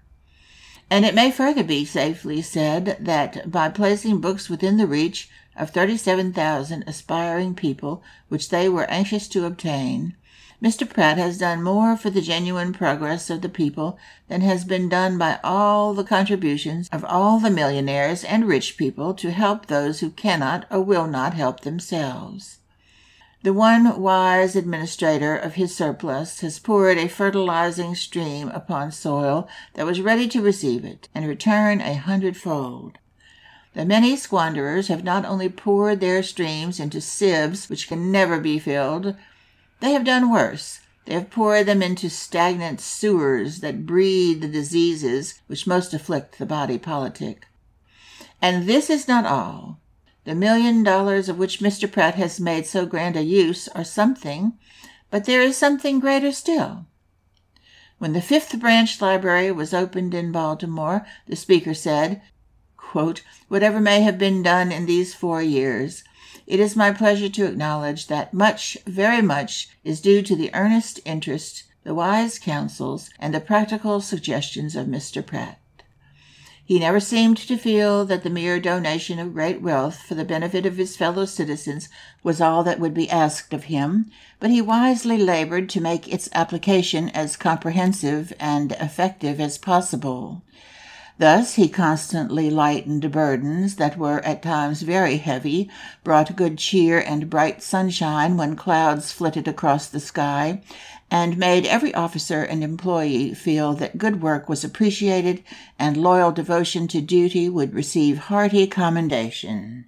And 0.88 1.04
it 1.04 1.14
may 1.14 1.30
further 1.30 1.64
be 1.64 1.84
safely 1.84 2.40
said 2.40 2.96
that 3.00 3.50
by 3.50 3.68
placing 3.68 4.20
books 4.20 4.48
within 4.48 4.76
the 4.76 4.86
reach 4.86 5.28
of 5.56 5.70
37,000 5.70 6.84
aspiring 6.86 7.54
people 7.54 8.02
which 8.28 8.48
they 8.48 8.68
were 8.68 8.90
anxious 8.90 9.28
to 9.28 9.44
obtain, 9.44 10.14
Mr. 10.62 10.88
Pratt 10.88 11.18
has 11.18 11.38
done 11.38 11.60
more 11.60 11.96
for 11.96 12.08
the 12.08 12.20
genuine 12.20 12.72
progress 12.72 13.30
of 13.30 13.40
the 13.40 13.48
people 13.48 13.98
than 14.28 14.42
has 14.42 14.64
been 14.64 14.88
done 14.88 15.18
by 15.18 15.40
all 15.42 15.92
the 15.92 16.04
contributions 16.04 16.88
of 16.92 17.04
all 17.04 17.40
the 17.40 17.50
millionaires 17.50 18.22
and 18.22 18.46
rich 18.46 18.76
people 18.76 19.12
to 19.12 19.32
help 19.32 19.66
those 19.66 19.98
who 19.98 20.10
cannot 20.10 20.64
or 20.70 20.80
will 20.80 21.08
not 21.08 21.34
help 21.34 21.60
themselves. 21.60 22.58
The 23.42 23.52
one 23.52 24.00
wise 24.00 24.54
administrator 24.54 25.34
of 25.34 25.54
his 25.54 25.74
surplus 25.74 26.42
has 26.42 26.60
poured 26.60 26.96
a 26.96 27.08
fertilizing 27.08 27.96
stream 27.96 28.48
upon 28.50 28.92
soil 28.92 29.48
that 29.74 29.84
was 29.84 30.00
ready 30.00 30.28
to 30.28 30.40
receive 30.40 30.84
it 30.84 31.08
and 31.12 31.26
return 31.26 31.80
a 31.80 31.94
hundredfold. 31.94 32.98
The 33.74 33.84
many 33.86 34.16
squanderers 34.16 34.88
have 34.88 35.02
not 35.02 35.24
only 35.24 35.48
poured 35.48 36.00
their 36.00 36.22
streams 36.22 36.78
into 36.78 37.00
sieves 37.00 37.70
which 37.70 37.88
can 37.88 38.12
never 38.12 38.38
be 38.38 38.58
filled, 38.58 39.16
they 39.80 39.92
have 39.92 40.04
done 40.04 40.30
worse. 40.30 40.80
They 41.06 41.14
have 41.14 41.30
poured 41.30 41.66
them 41.66 41.82
into 41.82 42.10
stagnant 42.10 42.80
sewers 42.80 43.60
that 43.60 43.86
breed 43.86 44.40
the 44.40 44.48
diseases 44.48 45.40
which 45.46 45.66
most 45.66 45.94
afflict 45.94 46.38
the 46.38 46.46
body 46.46 46.78
politic. 46.78 47.46
And 48.40 48.68
this 48.68 48.90
is 48.90 49.08
not 49.08 49.24
all. 49.24 49.80
The 50.24 50.34
million 50.34 50.82
dollars 50.82 51.28
of 51.28 51.38
which 51.38 51.60
Mr. 51.60 51.90
Pratt 51.90 52.14
has 52.14 52.38
made 52.38 52.66
so 52.66 52.86
grand 52.86 53.16
a 53.16 53.24
use 53.24 53.68
are 53.68 53.84
something, 53.84 54.52
but 55.10 55.24
there 55.24 55.42
is 55.42 55.56
something 55.56 55.98
greater 55.98 56.30
still. 56.30 56.86
When 57.98 58.12
the 58.12 58.20
Fifth 58.20 58.58
Branch 58.60 59.00
Library 59.00 59.50
was 59.50 59.74
opened 59.74 60.14
in 60.14 60.30
Baltimore, 60.30 61.06
the 61.26 61.36
speaker 61.36 61.74
said, 61.74 62.20
quote, 62.92 63.22
Whatever 63.48 63.80
may 63.80 64.02
have 64.02 64.18
been 64.18 64.42
done 64.42 64.70
in 64.70 64.84
these 64.84 65.14
four 65.14 65.40
years, 65.40 66.04
it 66.46 66.60
is 66.60 66.76
my 66.76 66.92
pleasure 66.92 67.30
to 67.30 67.46
acknowledge 67.46 68.06
that 68.08 68.34
much, 68.34 68.76
very 68.84 69.22
much, 69.22 69.70
is 69.82 69.98
due 70.02 70.20
to 70.20 70.36
the 70.36 70.54
earnest 70.54 71.00
interest, 71.06 71.62
the 71.84 71.94
wise 71.94 72.38
counsels, 72.38 73.08
and 73.18 73.34
the 73.34 73.40
practical 73.40 74.02
suggestions 74.02 74.76
of 74.76 74.88
Mr. 74.88 75.24
Pratt. 75.24 75.58
He 76.62 76.78
never 76.78 77.00
seemed 77.00 77.38
to 77.38 77.56
feel 77.56 78.04
that 78.04 78.24
the 78.24 78.28
mere 78.28 78.60
donation 78.60 79.18
of 79.18 79.32
great 79.32 79.62
wealth 79.62 79.96
for 80.02 80.14
the 80.14 80.22
benefit 80.22 80.66
of 80.66 80.76
his 80.76 80.94
fellow 80.94 81.24
citizens 81.24 81.88
was 82.22 82.42
all 82.42 82.62
that 82.64 82.78
would 82.78 82.92
be 82.92 83.08
asked 83.08 83.54
of 83.54 83.64
him, 83.64 84.10
but 84.38 84.50
he 84.50 84.60
wisely 84.60 85.16
labored 85.16 85.70
to 85.70 85.80
make 85.80 86.08
its 86.08 86.28
application 86.34 87.08
as 87.08 87.38
comprehensive 87.38 88.34
and 88.38 88.72
effective 88.72 89.40
as 89.40 89.56
possible. 89.56 90.42
Thus 91.18 91.54
he 91.54 91.68
constantly 91.68 92.48
lightened 92.50 93.10
burdens 93.12 93.76
that 93.76 93.98
were 93.98 94.20
at 94.24 94.42
times 94.42 94.82
very 94.82 95.18
heavy, 95.18 95.70
brought 96.02 96.36
good 96.36 96.58
cheer 96.58 96.98
and 96.98 97.28
bright 97.28 97.62
sunshine 97.62 98.36
when 98.36 98.56
clouds 98.56 99.12
flitted 99.12 99.46
across 99.46 99.86
the 99.86 100.00
sky, 100.00 100.62
and 101.10 101.36
made 101.36 101.66
every 101.66 101.94
officer 101.94 102.42
and 102.42 102.64
employee 102.64 103.34
feel 103.34 103.74
that 103.74 103.98
good 103.98 104.22
work 104.22 104.48
was 104.48 104.64
appreciated 104.64 105.44
and 105.78 105.96
loyal 105.96 106.32
devotion 106.32 106.88
to 106.88 107.02
duty 107.02 107.48
would 107.48 107.74
receive 107.74 108.16
hearty 108.18 108.66
commendation. 108.66 109.84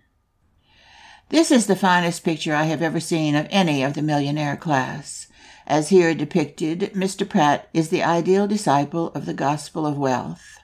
This 1.30 1.50
is 1.50 1.66
the 1.66 1.74
finest 1.74 2.22
picture 2.22 2.54
I 2.54 2.64
have 2.64 2.82
ever 2.82 3.00
seen 3.00 3.34
of 3.34 3.46
any 3.50 3.82
of 3.82 3.94
the 3.94 4.02
millionaire 4.02 4.56
class. 4.56 5.26
As 5.66 5.88
here 5.88 6.14
depicted, 6.14 6.92
Mr. 6.94 7.26
Pratt 7.26 7.70
is 7.72 7.88
the 7.88 8.02
ideal 8.02 8.46
disciple 8.46 9.08
of 9.14 9.24
the 9.24 9.32
gospel 9.32 9.86
of 9.86 9.96
wealth. 9.96 10.58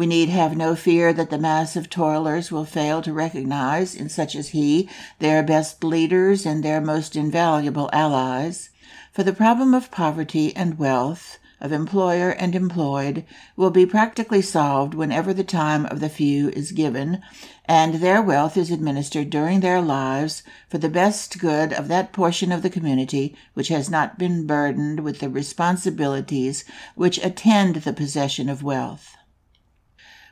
We 0.00 0.06
need 0.06 0.30
have 0.30 0.56
no 0.56 0.76
fear 0.76 1.12
that 1.12 1.28
the 1.28 1.36
mass 1.36 1.76
of 1.76 1.90
toilers 1.90 2.50
will 2.50 2.64
fail 2.64 3.02
to 3.02 3.12
recognize 3.12 3.94
in 3.94 4.08
such 4.08 4.34
as 4.34 4.48
he 4.48 4.88
their 5.18 5.42
best 5.42 5.84
leaders 5.84 6.46
and 6.46 6.64
their 6.64 6.80
most 6.80 7.16
invaluable 7.16 7.90
allies 7.92 8.70
for 9.12 9.22
the 9.22 9.34
problem 9.34 9.74
of 9.74 9.90
poverty 9.90 10.56
and 10.56 10.78
wealth, 10.78 11.38
of 11.60 11.70
employer 11.70 12.30
and 12.30 12.54
employed, 12.54 13.26
will 13.56 13.68
be 13.68 13.84
practically 13.84 14.40
solved 14.40 14.94
whenever 14.94 15.34
the 15.34 15.44
time 15.44 15.84
of 15.84 16.00
the 16.00 16.08
few 16.08 16.48
is 16.48 16.72
given, 16.72 17.20
and 17.66 17.96
their 17.96 18.22
wealth 18.22 18.56
is 18.56 18.70
administered 18.70 19.28
during 19.28 19.60
their 19.60 19.82
lives 19.82 20.42
for 20.66 20.78
the 20.78 20.88
best 20.88 21.38
good 21.38 21.74
of 21.74 21.88
that 21.88 22.10
portion 22.10 22.50
of 22.50 22.62
the 22.62 22.70
community 22.70 23.36
which 23.52 23.68
has 23.68 23.90
not 23.90 24.18
been 24.18 24.46
burdened 24.46 25.00
with 25.00 25.18
the 25.18 25.28
responsibilities 25.28 26.64
which 26.94 27.22
attend 27.22 27.76
the 27.76 27.92
possession 27.92 28.48
of 28.48 28.62
wealth. 28.62 29.18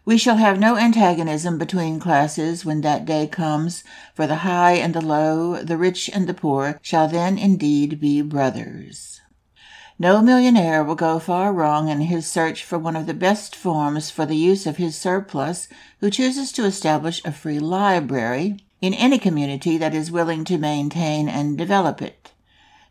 We 0.08 0.16
shall 0.16 0.38
have 0.38 0.58
no 0.58 0.78
antagonism 0.78 1.58
between 1.58 2.00
classes 2.00 2.64
when 2.64 2.80
that 2.80 3.04
day 3.04 3.26
comes, 3.26 3.84
for 4.14 4.26
the 4.26 4.36
high 4.36 4.72
and 4.72 4.94
the 4.94 5.02
low, 5.02 5.62
the 5.62 5.76
rich 5.76 6.08
and 6.08 6.26
the 6.26 6.32
poor, 6.32 6.80
shall 6.80 7.08
then 7.08 7.36
indeed 7.36 8.00
be 8.00 8.22
brothers. 8.22 9.20
No 9.98 10.22
millionaire 10.22 10.82
will 10.82 10.94
go 10.94 11.18
far 11.18 11.52
wrong 11.52 11.90
in 11.90 12.00
his 12.00 12.26
search 12.26 12.64
for 12.64 12.78
one 12.78 12.96
of 12.96 13.04
the 13.04 13.12
best 13.12 13.54
forms 13.54 14.08
for 14.08 14.24
the 14.24 14.34
use 14.34 14.66
of 14.66 14.78
his 14.78 14.96
surplus 14.96 15.68
who 16.00 16.08
chooses 16.08 16.52
to 16.52 16.64
establish 16.64 17.22
a 17.26 17.30
free 17.30 17.58
library 17.58 18.64
in 18.80 18.94
any 18.94 19.18
community 19.18 19.76
that 19.76 19.94
is 19.94 20.10
willing 20.10 20.42
to 20.46 20.56
maintain 20.56 21.28
and 21.28 21.58
develop 21.58 22.00
it. 22.00 22.32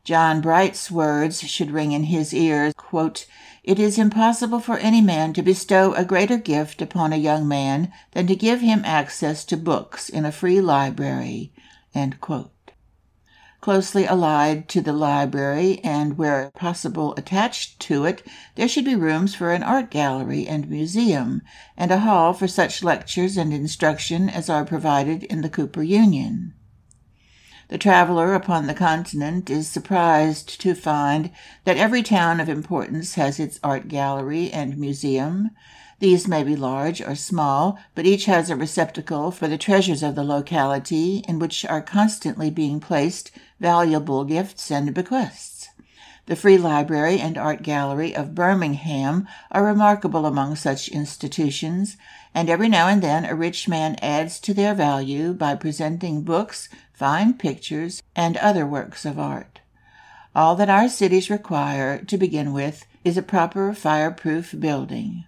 John 0.04 0.40
Bright's 0.40 0.92
words 0.92 1.42
should 1.42 1.72
ring 1.72 1.94
in 1.94 2.04
his 2.04 2.32
ears, 2.32 2.76
quote, 2.78 3.26
It 3.68 3.80
is 3.80 4.00
impossible 4.00 4.62
for 4.62 4.78
any 4.78 5.02
man 5.02 5.34
to 5.34 5.42
bestow 5.42 5.94
a 5.94 6.06
greater 6.06 6.38
gift 6.38 6.82
upon 6.82 7.12
a 7.12 7.18
young 7.18 7.50
man 7.50 7.92
than 8.14 8.26
to 8.28 8.34
give 8.34 8.62
him 8.62 8.82
access 8.86 9.44
to 9.44 9.58
books 9.58 10.08
in 10.08 10.24
a 10.24 10.32
free 10.32 10.62
library. 10.62 11.52
Closely 13.60 14.06
allied 14.06 14.70
to 14.70 14.80
the 14.80 14.94
library, 14.94 15.82
and 15.84 16.18
where 16.18 16.50
possible 16.52 17.14
attached 17.18 17.82
to 17.82 18.06
it, 18.06 18.26
there 18.56 18.70
should 18.70 18.86
be 18.86 18.96
rooms 18.96 19.36
for 19.36 19.52
an 19.52 19.64
art 19.64 19.92
gallery 19.92 20.48
and 20.48 20.70
museum, 20.70 21.42
and 21.76 21.92
a 21.92 22.00
hall 22.00 22.32
for 22.32 22.48
such 22.48 22.82
lectures 22.82 23.36
and 23.36 23.52
instruction 23.52 24.30
as 24.30 24.50
are 24.50 24.64
provided 24.64 25.24
in 25.24 25.42
the 25.42 25.50
Cooper 25.50 25.84
Union. 25.84 26.54
The 27.70 27.78
traveler 27.78 28.34
upon 28.34 28.68
the 28.68 28.74
continent 28.74 29.50
is 29.50 29.68
surprised 29.68 30.62
to 30.62 30.74
find 30.74 31.32
that 31.66 31.76
every 31.76 32.02
town 32.02 32.40
of 32.40 32.48
importance 32.48 33.16
has 33.16 33.42
its 33.42 33.60
art 33.62 33.90
gallery 33.90 34.50
and 34.52 34.78
museum. 34.78 35.52
These 36.00 36.30
may 36.30 36.44
be 36.44 36.56
large 36.56 37.02
or 37.02 37.16
small, 37.16 37.78
but 37.94 38.06
each 38.06 38.24
has 38.26 38.50
a 38.50 38.56
receptacle 38.56 39.32
for 39.32 39.50
the 39.50 39.58
treasures 39.58 40.02
of 40.02 40.16
the 40.16 40.24
locality 40.24 41.26
in 41.28 41.40
which 41.40 41.66
are 41.66 41.82
constantly 41.82 42.50
being 42.50 42.80
placed 42.80 43.32
valuable 43.60 44.24
gifts 44.24 44.72
and 44.72 44.94
bequests. 44.94 45.68
The 46.28 46.36
Free 46.36 46.58
Library 46.58 47.20
and 47.20 47.38
Art 47.38 47.64
Gallery 47.64 48.14
of 48.16 48.36
Birmingham 48.36 49.28
are 49.50 49.64
remarkable 49.64 50.26
among 50.26 50.58
such 50.58 50.90
institutions, 50.90 51.96
and 52.34 52.50
every 52.50 52.68
now 52.68 52.90
and 52.90 53.02
then 53.02 53.24
a 53.24 53.34
rich 53.34 53.68
man 53.68 53.96
adds 54.02 54.40
to 54.42 54.54
their 54.54 54.74
value 54.74 55.34
by 55.34 55.56
presenting 55.56 56.24
books, 56.24 56.68
fine 56.98 57.32
pictures, 57.32 58.02
and 58.16 58.36
other 58.38 58.66
works 58.66 59.06
of 59.06 59.20
art. 59.20 59.60
All 60.36 60.56
that 60.56 60.68
our 60.70 60.90
cities 60.90 61.30
require, 61.30 62.04
to 62.06 62.18
begin 62.18 62.54
with, 62.54 62.88
is 63.04 63.18
a 63.18 63.22
proper 63.22 63.72
fireproof 63.72 64.56
building. 64.60 65.26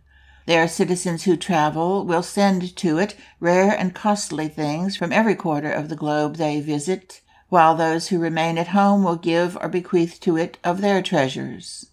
Their 0.48 0.68
citizens 0.68 1.26
who 1.26 1.38
travel 1.38 2.08
will 2.08 2.24
send 2.24 2.76
to 2.78 2.98
it 2.98 3.16
rare 3.40 3.70
and 3.70 3.94
costly 3.94 4.48
things 4.48 4.98
from 4.98 5.12
every 5.14 5.36
quarter 5.36 5.72
of 5.72 5.90
the 5.90 5.96
globe 5.96 6.38
they 6.38 6.60
visit, 6.60 7.22
while 7.50 7.76
those 7.76 8.08
who 8.08 8.18
remain 8.18 8.58
at 8.58 8.70
home 8.70 9.04
will 9.04 9.16
give 9.16 9.56
or 9.62 9.70
bequeath 9.70 10.20
to 10.22 10.38
it 10.38 10.58
of 10.64 10.82
their 10.82 11.04
treasures. 11.04 11.86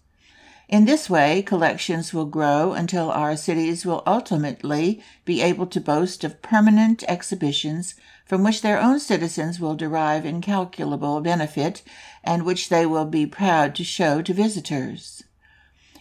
In 0.67 0.85
this 0.85 1.07
way, 1.07 1.43
collections 1.43 2.15
will 2.15 2.25
grow 2.25 2.73
until 2.73 3.11
our 3.11 3.37
cities 3.37 3.85
will 3.85 4.01
ultimately 4.07 5.03
be 5.23 5.41
able 5.41 5.67
to 5.67 5.79
boast 5.79 6.23
of 6.23 6.41
permanent 6.41 7.03
exhibitions 7.07 7.93
from 8.27 8.43
which 8.43 8.61
their 8.61 8.79
own 8.79 8.99
citizens 8.99 9.59
will 9.59 9.75
derive 9.75 10.25
incalculable 10.25 11.21
benefit 11.21 11.81
and 12.23 12.43
which 12.43 12.67
they 12.67 12.85
will 12.85 13.05
be 13.05 13.25
proud 13.25 13.73
to 13.73 13.83
show 13.83 14.21
to 14.21 14.33
visitors. 14.33 15.23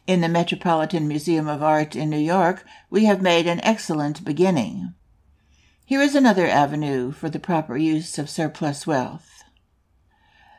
In 0.06 0.20
the 0.20 0.28
Metropolitan 0.28 1.06
Museum 1.06 1.46
of 1.46 1.62
Art 1.62 1.94
in 1.94 2.10
New 2.10 2.18
York, 2.18 2.64
we 2.90 3.04
have 3.04 3.22
made 3.22 3.46
an 3.46 3.60
excellent 3.62 4.24
beginning. 4.24 4.92
Here 5.84 6.00
is 6.00 6.16
another 6.16 6.48
avenue 6.48 7.12
for 7.12 7.30
the 7.30 7.38
proper 7.38 7.76
use 7.76 8.18
of 8.18 8.28
surplus 8.28 8.86
wealth. 8.86 9.44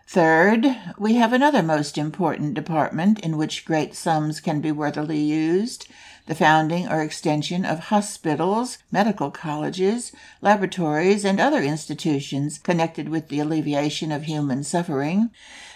Third, 0.07 0.65
we 0.97 1.15
have 1.15 1.33
another 1.33 1.61
most 1.61 1.97
important 1.97 2.53
department 2.53 3.19
in 3.19 3.35
which 3.35 3.65
great 3.65 3.93
sums 3.93 4.39
can 4.39 4.61
be 4.61 4.71
worthily 4.71 5.19
used 5.19 5.89
the 6.27 6.35
founding 6.35 6.87
or 6.87 7.01
extension 7.01 7.65
of 7.65 7.79
hospitals, 7.85 8.77
medical 8.91 9.31
colleges, 9.31 10.11
laboratories, 10.41 11.25
and 11.25 11.39
other 11.39 11.63
institutions 11.63 12.59
connected 12.59 13.09
with 13.09 13.29
the 13.29 13.39
alleviation 13.39 14.11
of 14.11 14.23
human 14.23 14.63
suffering, 14.63 15.29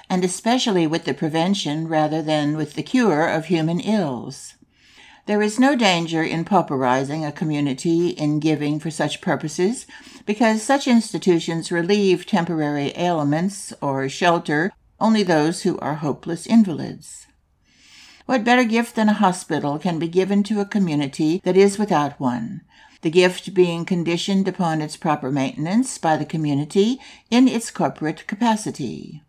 and 0.10 0.24
especially 0.24 0.86
with 0.86 1.06
the 1.06 1.14
prevention 1.14 1.88
rather 1.88 2.22
than 2.22 2.56
with 2.56 2.74
the 2.74 2.84
cure 2.84 3.28
of 3.28 3.46
human 3.46 3.80
ills. 3.80 4.56
There 5.26 5.42
is 5.42 5.60
no 5.60 5.76
danger 5.76 6.22
in 6.22 6.44
pauperizing 6.44 7.26
a 7.26 7.32
community 7.32 8.10
in 8.10 8.40
giving 8.40 8.80
for 8.80 8.92
such 8.92 9.22
purposes, 9.22 9.86
because 10.26 10.62
such 10.62 10.88
institutions 10.88 11.72
relieve 11.72 12.26
temporary 12.26 12.92
ailments 12.98 13.72
or 13.82 14.10
shelter 14.10 14.74
only 15.00 15.24
those 15.24 15.62
who 15.62 15.80
are 15.80 15.96
hopeless 15.96 16.46
invalids. 16.46 17.28
What 18.32 18.46
better 18.46 18.64
gift 18.64 18.96
than 18.96 19.10
a 19.10 19.14
hospital 19.28 19.78
can 19.78 20.00
be 20.00 20.08
given 20.08 20.42
to 20.44 20.62
a 20.62 20.66
community 20.66 21.42
that 21.44 21.58
is 21.58 21.78
without 21.78 22.18
one? 22.18 22.62
The 23.02 23.10
gift 23.10 23.54
being 23.54 23.84
conditioned 23.84 24.48
upon 24.48 24.80
its 24.80 24.96
proper 24.96 25.30
maintenance 25.30 25.98
by 25.98 26.16
the 26.16 26.24
community 26.24 26.98
in 27.30 27.50
its 27.50 27.70
corporate 27.70 28.26
capacity. 28.28 29.22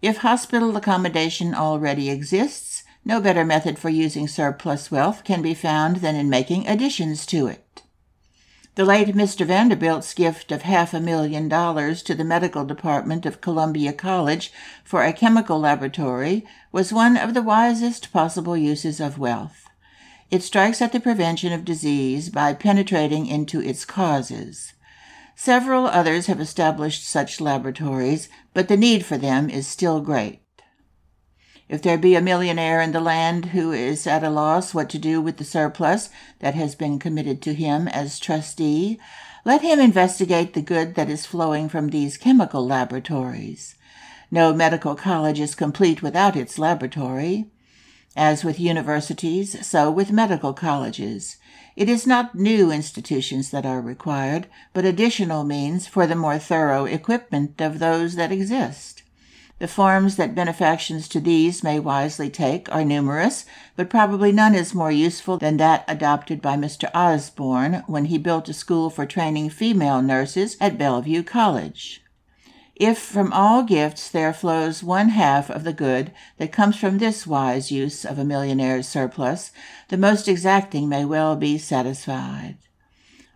If 0.00 0.16
hospital 0.16 0.74
accommodation 0.78 1.54
already 1.54 2.08
exists, 2.08 2.84
no 3.04 3.20
better 3.20 3.44
method 3.44 3.78
for 3.78 3.90
using 3.90 4.26
surplus 4.26 4.90
wealth 4.90 5.24
can 5.24 5.42
be 5.42 5.52
found 5.52 5.96
than 5.96 6.16
in 6.16 6.30
making 6.30 6.66
additions 6.66 7.26
to 7.26 7.48
it. 7.48 7.81
The 8.74 8.86
late 8.86 9.08
Mr. 9.08 9.44
Vanderbilt's 9.44 10.14
gift 10.14 10.50
of 10.50 10.62
half 10.62 10.94
a 10.94 11.00
million 11.00 11.46
dollars 11.46 12.02
to 12.04 12.14
the 12.14 12.24
medical 12.24 12.64
department 12.64 13.26
of 13.26 13.42
Columbia 13.42 13.92
College 13.92 14.50
for 14.82 15.02
a 15.02 15.12
chemical 15.12 15.60
laboratory 15.60 16.46
was 16.72 16.90
one 16.90 17.18
of 17.18 17.34
the 17.34 17.42
wisest 17.42 18.10
possible 18.14 18.56
uses 18.56 18.98
of 18.98 19.18
wealth. 19.18 19.68
It 20.30 20.42
strikes 20.42 20.80
at 20.80 20.92
the 20.92 21.00
prevention 21.00 21.52
of 21.52 21.66
disease 21.66 22.30
by 22.30 22.54
penetrating 22.54 23.26
into 23.26 23.60
its 23.60 23.84
causes. 23.84 24.72
Several 25.36 25.86
others 25.86 26.24
have 26.26 26.40
established 26.40 27.06
such 27.06 27.42
laboratories, 27.42 28.30
but 28.54 28.68
the 28.68 28.78
need 28.78 29.04
for 29.04 29.18
them 29.18 29.50
is 29.50 29.66
still 29.66 30.00
great. 30.00 30.41
If 31.72 31.80
there 31.80 31.96
be 31.96 32.14
a 32.14 32.20
millionaire 32.20 32.82
in 32.82 32.92
the 32.92 33.00
land 33.00 33.46
who 33.46 33.72
is 33.72 34.06
at 34.06 34.22
a 34.22 34.28
loss 34.28 34.74
what 34.74 34.90
to 34.90 34.98
do 34.98 35.22
with 35.22 35.38
the 35.38 35.44
surplus 35.44 36.10
that 36.40 36.54
has 36.54 36.74
been 36.74 36.98
committed 36.98 37.40
to 37.40 37.54
him 37.54 37.88
as 37.88 38.18
trustee, 38.18 39.00
let 39.46 39.62
him 39.62 39.80
investigate 39.80 40.52
the 40.52 40.60
good 40.60 40.96
that 40.96 41.08
is 41.08 41.24
flowing 41.24 41.70
from 41.70 41.88
these 41.88 42.18
chemical 42.18 42.66
laboratories. 42.66 43.74
No 44.30 44.52
medical 44.52 44.94
college 44.94 45.40
is 45.40 45.54
complete 45.54 46.02
without 46.02 46.36
its 46.36 46.58
laboratory. 46.58 47.46
As 48.14 48.44
with 48.44 48.60
universities, 48.60 49.66
so 49.66 49.90
with 49.90 50.12
medical 50.12 50.52
colleges. 50.52 51.38
It 51.74 51.88
is 51.88 52.06
not 52.06 52.34
new 52.34 52.70
institutions 52.70 53.50
that 53.50 53.64
are 53.64 53.80
required, 53.80 54.46
but 54.74 54.84
additional 54.84 55.42
means 55.42 55.86
for 55.86 56.06
the 56.06 56.16
more 56.16 56.38
thorough 56.38 56.84
equipment 56.84 57.62
of 57.62 57.78
those 57.78 58.16
that 58.16 58.30
exist. 58.30 58.91
The 59.62 59.68
forms 59.68 60.16
that 60.16 60.34
benefactions 60.34 61.06
to 61.10 61.20
these 61.20 61.62
may 61.62 61.78
wisely 61.78 62.28
take 62.28 62.68
are 62.74 62.84
numerous, 62.84 63.44
but 63.76 63.88
probably 63.88 64.32
none 64.32 64.56
is 64.56 64.74
more 64.74 64.90
useful 64.90 65.38
than 65.38 65.56
that 65.58 65.84
adopted 65.86 66.42
by 66.42 66.56
Mr. 66.56 66.90
Osborne 66.92 67.84
when 67.86 68.06
he 68.06 68.18
built 68.18 68.48
a 68.48 68.54
school 68.54 68.90
for 68.90 69.06
training 69.06 69.50
female 69.50 70.02
nurses 70.02 70.56
at 70.60 70.78
Bellevue 70.78 71.22
College. 71.22 72.02
If 72.74 72.98
from 72.98 73.32
all 73.32 73.62
gifts 73.62 74.10
there 74.10 74.32
flows 74.32 74.82
one 74.82 75.10
half 75.10 75.48
of 75.48 75.62
the 75.62 75.72
good 75.72 76.10
that 76.38 76.50
comes 76.50 76.74
from 76.74 76.98
this 76.98 77.24
wise 77.24 77.70
use 77.70 78.04
of 78.04 78.18
a 78.18 78.24
millionaire's 78.24 78.88
surplus, 78.88 79.52
the 79.90 79.96
most 79.96 80.26
exacting 80.26 80.88
may 80.88 81.04
well 81.04 81.36
be 81.36 81.56
satisfied. 81.56 82.56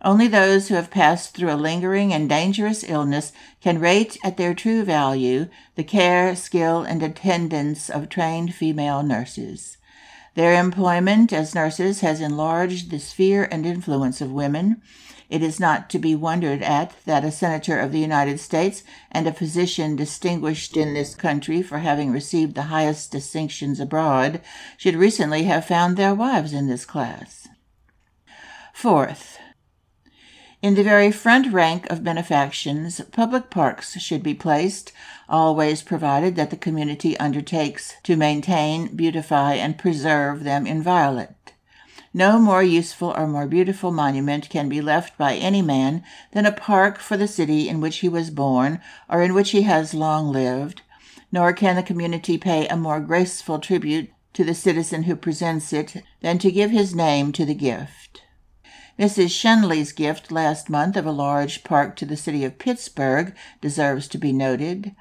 Only 0.01 0.27
those 0.27 0.67
who 0.67 0.75
have 0.75 0.91
passed 0.91 1.35
through 1.35 1.51
a 1.51 1.55
lingering 1.55 2.13
and 2.13 2.29
dangerous 2.29 2.83
illness 2.87 3.31
can 3.61 3.79
rate 3.79 4.17
at 4.23 4.37
their 4.37 4.53
true 4.53 4.83
value 4.83 5.47
the 5.75 5.83
care, 5.83 6.35
skill, 6.35 6.83
and 6.83 7.01
attendance 7.01 7.89
of 7.89 8.09
trained 8.09 8.53
female 8.53 9.01
nurses. 9.03 9.77
Their 10.35 10.59
employment 10.59 11.33
as 11.33 11.55
nurses 11.55 12.01
has 12.01 12.21
enlarged 12.21 12.91
the 12.91 12.99
sphere 12.99 13.47
and 13.51 13.65
influence 13.65 14.21
of 14.21 14.31
women, 14.31 14.81
it 15.29 15.43
is 15.43 15.59
not 15.59 15.89
to 15.89 15.99
be 15.99 16.15
wondered 16.15 16.61
at 16.61 16.93
that 17.05 17.25
a 17.25 17.31
senator 17.31 17.79
of 17.79 17.91
the 17.91 17.99
United 17.99 18.39
States 18.39 18.83
and 19.11 19.27
a 19.27 19.33
physician 19.33 19.95
distinguished 19.95 20.77
in 20.77 20.93
this 20.93 21.15
country 21.15 21.61
for 21.61 21.79
having 21.79 22.11
received 22.11 22.55
the 22.55 22.63
highest 22.63 23.11
distinctions 23.11 23.79
abroad 23.79 24.41
should 24.77 24.95
recently 24.95 25.43
have 25.43 25.65
found 25.65 25.97
their 25.97 26.15
wives 26.15 26.53
in 26.53 26.67
this 26.67 26.85
class. 26.85 27.49
Fourth, 28.73 29.37
in 30.61 30.73
the 30.73 30.83
very 30.83 31.11
front 31.11 31.53
rank 31.53 31.85
of 31.87 32.03
benefactions, 32.03 32.99
public 33.11 33.49
parks 33.51 33.99
should 33.99 34.23
be 34.23 34.33
placed, 34.33 34.91
always 35.29 35.83
provided 35.83 36.35
that 36.35 36.49
the 36.49 36.57
community 36.57 37.15
undertakes 37.17 37.93
to 38.01 38.15
maintain, 38.15 38.95
beautify, 38.95 39.53
and 39.53 39.77
preserve 39.77 40.43
them 40.43 40.65
inviolate. 40.65 41.53
No 42.11 42.39
more 42.39 42.63
useful 42.63 43.13
or 43.15 43.27
more 43.27 43.45
beautiful 43.45 43.91
monument 43.91 44.49
can 44.49 44.67
be 44.67 44.81
left 44.81 45.15
by 45.17 45.35
any 45.35 45.61
man 45.61 46.03
than 46.31 46.47
a 46.47 46.51
park 46.51 46.97
for 46.97 47.17
the 47.17 47.27
city 47.27 47.69
in 47.69 47.79
which 47.79 47.97
he 47.97 48.09
was 48.09 48.31
born 48.31 48.81
or 49.07 49.21
in 49.21 49.35
which 49.35 49.51
he 49.51 49.61
has 49.61 49.93
long 49.93 50.31
lived, 50.31 50.81
nor 51.31 51.53
can 51.53 51.75
the 51.75 51.83
community 51.83 52.39
pay 52.39 52.67
a 52.67 52.75
more 52.75 52.99
graceful 52.99 53.59
tribute 53.59 54.09
to 54.33 54.43
the 54.43 54.55
citizen 54.55 55.03
who 55.03 55.15
presents 55.15 55.71
it 55.71 56.03
than 56.21 56.39
to 56.39 56.51
give 56.51 56.71
his 56.71 56.95
name 56.95 57.31
to 57.31 57.45
the 57.45 57.53
gift. 57.53 58.23
Mrs. 58.99 59.29
Schenley's 59.29 59.91
gift 59.91 60.31
last 60.31 60.71
month 60.71 60.97
of 60.97 61.05
a 61.05 61.11
large 61.11 61.63
park 61.63 61.95
to 61.97 62.05
the 62.05 62.17
city 62.17 62.43
of 62.43 62.57
Pittsburgh 62.57 63.35
deserves 63.61 64.07
to 64.07 64.17
be 64.17 64.33
noted. 64.33 64.95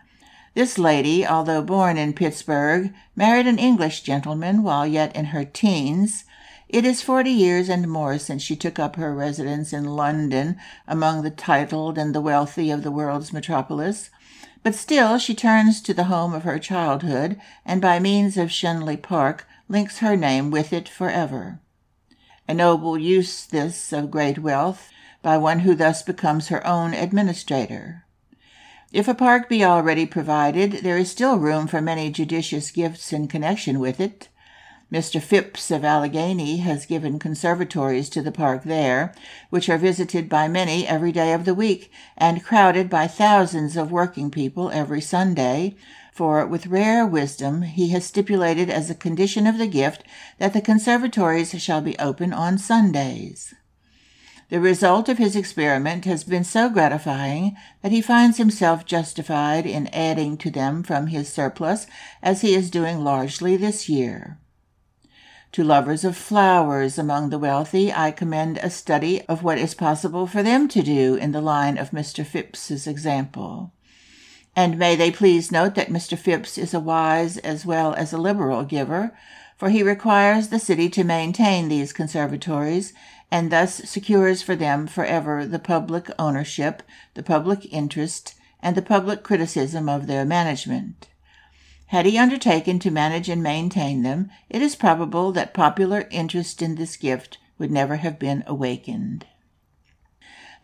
This 0.53 0.77
lady, 0.79 1.27
although 1.27 1.63
born 1.63 1.97
in 1.97 2.13
Pittsburgh, 2.13 2.93
married 3.15 3.47
an 3.47 3.59
English 3.59 4.03
gentleman 4.03 4.63
while 4.63 4.87
yet 4.87 5.17
in 5.17 5.27
her 5.27 5.47
teens, 5.47 6.25
it 6.69 6.85
is 6.85 7.01
forty 7.01 7.31
years 7.31 7.71
and 7.71 7.89
more 7.89 8.19
since 8.19 8.43
she 8.43 8.57
took 8.57 8.79
up 8.79 8.97
her 8.97 9.15
residence 9.15 9.73
in 9.73 9.85
London 9.85 10.59
among 10.87 11.23
the 11.23 11.31
titled 11.31 11.97
and 11.97 12.15
the 12.15 12.21
wealthy 12.21 12.71
of 12.71 12.83
the 12.83 12.91
world's 12.91 13.33
metropolis, 13.33 14.11
but 14.63 14.75
still 14.75 15.17
she 15.17 15.35
turns 15.35 15.81
to 15.81 15.95
the 15.95 16.05
home 16.05 16.35
of 16.35 16.43
her 16.43 16.59
childhood, 16.59 17.41
and 17.65 17.81
by 17.81 17.99
means 17.99 18.37
of 18.37 18.51
Schenley 18.51 19.01
Park 19.01 19.47
links 19.69 19.99
her 19.99 20.17
name 20.17 20.51
with 20.51 20.73
it 20.73 20.87
forever. 20.89 21.61
A 22.49 22.55
noble 22.55 22.97
use 22.97 23.45
this 23.45 23.93
of 23.93 24.11
great 24.11 24.39
wealth 24.39 24.91
by 25.21 25.37
one 25.37 25.61
who 25.61 25.75
thus 25.75 26.03
becomes 26.03 26.49
her 26.49 26.65
own 26.65 26.95
administrator. 26.95 28.05
If 28.93 29.09
a 29.09 29.15
park 29.15 29.49
be 29.49 29.65
already 29.65 30.07
provided, 30.07 30.85
there 30.85 30.97
is 30.97 31.11
still 31.11 31.39
room 31.39 31.67
for 31.67 31.81
many 31.81 32.09
judicious 32.11 32.71
gifts 32.71 33.13
in 33.13 33.27
connection 33.27 33.81
with 33.81 33.99
it. 33.99 34.29
Mr. 34.93 35.21
Phipps 35.21 35.73
of 35.73 35.85
Allegheny 35.85 36.59
has 36.59 36.87
given 36.87 37.19
conservatories 37.19 38.09
to 38.11 38.23
the 38.23 38.31
park 38.31 38.63
there, 38.63 39.13
which 39.51 39.69
are 39.69 39.79
visited 39.79 40.29
by 40.29 40.47
many 40.47 40.87
every 40.87 41.11
day 41.11 41.33
of 41.33 41.45
the 41.45 41.55
week 41.55 41.91
and 42.17 42.45
crowded 42.45 42.89
by 42.89 43.09
thousands 43.09 43.77
of 43.77 43.91
working 43.91 44.31
people 44.31 44.71
every 44.71 45.01
Sunday, 45.01 45.75
for 46.17 46.47
with 46.47 46.67
rare 46.67 47.07
wisdom 47.07 47.61
he 47.61 47.91
has 47.91 48.07
stipulated 48.07 48.71
as 48.71 48.89
a 48.89 48.95
condition 48.95 49.47
of 49.47 49.59
the 49.59 49.67
gift 49.67 50.03
that 50.39 50.55
the 50.55 50.63
conservatories 50.63 51.61
shall 51.61 51.83
be 51.83 51.99
open 51.99 52.33
on 52.33 52.57
Sundays. 52.57 53.55
The 54.49 54.59
result 54.59 55.11
of 55.11 55.19
his 55.19 55.37
experiment 55.37 56.07
has 56.07 56.25
been 56.25 56.45
so 56.45 56.71
gratifying 56.71 57.55
that 57.83 57.93
he 57.93 58.01
finds 58.01 58.39
himself 58.39 58.87
justified 58.87 59.67
in 59.67 59.89
adding 59.89 60.39
to 60.39 60.51
them 60.51 60.83
from 60.83 61.09
his 61.09 61.31
surplus, 61.31 61.87
as 62.23 62.41
he 62.41 62.55
is 62.55 62.71
doing 62.71 63.05
largely 63.05 63.59
this 63.59 63.87
year. 63.87 64.39
To 65.53 65.65
lovers 65.65 66.03
of 66.03 66.17
flowers 66.17 66.97
among 66.97 67.29
the 67.29 67.39
wealthy, 67.39 67.93
I 67.93 68.11
commend 68.11 68.59
a 68.59 68.71
study 68.71 69.21
of 69.23 69.43
what 69.43 69.59
is 69.59 69.75
possible 69.75 70.27
for 70.27 70.43
them 70.43 70.67
to 70.69 70.83
do 70.83 71.15
in 71.17 71.33
the 71.33 71.43
line 71.43 71.77
of 71.77 71.91
Mr. 71.91 72.25
Phipps's 72.25 72.87
example. 72.87 73.73
And 74.57 74.79
may 74.79 74.97
they 74.97 75.11
please 75.11 75.53
note 75.53 75.75
that 75.75 75.91
Mr. 75.91 76.19
Phipps 76.19 76.57
is 76.57 76.73
a 76.73 76.81
wise 76.81 77.37
as 77.39 77.67
well 77.67 77.93
as 77.93 78.15
a 78.15 78.19
liberal 78.19 78.65
giver, 78.65 79.15
for 79.55 79.69
he 79.69 79.83
requires 79.83 80.49
the 80.49 80.59
city 80.59 80.89
to 80.89 81.05
maintain 81.05 81.69
these 81.69 81.93
conservatories 81.93 82.95
and 83.31 83.53
thus 83.53 83.75
secures 83.89 84.41
for 84.41 84.57
them 84.57 84.87
forever 84.87 85.45
the 85.45 85.59
public 85.59 86.11
ownership, 86.19 86.83
the 87.13 87.23
public 87.23 87.71
interest, 87.71 88.35
and 88.61 88.75
the 88.75 88.83
public 88.83 89.23
criticism 89.23 89.91
of 89.91 90.07
their 90.07 90.25
management. 90.25 91.09
Had 91.89 92.07
he 92.07 92.17
undertaken 92.17 92.79
to 92.79 92.91
manage 92.91 93.29
and 93.29 93.43
maintain 93.43 94.03
them, 94.03 94.31
it 94.49 94.63
is 94.63 94.75
probable 94.75 95.33
that 95.33 95.55
popular 95.55 96.09
interest 96.11 96.63
in 96.63 96.77
this 96.77 96.97
gift 96.97 97.39
would 97.59 97.71
never 97.71 97.97
have 97.97 98.19
been 98.19 98.43
awakened. 98.47 99.27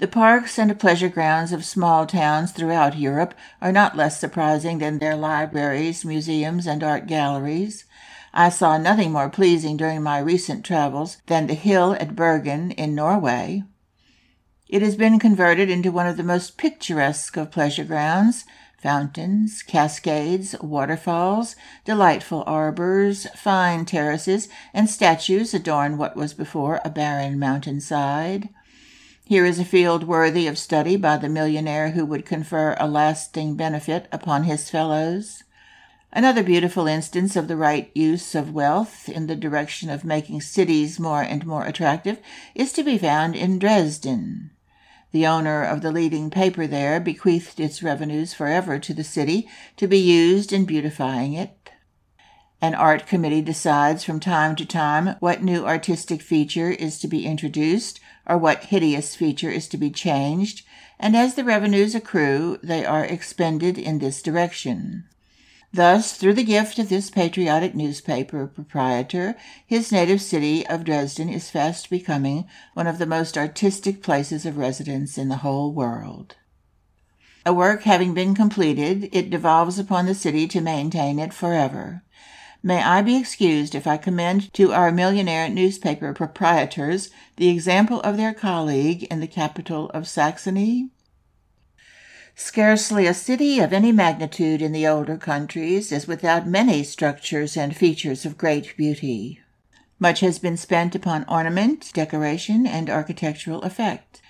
The 0.03 0.09
parks 0.09 0.59
and 0.59 0.81
pleasure 0.81 1.09
grounds 1.09 1.53
of 1.53 1.65
small 1.65 2.07
towns 2.07 2.51
throughout 2.51 2.99
Europe 2.99 3.35
are 3.61 3.71
not 3.71 3.97
less 3.97 4.19
surprising 4.19 4.79
than 4.79 4.99
their 4.99 5.15
libraries, 5.15 6.05
museums, 6.05 6.67
and 6.67 6.83
art 6.83 7.07
galleries. 7.07 7.85
I 8.35 8.49
saw 8.49 8.79
nothing 8.79 9.13
more 9.13 9.31
pleasing 9.31 9.77
during 9.77 10.03
my 10.03 10.19
recent 10.19 10.65
travels 10.65 11.19
than 11.27 11.47
the 11.47 11.55
hill 11.55 11.97
at 12.01 12.17
Bergen 12.17 12.73
in 12.73 12.97
Norway. 12.97 13.63
It 14.69 14.83
has 14.83 14.97
been 14.97 15.21
converted 15.21 15.71
into 15.71 15.93
one 15.93 16.09
of 16.09 16.17
the 16.17 16.25
most 16.25 16.59
picturesque 16.59 17.37
of 17.37 17.53
pleasure 17.53 17.85
grounds, 17.85 18.45
Fountains, 18.83 19.63
cascades, 19.63 20.57
waterfalls, 20.61 21.55
delightful 21.85 22.43
arbors, 22.49 23.29
fine 23.37 23.85
terraces, 23.85 24.49
and 24.75 24.91
statues 24.91 25.55
adorn 25.55 25.97
what 25.97 26.17
was 26.17 26.35
before 26.35 26.81
a 26.85 26.91
barren 26.91 27.39
mountainside. 27.39 28.49
Here 29.25 29.47
is 29.47 29.61
a 29.61 29.65
field 29.65 30.05
worthy 30.05 30.47
of 30.49 30.59
study 30.59 30.97
by 30.97 31.17
the 31.17 31.29
millionaire 31.29 31.91
who 31.91 32.05
would 32.05 32.27
confer 32.27 32.77
a 32.79 32.89
lasting 32.89 33.55
benefit 33.55 34.09
upon 34.11 34.45
his 34.45 34.69
fellows. 34.69 35.45
Another 36.13 36.43
beautiful 36.43 36.87
instance 36.87 37.37
of 37.37 37.49
the 37.49 37.57
right 37.57 37.91
use 37.95 38.35
of 38.35 38.53
wealth 38.53 39.09
in 39.09 39.29
the 39.29 39.37
direction 39.37 39.89
of 39.89 40.05
making 40.05 40.41
cities 40.41 40.99
more 40.99 41.23
and 41.23 41.47
more 41.47 41.65
attractive 41.65 42.19
is 42.55 42.73
to 42.73 42.83
be 42.83 42.99
found 42.99 43.37
in 43.37 43.59
Dresden. 43.59 44.51
The 45.13 45.27
owner 45.27 45.63
of 45.63 45.83
the 45.83 45.93
leading 45.93 46.29
paper 46.29 46.67
there 46.67 46.99
bequeathed 46.99 47.61
its 47.61 47.83
revenues 47.83 48.35
forever 48.35 48.79
to 48.81 48.93
the 48.93 49.05
city 49.05 49.49
to 49.77 49.87
be 49.87 49.99
used 49.99 50.53
in 50.53 50.65
beautifying 50.65 51.33
it. 51.33 51.71
An 52.61 52.75
art 52.75 53.07
committee 53.07 53.43
decides 53.43 54.05
from 54.05 54.21
time 54.21 54.57
to 54.57 54.67
time 54.67 55.17
what 55.21 55.43
new 55.43 55.65
artistic 55.65 56.23
feature 56.23 56.71
is 56.71 56.99
to 56.99 57.09
be 57.09 57.25
introduced 57.25 58.01
or 58.27 58.39
what 58.39 58.65
hideous 58.65 59.15
feature 59.15 59.51
is 59.51 59.69
to 59.69 59.77
be 59.77 59.91
changed, 59.91 60.65
and 60.99 61.17
as 61.17 61.35
the 61.35 61.45
revenues 61.45 61.95
accrue, 61.95 62.59
they 62.63 62.85
are 62.85 63.05
expended 63.05 63.79
in 63.79 63.99
this 63.99 64.23
direction. 64.23 65.05
Thus, 65.75 66.13
through 66.13 66.35
the 66.35 66.45
gift 66.45 66.79
of 66.79 66.91
this 66.91 67.09
patriotic 67.09 67.75
newspaper 67.75 68.47
proprietor, 68.47 69.37
his 69.67 69.91
native 69.91 70.21
city 70.21 70.67
of 70.67 70.85
Dresden 70.85 71.31
is 71.31 71.51
fast 71.51 71.89
becoming 71.89 72.47
one 72.75 72.87
of 72.87 72.99
the 72.99 73.07
most 73.07 73.39
artistic 73.39 74.03
places 74.03 74.45
of 74.45 74.59
residence 74.59 75.17
in 75.17 75.31
the 75.31 75.39
whole 75.39 75.73
world. 75.73 76.37
A 77.47 77.55
work 77.55 77.83
having 77.83 78.13
been 78.13 78.35
completed, 78.35 79.09
it 79.13 79.31
devolves 79.31 79.79
upon 79.79 80.07
the 80.07 80.15
city 80.15 80.47
to 80.49 80.61
maintain 80.61 81.19
it 81.19 81.33
forever. 81.33 82.03
May 82.65 82.81
I 82.81 83.03
be 83.03 83.17
excused 83.17 83.75
if 83.75 83.89
I 83.89 83.97
commend 83.97 84.53
to 84.55 84.73
our 84.73 84.93
millionaire 84.93 85.49
newspaper 85.49 86.13
proprietors 86.13 87.11
the 87.37 87.49
example 87.49 88.01
of 88.03 88.17
their 88.17 88.33
colleague 88.33 89.03
in 89.05 89.19
the 89.19 89.27
capital 89.27 89.91
of 89.91 90.07
Saxony? 90.07 90.91
Scarcely 92.37 93.07
a 93.07 93.15
city 93.15 93.59
of 93.59 93.73
any 93.73 93.91
magnitude 93.91 94.63
in 94.63 94.71
the 94.71 94.87
older 94.87 95.17
countries 95.17 95.91
is 95.91 96.07
without 96.07 96.47
many 96.47 96.85
structures 96.85 97.57
and 97.57 97.77
features 97.77 98.25
of 98.25 98.39
great 98.39 98.77
beauty. 98.77 99.41
Much 99.99 100.21
has 100.21 100.39
been 100.39 100.57
spent 100.57 100.95
upon 100.95 101.25
ornament, 101.29 101.91
decoration, 101.93 102.65
and 102.67 102.89
architectural 102.89 103.63
effect. 103.63 104.23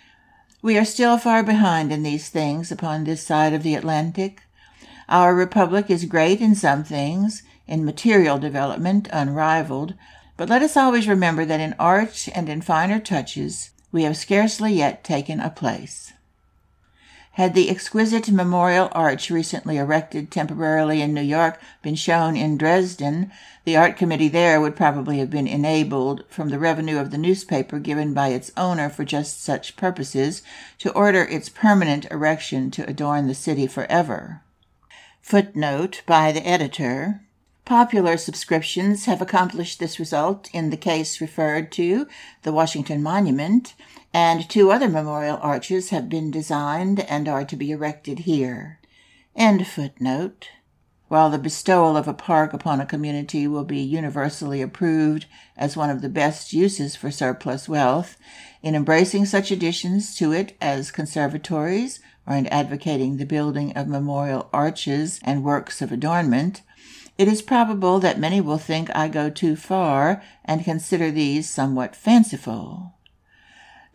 We 0.62 0.78
are 0.78 0.84
still 0.84 1.18
far 1.18 1.42
behind 1.42 1.92
in 1.92 2.02
these 2.02 2.30
things 2.30 2.72
upon 2.72 3.04
this 3.04 3.22
side 3.22 3.52
of 3.52 3.62
the 3.62 3.74
Atlantic. 3.74 4.42
Our 5.08 5.34
republic 5.34 5.90
is 5.90 6.04
great 6.04 6.40
in 6.40 6.54
some 6.54 6.84
things, 6.84 7.42
in 7.66 7.84
material 7.84 8.38
development 8.38 9.08
unrivaled, 9.12 9.94
but 10.36 10.48
let 10.48 10.62
us 10.62 10.76
always 10.76 11.08
remember 11.08 11.44
that 11.44 11.60
in 11.60 11.74
art 11.78 12.28
and 12.34 12.48
in 12.48 12.62
finer 12.62 12.98
touches 12.98 13.70
we 13.90 14.02
have 14.04 14.16
scarcely 14.16 14.72
yet 14.72 15.04
taken 15.04 15.40
a 15.40 15.50
place. 15.50 16.12
Had 17.36 17.54
the 17.54 17.70
exquisite 17.70 18.30
memorial 18.30 18.90
arch 18.92 19.30
recently 19.30 19.78
erected 19.78 20.30
temporarily 20.30 21.00
in 21.00 21.14
New 21.14 21.22
York 21.22 21.58
been 21.80 21.94
shown 21.94 22.36
in 22.36 22.58
Dresden, 22.58 23.32
the 23.64 23.74
art 23.74 23.96
committee 23.96 24.28
there 24.28 24.60
would 24.60 24.76
probably 24.76 25.18
have 25.18 25.30
been 25.30 25.46
enabled, 25.46 26.24
from 26.28 26.50
the 26.50 26.58
revenue 26.58 26.98
of 26.98 27.10
the 27.10 27.16
newspaper 27.16 27.78
given 27.78 28.12
by 28.12 28.28
its 28.28 28.52
owner 28.54 28.90
for 28.90 29.06
just 29.06 29.42
such 29.42 29.76
purposes, 29.76 30.42
to 30.76 30.92
order 30.92 31.22
its 31.22 31.48
permanent 31.48 32.04
erection 32.10 32.70
to 32.72 32.86
adorn 32.86 33.28
the 33.28 33.34
city 33.34 33.66
forever. 33.66 34.41
Footnote 35.22 36.02
by 36.04 36.32
the 36.32 36.46
editor. 36.46 37.22
Popular 37.64 38.16
subscriptions 38.16 39.04
have 39.04 39.22
accomplished 39.22 39.78
this 39.78 40.00
result 40.00 40.50
in 40.52 40.70
the 40.70 40.76
case 40.76 41.20
referred 41.20 41.70
to, 41.72 42.08
the 42.42 42.52
Washington 42.52 43.02
Monument, 43.04 43.74
and 44.12 44.50
two 44.50 44.72
other 44.72 44.88
memorial 44.88 45.38
arches 45.40 45.90
have 45.90 46.08
been 46.08 46.32
designed 46.32 47.00
and 47.00 47.28
are 47.28 47.44
to 47.44 47.56
be 47.56 47.70
erected 47.70 48.20
here. 48.20 48.80
End 49.36 49.66
footnote. 49.66 50.48
While 51.06 51.30
the 51.30 51.38
bestowal 51.38 51.96
of 51.96 52.08
a 52.08 52.14
park 52.14 52.52
upon 52.52 52.80
a 52.80 52.86
community 52.86 53.46
will 53.46 53.64
be 53.64 53.80
universally 53.80 54.60
approved 54.60 55.26
as 55.56 55.76
one 55.76 55.88
of 55.88 56.02
the 56.02 56.08
best 56.08 56.52
uses 56.52 56.96
for 56.96 57.12
surplus 57.12 57.68
wealth, 57.68 58.16
in 58.60 58.74
embracing 58.74 59.26
such 59.26 59.52
additions 59.52 60.16
to 60.16 60.32
it 60.32 60.56
as 60.60 60.90
conservatories 60.90 62.00
or 62.26 62.36
in 62.36 62.46
advocating 62.48 63.16
the 63.16 63.26
building 63.26 63.72
of 63.72 63.88
memorial 63.88 64.48
arches 64.52 65.20
and 65.24 65.44
works 65.44 65.82
of 65.82 65.92
adornment, 65.92 66.62
it 67.18 67.28
is 67.28 67.42
probable 67.42 67.98
that 68.00 68.18
many 68.18 68.40
will 68.40 68.58
think 68.58 68.90
I 68.94 69.08
go 69.08 69.28
too 69.28 69.56
far 69.56 70.22
and 70.44 70.64
consider 70.64 71.10
these 71.10 71.48
somewhat 71.48 71.94
fanciful. 71.94 72.94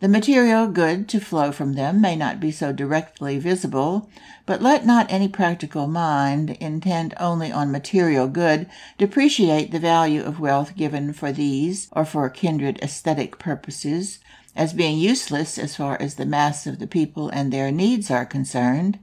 The 0.00 0.08
material 0.08 0.68
good 0.68 1.08
to 1.08 1.18
flow 1.18 1.50
from 1.50 1.74
them 1.74 2.00
may 2.00 2.14
not 2.14 2.38
be 2.38 2.52
so 2.52 2.72
directly 2.72 3.36
visible, 3.36 4.08
but 4.46 4.62
let 4.62 4.86
not 4.86 5.10
any 5.10 5.26
practical 5.26 5.88
mind, 5.88 6.50
intent 6.60 7.14
only 7.18 7.50
on 7.50 7.72
material 7.72 8.28
good, 8.28 8.68
depreciate 8.96 9.72
the 9.72 9.80
value 9.80 10.22
of 10.22 10.38
wealth 10.38 10.76
given 10.76 11.12
for 11.12 11.32
these 11.32 11.88
or 11.90 12.04
for 12.04 12.30
kindred 12.30 12.78
aesthetic 12.80 13.40
purposes, 13.40 14.20
as 14.58 14.72
being 14.72 14.98
useless 14.98 15.56
as 15.56 15.76
far 15.76 15.96
as 16.02 16.16
the 16.16 16.26
mass 16.26 16.66
of 16.66 16.80
the 16.80 16.86
people 16.88 17.28
and 17.28 17.52
their 17.52 17.70
needs 17.70 18.10
are 18.10 18.26
concerned. 18.26 18.98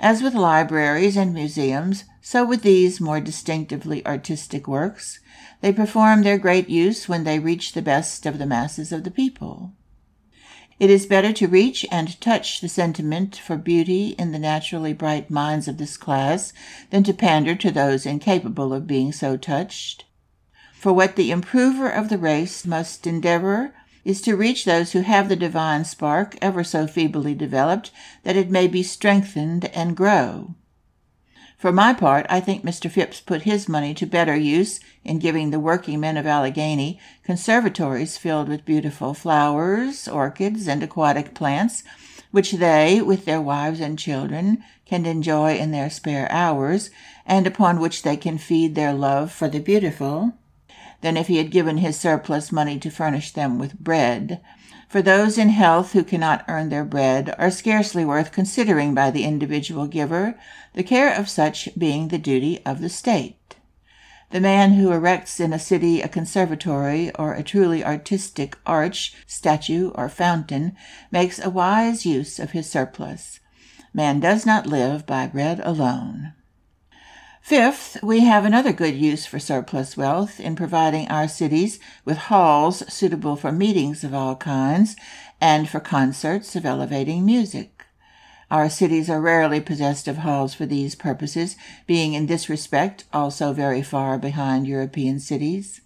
As 0.00 0.22
with 0.22 0.34
libraries 0.34 1.14
and 1.14 1.34
museums, 1.34 2.04
so 2.22 2.42
with 2.42 2.62
these 2.62 3.02
more 3.02 3.20
distinctively 3.20 4.04
artistic 4.06 4.66
works, 4.66 5.20
they 5.60 5.74
perform 5.74 6.22
their 6.22 6.38
great 6.38 6.70
use 6.70 7.06
when 7.06 7.24
they 7.24 7.38
reach 7.38 7.72
the 7.74 7.82
best 7.82 8.24
of 8.24 8.38
the 8.38 8.46
masses 8.46 8.92
of 8.92 9.04
the 9.04 9.10
people. 9.10 9.72
It 10.80 10.88
is 10.88 11.04
better 11.04 11.34
to 11.34 11.48
reach 11.48 11.84
and 11.92 12.18
touch 12.20 12.62
the 12.62 12.68
sentiment 12.68 13.36
for 13.36 13.58
beauty 13.58 14.16
in 14.18 14.32
the 14.32 14.38
naturally 14.38 14.94
bright 14.94 15.30
minds 15.30 15.68
of 15.68 15.76
this 15.76 15.98
class 15.98 16.54
than 16.88 17.04
to 17.04 17.12
pander 17.12 17.54
to 17.56 17.70
those 17.70 18.06
incapable 18.06 18.72
of 18.72 18.86
being 18.86 19.12
so 19.12 19.36
touched. 19.36 20.06
For 20.72 20.94
what 20.94 21.16
the 21.16 21.30
improver 21.30 21.90
of 21.90 22.08
the 22.08 22.18
race 22.18 22.66
must 22.66 23.06
endeavor 23.06 23.74
is 24.04 24.20
to 24.20 24.36
reach 24.36 24.64
those 24.64 24.92
who 24.92 25.00
have 25.00 25.28
the 25.28 25.36
divine 25.36 25.84
spark 25.84 26.36
ever 26.42 26.62
so 26.62 26.86
feebly 26.86 27.34
developed, 27.34 27.90
that 28.22 28.36
it 28.36 28.50
may 28.50 28.66
be 28.66 28.82
strengthened 28.82 29.64
and 29.66 29.96
grow. 29.96 30.54
For 31.56 31.72
my 31.72 31.94
part, 31.94 32.26
I 32.28 32.40
think 32.40 32.62
Mr. 32.62 32.90
Phipps 32.90 33.20
put 33.20 33.42
his 33.42 33.70
money 33.70 33.94
to 33.94 34.04
better 34.04 34.36
use 34.36 34.80
in 35.02 35.18
giving 35.18 35.50
the 35.50 35.58
working 35.58 36.00
men 36.00 36.18
of 36.18 36.26
Allegheny 36.26 37.00
conservatories 37.22 38.18
filled 38.18 38.50
with 38.50 38.66
beautiful 38.66 39.14
flowers, 39.14 40.06
orchids, 40.06 40.68
and 40.68 40.82
aquatic 40.82 41.32
plants, 41.32 41.82
which 42.32 42.52
they, 42.52 43.00
with 43.00 43.24
their 43.24 43.40
wives 43.40 43.80
and 43.80 43.98
children, 43.98 44.62
can 44.84 45.06
enjoy 45.06 45.56
in 45.56 45.70
their 45.70 45.88
spare 45.88 46.30
hours, 46.30 46.90
and 47.24 47.46
upon 47.46 47.80
which 47.80 48.02
they 48.02 48.16
can 48.18 48.36
feed 48.36 48.74
their 48.74 48.92
love 48.92 49.32
for 49.32 49.48
the 49.48 49.60
beautiful, 49.60 50.34
than 51.04 51.16
if 51.16 51.28
he 51.28 51.36
had 51.36 51.52
given 51.52 51.76
his 51.78 51.96
surplus 51.96 52.50
money 52.50 52.80
to 52.80 52.90
furnish 52.90 53.30
them 53.30 53.60
with 53.60 53.78
bread 53.78 54.40
for 54.94 55.02
those 55.02 55.38
in 55.38 55.48
health 55.48 55.92
who 55.92 56.04
cannot 56.04 56.44
earn 56.46 56.68
their 56.68 56.84
bread 56.84 57.34
are 57.36 57.50
scarcely 57.50 58.04
worth 58.04 58.30
considering 58.30 58.94
by 58.94 59.10
the 59.10 59.24
individual 59.24 59.88
giver, 59.88 60.38
the 60.74 60.84
care 60.84 61.12
of 61.12 61.28
such 61.28 61.68
being 61.76 62.06
the 62.06 62.16
duty 62.16 62.64
of 62.64 62.80
the 62.80 62.88
state. 62.88 63.56
The 64.30 64.38
man 64.40 64.74
who 64.74 64.92
erects 64.92 65.40
in 65.40 65.52
a 65.52 65.58
city 65.58 66.00
a 66.00 66.06
conservatory 66.06 67.10
or 67.16 67.34
a 67.34 67.42
truly 67.42 67.84
artistic 67.84 68.56
arch, 68.64 69.16
statue, 69.26 69.90
or 69.96 70.08
fountain 70.08 70.76
makes 71.10 71.44
a 71.44 71.50
wise 71.50 72.06
use 72.06 72.38
of 72.38 72.52
his 72.52 72.70
surplus. 72.70 73.40
Man 73.92 74.20
does 74.20 74.46
not 74.46 74.68
live 74.68 75.06
by 75.06 75.26
bread 75.26 75.58
alone. 75.64 76.34
Fifth, 77.44 78.02
we 78.02 78.20
have 78.20 78.46
another 78.46 78.72
good 78.72 78.94
use 78.94 79.26
for 79.26 79.38
surplus 79.38 79.98
wealth 79.98 80.40
in 80.40 80.56
providing 80.56 81.06
our 81.08 81.28
cities 81.28 81.78
with 82.02 82.16
halls 82.16 82.90
suitable 82.90 83.36
for 83.36 83.52
meetings 83.52 84.02
of 84.02 84.14
all 84.14 84.34
kinds 84.34 84.96
and 85.42 85.68
for 85.68 85.78
concerts 85.78 86.56
of 86.56 86.64
elevating 86.64 87.26
music. 87.26 87.84
Our 88.50 88.70
cities 88.70 89.10
are 89.10 89.20
rarely 89.20 89.60
possessed 89.60 90.08
of 90.08 90.16
halls 90.16 90.54
for 90.54 90.64
these 90.64 90.94
purposes, 90.94 91.54
being 91.86 92.14
in 92.14 92.28
this 92.28 92.48
respect 92.48 93.04
also 93.12 93.52
very 93.52 93.82
far 93.82 94.16
behind 94.16 94.66
European 94.66 95.20
cities. 95.20 95.82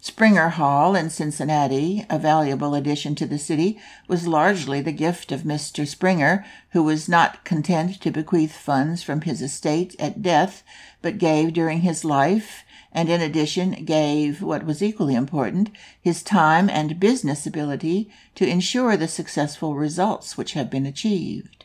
Springer 0.00 0.50
Hall 0.50 0.94
in 0.94 1.10
Cincinnati, 1.10 2.06
a 2.08 2.20
valuable 2.20 2.76
addition 2.76 3.16
to 3.16 3.26
the 3.26 3.36
city, 3.36 3.80
was 4.06 4.28
largely 4.28 4.80
the 4.80 4.92
gift 4.92 5.32
of 5.32 5.42
Mr. 5.42 5.84
Springer, 5.84 6.44
who 6.70 6.84
was 6.84 7.08
not 7.08 7.44
content 7.44 8.00
to 8.02 8.12
bequeath 8.12 8.52
funds 8.52 9.02
from 9.02 9.22
his 9.22 9.42
estate 9.42 9.96
at 9.98 10.22
death, 10.22 10.62
but 11.02 11.18
gave 11.18 11.52
during 11.52 11.80
his 11.80 12.04
life, 12.04 12.62
and 12.92 13.08
in 13.08 13.20
addition 13.20 13.72
gave, 13.84 14.40
what 14.40 14.64
was 14.64 14.84
equally 14.84 15.16
important, 15.16 15.68
his 16.00 16.22
time 16.22 16.70
and 16.70 17.00
business 17.00 17.44
ability 17.44 18.08
to 18.36 18.46
ensure 18.46 18.96
the 18.96 19.08
successful 19.08 19.74
results 19.74 20.36
which 20.36 20.52
have 20.52 20.70
been 20.70 20.86
achieved. 20.86 21.64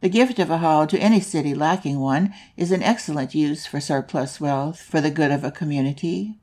The 0.00 0.08
gift 0.08 0.38
of 0.38 0.50
a 0.50 0.58
hall 0.58 0.86
to 0.86 0.98
any 0.98 1.20
city 1.20 1.54
lacking 1.54 2.00
one 2.00 2.32
is 2.56 2.72
an 2.72 2.82
excellent 2.82 3.34
use 3.34 3.66
for 3.66 3.80
surplus 3.80 4.40
wealth 4.40 4.80
for 4.80 5.02
the 5.02 5.10
good 5.10 5.30
of 5.30 5.44
a 5.44 5.50
community. 5.50 6.36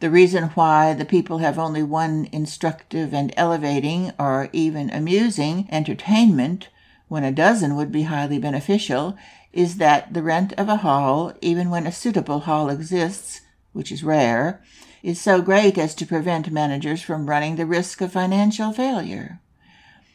The 0.00 0.10
reason 0.10 0.44
why 0.50 0.94
the 0.94 1.04
people 1.04 1.38
have 1.38 1.58
only 1.58 1.82
one 1.82 2.28
instructive 2.30 3.12
and 3.12 3.34
elevating 3.36 4.12
or 4.18 4.48
even 4.52 4.90
amusing 4.90 5.66
entertainment 5.72 6.68
when 7.08 7.24
a 7.24 7.32
dozen 7.32 7.74
would 7.74 7.90
be 7.90 8.02
highly 8.02 8.38
beneficial 8.38 9.16
is 9.52 9.78
that 9.78 10.14
the 10.14 10.22
rent 10.22 10.52
of 10.52 10.68
a 10.68 10.76
hall, 10.76 11.32
even 11.40 11.68
when 11.68 11.86
a 11.86 11.92
suitable 11.92 12.40
hall 12.40 12.68
exists, 12.68 13.40
which 13.72 13.90
is 13.90 14.04
rare, 14.04 14.62
is 15.02 15.20
so 15.20 15.42
great 15.42 15.76
as 15.76 15.96
to 15.96 16.06
prevent 16.06 16.52
managers 16.52 17.02
from 17.02 17.28
running 17.28 17.56
the 17.56 17.66
risk 17.66 18.00
of 18.00 18.12
financial 18.12 18.72
failure. 18.72 19.40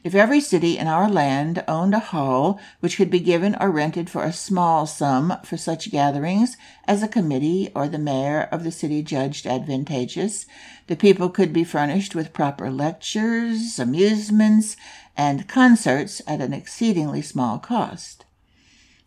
If 0.04 0.16
every 0.16 0.42
city 0.42 0.78
in 0.78 0.88
our 0.88 1.10
land 1.10 1.64
owned 1.66 1.94
a 1.94 2.00
hall 2.00 2.60
which 2.82 2.98
could 2.98 3.10
be 3.10 3.22
given 3.22 3.56
or 3.58 3.72
rented 3.72 4.10
for 4.10 4.26
a 4.26 4.34
small 4.34 4.86
sum 4.86 5.38
for 5.46 5.56
such 5.56 5.92
gatherings 5.92 6.58
as 6.86 7.02
a 7.02 7.08
committee 7.08 7.72
or 7.74 7.88
the 7.88 7.98
mayor 7.98 8.42
of 8.52 8.66
the 8.66 8.72
city 8.72 9.02
judged 9.02 9.48
advantageous, 9.48 10.46
the 10.88 10.98
people 10.98 11.30
could 11.30 11.54
be 11.54 11.64
furnished 11.64 12.16
with 12.16 12.34
proper 12.34 12.70
lectures, 12.70 13.80
amusements, 13.80 14.76
and 15.16 15.48
concerts 15.48 16.22
at 16.28 16.42
an 16.42 16.52
exceedingly 16.52 17.22
small 17.22 17.58
cost. 17.58 18.26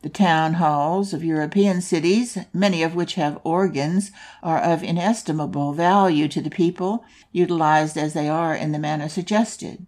The 0.00 0.08
town 0.08 0.54
halls 0.54 1.12
of 1.12 1.22
European 1.22 1.82
cities, 1.82 2.38
many 2.54 2.82
of 2.82 2.94
which 2.94 3.16
have 3.16 3.38
organs, 3.44 4.12
are 4.42 4.60
of 4.60 4.82
inestimable 4.82 5.74
value 5.74 6.26
to 6.28 6.40
the 6.40 6.48
people, 6.48 7.04
utilized 7.32 7.98
as 7.98 8.14
they 8.14 8.30
are 8.30 8.54
in 8.54 8.72
the 8.72 8.78
manner 8.78 9.10
suggested. 9.10 9.84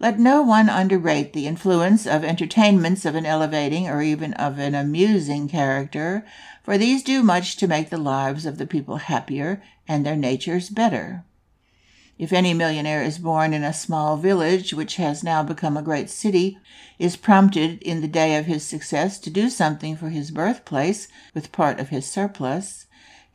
Let 0.00 0.20
no 0.20 0.42
one 0.42 0.68
underrate 0.68 1.32
the 1.32 1.48
influence 1.48 2.06
of 2.06 2.22
entertainments 2.22 3.04
of 3.04 3.16
an 3.16 3.26
elevating 3.26 3.88
or 3.88 4.00
even 4.00 4.32
of 4.34 4.58
an 4.58 4.76
amusing 4.76 5.48
character, 5.48 6.24
for 6.62 6.78
these 6.78 7.02
do 7.02 7.24
much 7.24 7.56
to 7.56 7.66
make 7.66 7.90
the 7.90 7.98
lives 7.98 8.46
of 8.46 8.58
the 8.58 8.66
people 8.66 8.98
happier 8.98 9.60
and 9.88 10.06
their 10.06 10.14
natures 10.14 10.70
better. 10.70 11.24
If 12.16 12.32
any 12.32 12.54
millionaire 12.54 13.02
is 13.02 13.18
born 13.18 13.52
in 13.52 13.64
a 13.64 13.72
small 13.72 14.16
village 14.16 14.72
which 14.72 14.96
has 14.96 15.24
now 15.24 15.42
become 15.42 15.76
a 15.76 15.82
great 15.82 16.10
city, 16.10 16.58
is 16.98 17.16
prompted 17.16 17.82
in 17.82 18.00
the 18.00 18.08
day 18.08 18.36
of 18.36 18.46
his 18.46 18.64
success 18.64 19.18
to 19.20 19.30
do 19.30 19.50
something 19.50 19.96
for 19.96 20.10
his 20.10 20.30
birthplace 20.32 21.08
with 21.34 21.52
part 21.52 21.78
of 21.80 21.88
his 21.90 22.06
surplus, 22.06 22.86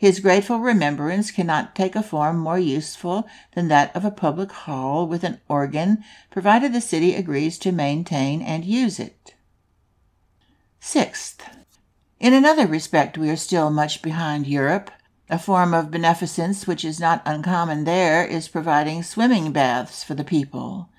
his 0.04 0.20
grateful 0.20 0.60
remembrance 0.60 1.32
cannot 1.32 1.74
take 1.74 1.96
a 1.96 2.04
form 2.04 2.38
more 2.38 2.60
useful 2.60 3.26
than 3.56 3.70
that 3.70 3.96
of 3.96 4.04
a 4.04 4.12
public 4.12 4.52
hall 4.52 5.08
with 5.08 5.24
an 5.24 5.40
organ, 5.48 6.04
provided 6.30 6.74
the 6.74 6.82
city 6.82 7.16
agrees 7.16 7.58
to 7.58 7.72
maintain 7.72 8.42
and 8.42 8.66
use 8.66 9.00
it. 9.00 9.34
Sixth, 10.82 11.42
in 12.20 12.34
another 12.34 12.68
respect, 12.68 13.18
we 13.18 13.30
are 13.30 13.38
still 13.38 13.70
much 13.70 14.02
behind 14.02 14.46
Europe. 14.46 14.92
A 15.30 15.40
form 15.40 15.74
of 15.74 15.90
beneficence 15.90 16.68
which 16.68 16.84
is 16.84 17.00
not 17.00 17.22
uncommon 17.26 17.86
there 17.86 18.26
is 18.26 18.50
providing 18.50 19.04
swimming 19.04 19.54
baths 19.54 20.04
for 20.04 20.16
the 20.16 20.26
people. 20.26 20.90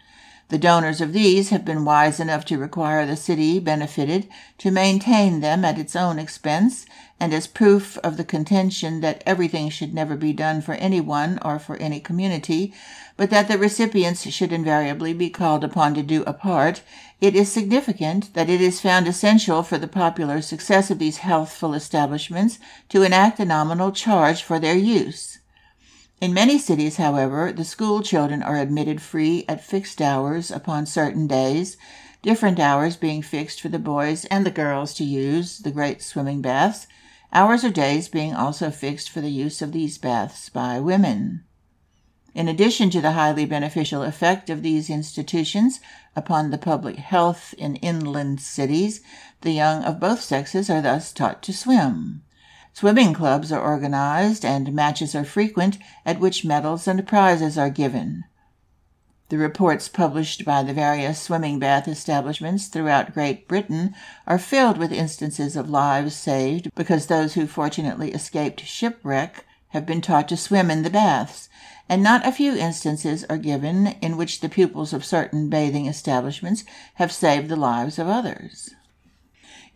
The 0.48 0.58
donors 0.58 1.00
of 1.00 1.12
these 1.12 1.48
have 1.50 1.64
been 1.64 1.84
wise 1.84 2.20
enough 2.20 2.44
to 2.46 2.58
require 2.58 3.04
the 3.04 3.16
city 3.16 3.58
benefited 3.60 4.28
to 4.58 4.70
maintain 4.70 5.40
them 5.40 5.64
at 5.64 5.78
its 5.78 5.96
own 5.96 6.18
expense, 6.18 6.86
and 7.24 7.32
as 7.32 7.46
proof 7.46 7.96
of 8.04 8.18
the 8.18 8.22
contention 8.22 9.00
that 9.00 9.22
everything 9.24 9.70
should 9.70 9.94
never 9.94 10.14
be 10.14 10.30
done 10.30 10.60
for 10.60 10.74
any 10.74 11.00
one 11.00 11.38
or 11.40 11.58
for 11.58 11.74
any 11.76 11.98
community, 11.98 12.70
but 13.16 13.30
that 13.30 13.48
the 13.48 13.56
recipients 13.56 14.28
should 14.28 14.52
invariably 14.52 15.14
be 15.14 15.30
called 15.30 15.64
upon 15.64 15.94
to 15.94 16.02
do 16.02 16.22
a 16.24 16.34
part, 16.34 16.82
it 17.22 17.34
is 17.34 17.50
significant 17.50 18.34
that 18.34 18.50
it 18.50 18.60
is 18.60 18.82
found 18.82 19.08
essential 19.08 19.62
for 19.62 19.78
the 19.78 19.88
popular 19.88 20.42
success 20.42 20.90
of 20.90 20.98
these 20.98 21.16
healthful 21.16 21.72
establishments 21.72 22.58
to 22.90 23.02
enact 23.02 23.40
a 23.40 23.46
nominal 23.46 23.90
charge 23.90 24.42
for 24.42 24.58
their 24.58 24.76
use. 24.76 25.38
In 26.20 26.34
many 26.34 26.58
cities, 26.58 26.98
however, 26.98 27.52
the 27.52 27.64
school 27.64 28.02
children 28.02 28.42
are 28.42 28.58
admitted 28.58 29.00
free 29.00 29.46
at 29.48 29.64
fixed 29.64 30.02
hours 30.02 30.50
upon 30.50 30.84
certain 30.84 31.26
days, 31.26 31.78
different 32.20 32.60
hours 32.60 32.96
being 32.96 33.22
fixed 33.22 33.62
for 33.62 33.70
the 33.70 33.78
boys 33.78 34.26
and 34.26 34.44
the 34.44 34.50
girls 34.50 34.92
to 34.92 35.04
use 35.04 35.60
the 35.60 35.70
great 35.70 36.02
swimming 36.02 36.42
baths, 36.42 36.86
hours 37.34 37.64
or 37.64 37.70
days 37.70 38.08
being 38.08 38.32
also 38.32 38.70
fixed 38.70 39.10
for 39.10 39.20
the 39.20 39.30
use 39.30 39.60
of 39.60 39.72
these 39.72 39.98
baths 39.98 40.48
by 40.48 40.80
women. 40.80 41.44
In 42.34 42.48
addition 42.48 42.90
to 42.90 43.00
the 43.00 43.12
highly 43.12 43.44
beneficial 43.44 44.02
effect 44.02 44.48
of 44.50 44.62
these 44.62 44.88
institutions 44.88 45.80
upon 46.16 46.50
the 46.50 46.58
public 46.58 46.96
health 46.96 47.54
in 47.58 47.76
inland 47.76 48.40
cities, 48.40 49.00
the 49.42 49.52
young 49.52 49.84
of 49.84 50.00
both 50.00 50.20
sexes 50.20 50.70
are 50.70 50.80
thus 50.80 51.12
taught 51.12 51.42
to 51.42 51.52
swim. 51.52 52.22
Swimming 52.72 53.14
clubs 53.14 53.52
are 53.52 53.60
organized 53.60 54.44
and 54.44 54.72
matches 54.72 55.14
are 55.14 55.24
frequent 55.24 55.78
at 56.04 56.18
which 56.18 56.44
medals 56.44 56.88
and 56.88 57.06
prizes 57.06 57.56
are 57.56 57.70
given. 57.70 58.24
The 59.34 59.40
reports 59.40 59.88
published 59.88 60.44
by 60.44 60.62
the 60.62 60.72
various 60.72 61.20
swimming 61.20 61.58
bath 61.58 61.88
establishments 61.88 62.68
throughout 62.68 63.14
Great 63.14 63.48
Britain 63.48 63.92
are 64.28 64.38
filled 64.38 64.78
with 64.78 64.92
instances 64.92 65.56
of 65.56 65.68
lives 65.68 66.14
saved 66.14 66.72
because 66.76 67.06
those 67.06 67.34
who 67.34 67.48
fortunately 67.48 68.12
escaped 68.12 68.64
shipwreck 68.64 69.44
have 69.70 69.84
been 69.84 70.00
taught 70.00 70.28
to 70.28 70.36
swim 70.36 70.70
in 70.70 70.84
the 70.84 70.88
baths, 70.88 71.48
and 71.88 72.00
not 72.00 72.24
a 72.24 72.30
few 72.30 72.54
instances 72.54 73.24
are 73.24 73.36
given 73.36 73.88
in 74.00 74.16
which 74.16 74.38
the 74.38 74.48
pupils 74.48 74.92
of 74.92 75.04
certain 75.04 75.48
bathing 75.48 75.86
establishments 75.86 76.62
have 76.94 77.10
saved 77.10 77.48
the 77.48 77.56
lives 77.56 77.98
of 77.98 78.06
others. 78.06 78.76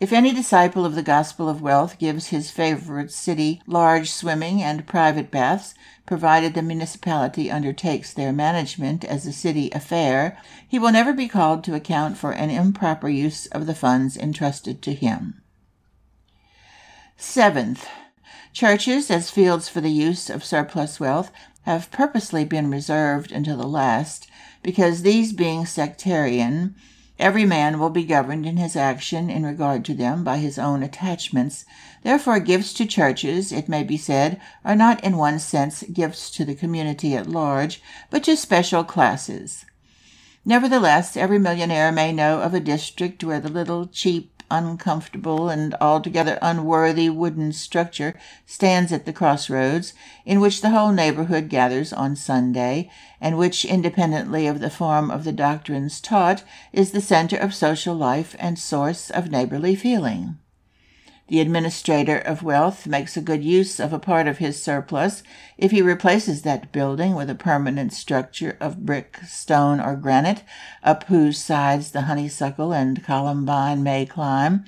If 0.00 0.12
any 0.12 0.32
disciple 0.32 0.84
of 0.86 0.94
the 0.94 1.02
gospel 1.02 1.48
of 1.48 1.60
wealth 1.60 1.98
gives 1.98 2.28
his 2.28 2.52
favorite 2.52 3.10
city 3.10 3.60
large 3.66 4.12
swimming 4.12 4.62
and 4.62 4.86
private 4.86 5.28
baths, 5.28 5.74
provided 6.06 6.54
the 6.54 6.62
municipality 6.62 7.50
undertakes 7.50 8.12
their 8.12 8.32
management 8.32 9.04
as 9.04 9.26
a 9.26 9.32
city 9.32 9.70
affair, 9.72 10.38
he 10.68 10.78
will 10.78 10.92
never 10.92 11.12
be 11.12 11.26
called 11.26 11.64
to 11.64 11.74
account 11.74 12.16
for 12.16 12.30
an 12.30 12.48
improper 12.48 13.08
use 13.08 13.46
of 13.46 13.66
the 13.66 13.74
funds 13.74 14.16
entrusted 14.16 14.82
to 14.82 14.94
him. 14.94 15.42
Seventh, 17.16 17.88
churches 18.52 19.10
as 19.10 19.30
fields 19.30 19.68
for 19.68 19.80
the 19.80 19.90
use 19.90 20.30
of 20.30 20.44
surplus 20.44 21.00
wealth 21.00 21.32
have 21.62 21.90
purposely 21.90 22.44
been 22.44 22.70
reserved 22.70 23.32
until 23.32 23.56
the 23.56 23.66
last, 23.66 24.30
because 24.62 25.02
these 25.02 25.32
being 25.32 25.66
sectarian, 25.66 26.76
Every 27.18 27.44
man 27.44 27.80
will 27.80 27.90
be 27.90 28.04
governed 28.04 28.46
in 28.46 28.58
his 28.58 28.76
action 28.76 29.28
in 29.28 29.44
regard 29.44 29.84
to 29.86 29.94
them 29.94 30.22
by 30.22 30.36
his 30.36 30.56
own 30.56 30.84
attachments. 30.84 31.64
Therefore, 32.04 32.38
gifts 32.38 32.72
to 32.74 32.86
churches, 32.86 33.50
it 33.50 33.68
may 33.68 33.82
be 33.82 33.96
said, 33.96 34.40
are 34.64 34.76
not 34.76 35.02
in 35.02 35.16
one 35.16 35.40
sense 35.40 35.82
gifts 35.92 36.30
to 36.30 36.44
the 36.44 36.54
community 36.54 37.16
at 37.16 37.26
large, 37.26 37.82
but 38.08 38.22
to 38.24 38.36
special 38.36 38.84
classes. 38.84 39.64
Nevertheless, 40.44 41.16
every 41.16 41.40
millionaire 41.40 41.90
may 41.90 42.12
know 42.12 42.40
of 42.40 42.54
a 42.54 42.60
district 42.60 43.24
where 43.24 43.40
the 43.40 43.48
little, 43.48 43.86
cheap, 43.86 44.37
uncomfortable, 44.50 45.48
and 45.48 45.74
altogether 45.80 46.38
unworthy 46.40 47.10
wooden 47.10 47.52
structure 47.52 48.14
stands 48.46 48.92
at 48.92 49.04
the 49.04 49.12
crossroads, 49.12 49.94
in 50.24 50.40
which 50.40 50.60
the 50.60 50.70
whole 50.70 50.92
neighborhood 50.92 51.48
gathers 51.48 51.92
on 51.92 52.16
Sunday, 52.16 52.90
and 53.20 53.36
which, 53.36 53.64
independently 53.64 54.46
of 54.46 54.60
the 54.60 54.70
form 54.70 55.10
of 55.10 55.24
the 55.24 55.32
doctrines 55.32 56.00
taught, 56.00 56.42
is 56.72 56.92
the 56.92 57.00
center 57.00 57.36
of 57.36 57.54
social 57.54 57.94
life 57.94 58.34
and 58.38 58.58
source 58.58 59.10
of 59.10 59.30
neighborly 59.30 59.74
feeling. 59.74 60.38
The 61.28 61.40
administrator 61.40 62.16
of 62.16 62.42
wealth 62.42 62.86
makes 62.86 63.14
a 63.14 63.20
good 63.20 63.44
use 63.44 63.78
of 63.78 63.92
a 63.92 63.98
part 63.98 64.26
of 64.26 64.38
his 64.38 64.62
surplus 64.62 65.22
if 65.58 65.72
he 65.72 65.82
replaces 65.82 66.40
that 66.42 66.72
building 66.72 67.14
with 67.14 67.28
a 67.28 67.34
permanent 67.34 67.92
structure 67.92 68.56
of 68.60 68.86
brick, 68.86 69.18
stone, 69.26 69.78
or 69.78 69.94
granite, 69.94 70.42
up 70.82 71.04
whose 71.04 71.36
sides 71.36 71.90
the 71.90 72.02
honeysuckle 72.02 72.72
and 72.72 73.04
columbine 73.04 73.82
may 73.82 74.06
climb, 74.06 74.64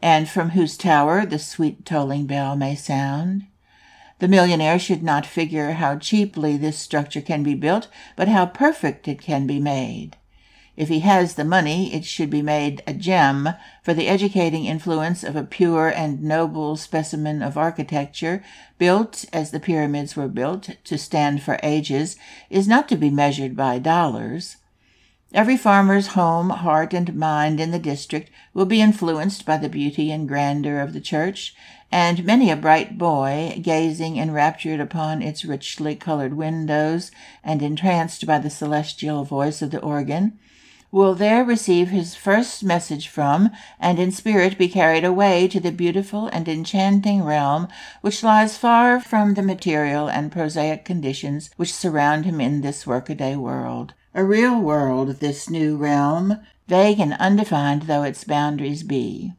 and 0.00 0.30
from 0.30 0.50
whose 0.50 0.78
tower 0.78 1.26
the 1.26 1.38
sweet 1.38 1.84
tolling 1.84 2.26
bell 2.26 2.56
may 2.56 2.74
sound. 2.74 3.44
The 4.18 4.28
millionaire 4.28 4.78
should 4.78 5.02
not 5.02 5.26
figure 5.26 5.72
how 5.72 5.98
cheaply 5.98 6.56
this 6.56 6.78
structure 6.78 7.20
can 7.20 7.42
be 7.42 7.54
built, 7.54 7.88
but 8.16 8.28
how 8.28 8.46
perfect 8.46 9.08
it 9.08 9.20
can 9.20 9.46
be 9.46 9.60
made. 9.60 10.16
If 10.74 10.88
he 10.88 11.00
has 11.00 11.34
the 11.34 11.44
money, 11.44 11.92
it 11.92 12.06
should 12.06 12.30
be 12.30 12.40
made 12.40 12.82
a 12.86 12.94
gem, 12.94 13.50
for 13.82 13.92
the 13.92 14.08
educating 14.08 14.64
influence 14.64 15.22
of 15.22 15.36
a 15.36 15.44
pure 15.44 15.88
and 15.88 16.22
noble 16.22 16.76
specimen 16.76 17.42
of 17.42 17.58
architecture, 17.58 18.42
built, 18.78 19.26
as 19.34 19.50
the 19.50 19.60
pyramids 19.60 20.16
were 20.16 20.28
built, 20.28 20.70
to 20.84 20.96
stand 20.96 21.42
for 21.42 21.60
ages, 21.62 22.16
is 22.48 22.66
not 22.66 22.88
to 22.88 22.96
be 22.96 23.10
measured 23.10 23.54
by 23.54 23.78
dollars. 23.78 24.56
Every 25.34 25.58
farmer's 25.58 26.08
home, 26.08 26.48
heart, 26.48 26.94
and 26.94 27.14
mind 27.14 27.60
in 27.60 27.70
the 27.70 27.78
district 27.78 28.30
will 28.54 28.66
be 28.66 28.80
influenced 28.80 29.44
by 29.44 29.58
the 29.58 29.68
beauty 29.68 30.10
and 30.10 30.26
grandeur 30.26 30.80
of 30.80 30.94
the 30.94 31.00
church, 31.02 31.54
and 31.90 32.24
many 32.24 32.50
a 32.50 32.56
bright 32.56 32.96
boy, 32.96 33.58
gazing 33.60 34.16
enraptured 34.16 34.80
upon 34.80 35.20
its 35.20 35.44
richly 35.44 35.94
colored 35.96 36.34
windows 36.34 37.10
and 37.44 37.62
entranced 37.62 38.26
by 38.26 38.38
the 38.38 38.48
celestial 38.48 39.24
voice 39.24 39.60
of 39.60 39.70
the 39.70 39.80
organ, 39.80 40.38
will 40.92 41.14
there 41.14 41.42
receive 41.42 41.88
his 41.88 42.14
first 42.14 42.62
message 42.62 43.08
from, 43.08 43.50
and 43.80 43.98
in 43.98 44.12
spirit 44.12 44.58
be 44.58 44.68
carried 44.68 45.04
away 45.04 45.48
to 45.48 45.58
the 45.58 45.72
beautiful 45.72 46.26
and 46.28 46.46
enchanting 46.46 47.24
realm 47.24 47.66
which 48.02 48.22
lies 48.22 48.58
far 48.58 49.00
from 49.00 49.32
the 49.32 49.42
material 49.42 50.08
and 50.08 50.30
prosaic 50.30 50.84
conditions 50.84 51.50
which 51.56 51.72
surround 51.72 52.26
him 52.26 52.40
in 52.42 52.60
this 52.60 52.86
workaday 52.86 53.34
world. 53.34 53.94
A 54.14 54.22
real 54.22 54.60
world, 54.60 55.20
this 55.20 55.48
new 55.48 55.78
realm, 55.78 56.38
vague 56.68 57.00
and 57.00 57.14
undefined 57.14 57.82
though 57.82 58.02
its 58.02 58.24
boundaries 58.24 58.82
be. 58.82 59.32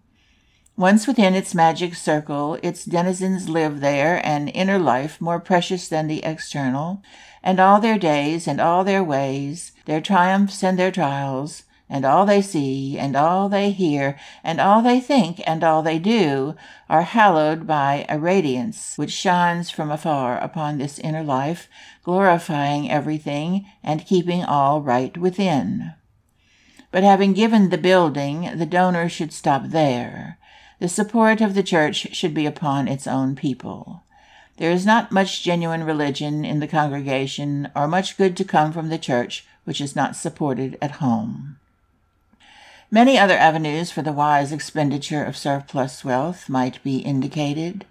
Once 0.75 1.05
within 1.05 1.35
its 1.35 1.53
magic 1.53 1.93
circle, 1.93 2.57
its 2.63 2.83
denizens 2.83 3.47
live 3.47 3.79
there 3.79 4.25
an 4.25 4.47
inner 4.47 4.79
life 4.79 5.21
more 5.21 5.39
precious 5.39 5.87
than 5.87 6.07
the 6.07 6.23
external, 6.23 7.03
and 7.43 7.59
all 7.59 7.79
their 7.81 7.97
days 7.97 8.47
and 8.47 8.61
all 8.61 8.83
their 8.83 9.03
ways, 9.03 9.73
their 9.85 10.01
triumphs 10.01 10.63
and 10.63 10.79
their 10.79 10.91
trials, 10.91 11.63
and 11.89 12.05
all 12.05 12.25
they 12.25 12.41
see, 12.41 12.97
and 12.97 13.15
all 13.15 13.49
they 13.49 13.69
hear, 13.69 14.17
and 14.43 14.59
all 14.59 14.81
they 14.81 14.99
think, 14.99 15.41
and 15.45 15.63
all 15.63 15.83
they 15.83 15.99
do, 15.99 16.55
are 16.89 17.03
hallowed 17.03 17.67
by 17.67 18.05
a 18.09 18.17
radiance 18.17 18.97
which 18.97 19.11
shines 19.11 19.69
from 19.69 19.91
afar 19.91 20.37
upon 20.39 20.77
this 20.77 20.97
inner 20.99 21.23
life, 21.23 21.67
glorifying 22.01 22.89
everything 22.89 23.65
and 23.83 24.07
keeping 24.07 24.43
all 24.43 24.81
right 24.81 25.17
within. 25.17 25.93
But 26.89 27.03
having 27.03 27.33
given 27.33 27.69
the 27.69 27.77
building, 27.77 28.57
the 28.57 28.65
donor 28.65 29.09
should 29.09 29.33
stop 29.33 29.63
there. 29.67 30.37
The 30.79 30.87
support 30.87 31.41
of 31.41 31.53
the 31.53 31.63
church 31.63 32.15
should 32.15 32.33
be 32.33 32.45
upon 32.45 32.87
its 32.87 33.07
own 33.07 33.35
people. 33.35 34.03
There 34.57 34.71
is 34.71 34.85
not 34.85 35.11
much 35.11 35.43
genuine 35.43 35.83
religion 35.83 36.45
in 36.45 36.59
the 36.59 36.67
congregation, 36.67 37.69
or 37.75 37.87
much 37.87 38.17
good 38.17 38.37
to 38.37 38.43
come 38.43 38.71
from 38.71 38.89
the 38.89 38.99
church 38.99 39.45
which 39.63 39.81
is 39.81 39.95
not 39.95 40.15
supported 40.15 40.77
at 40.81 40.99
home. 41.01 41.57
Many 42.91 43.17
other 43.17 43.37
avenues 43.37 43.89
for 43.89 44.03
the 44.03 44.13
wise 44.13 44.51
expenditure 44.51 45.23
of 45.23 45.35
surplus 45.35 46.05
wealth 46.05 46.47
might 46.47 46.83
be 46.83 46.97
indicated. 46.97 47.85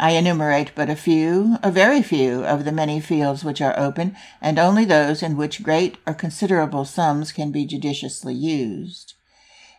I 0.00 0.10
enumerate 0.10 0.72
but 0.74 0.90
a 0.90 0.96
few, 0.96 1.58
a 1.62 1.70
very 1.70 2.02
few, 2.02 2.44
of 2.44 2.64
the 2.64 2.72
many 2.72 2.98
fields 2.98 3.44
which 3.44 3.60
are 3.60 3.78
open, 3.78 4.16
and 4.40 4.58
only 4.58 4.84
those 4.84 5.22
in 5.22 5.36
which 5.36 5.62
great 5.62 5.98
or 6.04 6.14
considerable 6.14 6.84
sums 6.84 7.30
can 7.30 7.52
be 7.52 7.64
judiciously 7.64 8.34
used. 8.34 9.14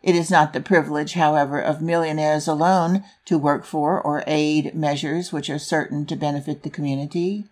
It 0.06 0.16
is 0.16 0.30
not 0.30 0.54
the 0.54 0.62
privilege, 0.62 1.14
however, 1.14 1.60
of 1.60 1.82
millionaires 1.82 2.48
alone 2.48 3.04
to 3.26 3.40
work 3.40 3.66
for 3.66 4.00
or 4.00 4.24
aid 4.28 4.76
measures 4.76 5.34
which 5.34 5.50
are 5.50 5.58
certain 5.58 6.06
to 6.06 6.16
benefit 6.16 6.62
the 6.62 6.70
community. 6.70 7.46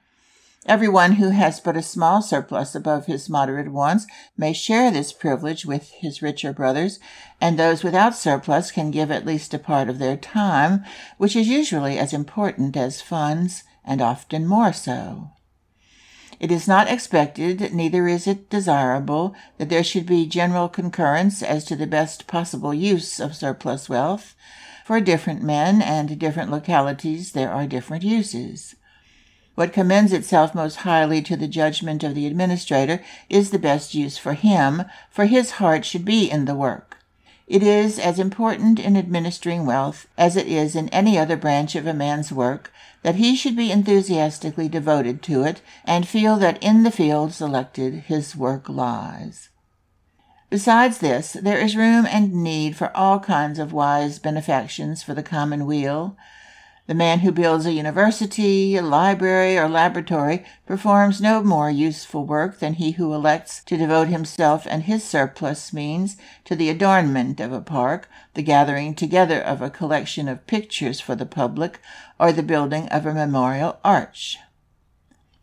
Everyone 0.68 1.14
who 1.14 1.30
has 1.30 1.60
but 1.60 1.76
a 1.76 1.82
small 1.82 2.22
surplus 2.22 2.76
above 2.76 3.08
his 3.08 3.28
moderate 3.28 3.72
wants 3.72 4.06
may 4.38 4.54
share 4.54 4.92
this 4.92 5.12
privilege 5.12 5.66
with 5.66 5.90
his 5.94 6.22
richer 6.22 6.54
brothers, 6.54 7.00
and 7.42 7.58
those 7.58 7.84
without 7.84 8.16
surplus 8.16 8.70
can 8.70 8.92
give 8.92 9.10
at 9.10 9.26
least 9.26 9.56
a 9.56 9.60
part 9.60 9.90
of 9.90 9.98
their 9.98 10.16
time, 10.16 10.86
which 11.18 11.36
is 11.36 11.48
usually 11.48 11.98
as 11.98 12.14
important 12.14 12.78
as 12.78 13.02
funds, 13.02 13.64
and 13.84 14.00
often 14.00 14.46
more 14.46 14.72
so. 14.72 15.32
It 16.44 16.52
is 16.52 16.68
not 16.68 16.92
expected, 16.92 17.74
neither 17.74 18.06
is 18.10 18.28
it 18.28 18.50
desirable, 18.50 19.34
that 19.60 19.70
there 19.70 19.82
should 19.82 20.06
be 20.06 20.26
general 20.26 20.68
concurrence 20.68 21.42
as 21.42 21.64
to 21.64 21.76
the 21.78 21.88
best 21.88 22.28
possible 22.28 22.74
use 22.74 23.22
of 23.22 23.34
surplus 23.34 23.88
wealth. 23.88 24.36
For 24.84 25.00
different 25.00 25.42
men 25.42 25.82
and 25.82 26.20
different 26.20 26.52
localities 26.52 27.32
there 27.32 27.50
are 27.50 27.66
different 27.66 28.04
uses. 28.04 28.76
What 29.56 29.72
commends 29.72 30.12
itself 30.12 30.54
most 30.54 30.84
highly 30.84 31.22
to 31.22 31.38
the 31.38 31.48
judgment 31.48 32.04
of 32.04 32.14
the 32.14 32.28
administrator 32.28 33.02
is 33.30 33.52
the 33.52 33.58
best 33.58 33.96
use 33.96 34.18
for 34.18 34.34
him, 34.34 34.84
for 35.10 35.28
his 35.28 35.52
heart 35.62 35.86
should 35.86 36.04
be 36.04 36.30
in 36.30 36.44
the 36.44 36.56
work. 36.56 36.98
It 37.48 37.64
is 37.64 37.98
as 37.98 38.20
important 38.20 38.82
in 38.82 38.98
administering 38.98 39.66
wealth 39.66 40.08
as 40.18 40.36
it 40.36 40.48
is 40.48 40.76
in 40.76 40.90
any 40.90 41.18
other 41.18 41.38
branch 41.38 41.74
of 41.76 41.88
a 41.88 41.94
man's 41.94 42.34
work 42.34 42.74
that 43.04 43.16
he 43.16 43.36
should 43.36 43.56
be 43.56 43.72
enthusiastically 43.72 44.68
devoted 44.68 45.22
to 45.22 45.44
it 45.44 45.62
and 45.86 46.08
feel 46.08 46.38
that 46.38 46.62
in 46.64 46.84
the 46.84 46.92
field 46.92 47.34
selected 47.34 47.94
his 48.08 48.36
work 48.36 48.68
lies. 48.68 49.50
Besides 50.50 51.00
this, 51.00 51.34
there 51.34 51.58
is 51.58 51.76
room 51.76 52.06
and 52.06 52.34
need 52.34 52.76
for 52.76 52.96
all 52.96 53.20
kinds 53.20 53.60
of 53.60 53.74
wise 53.74 54.20
benefactions 54.20 55.04
for 55.04 55.14
the 55.14 55.24
common 55.24 55.66
weal, 55.66 56.16
the 56.86 56.94
man 56.94 57.20
who 57.20 57.32
builds 57.32 57.66
a 57.66 57.72
university, 57.72 58.76
a 58.76 58.82
library, 58.82 59.58
or 59.58 59.70
laboratory 59.70 60.44
performs 60.66 61.22
no 61.22 61.42
more 61.42 61.72
useful 61.72 62.26
work 62.26 62.60
than 62.60 62.74
he 62.74 62.92
who 62.92 63.14
elects 63.14 63.64
to 63.64 63.78
devote 63.78 64.10
himself 64.10 64.68
and 64.70 64.84
his 64.84 65.02
surplus 65.02 65.72
means 65.72 66.18
to 66.44 66.58
the 66.58 66.70
adornment 66.70 67.40
of 67.40 67.54
a 67.54 67.62
park, 67.62 68.10
the 68.34 68.44
gathering 68.44 68.94
together 68.96 69.40
of 69.40 69.62
a 69.62 69.70
collection 69.70 70.28
of 70.28 70.46
pictures 70.46 71.00
for 71.00 71.16
the 71.16 71.26
public, 71.26 71.80
or 72.24 72.32
the 72.32 72.42
building 72.42 72.88
of 72.88 73.06
a 73.06 73.14
memorial 73.14 73.78
arch. 73.84 74.38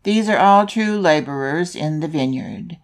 These 0.01 0.27
are 0.27 0.39
all 0.39 0.65
true 0.65 0.97
laborers 0.97 1.75
in 1.75 1.99
the 1.99 2.07
vineyard. 2.07 2.77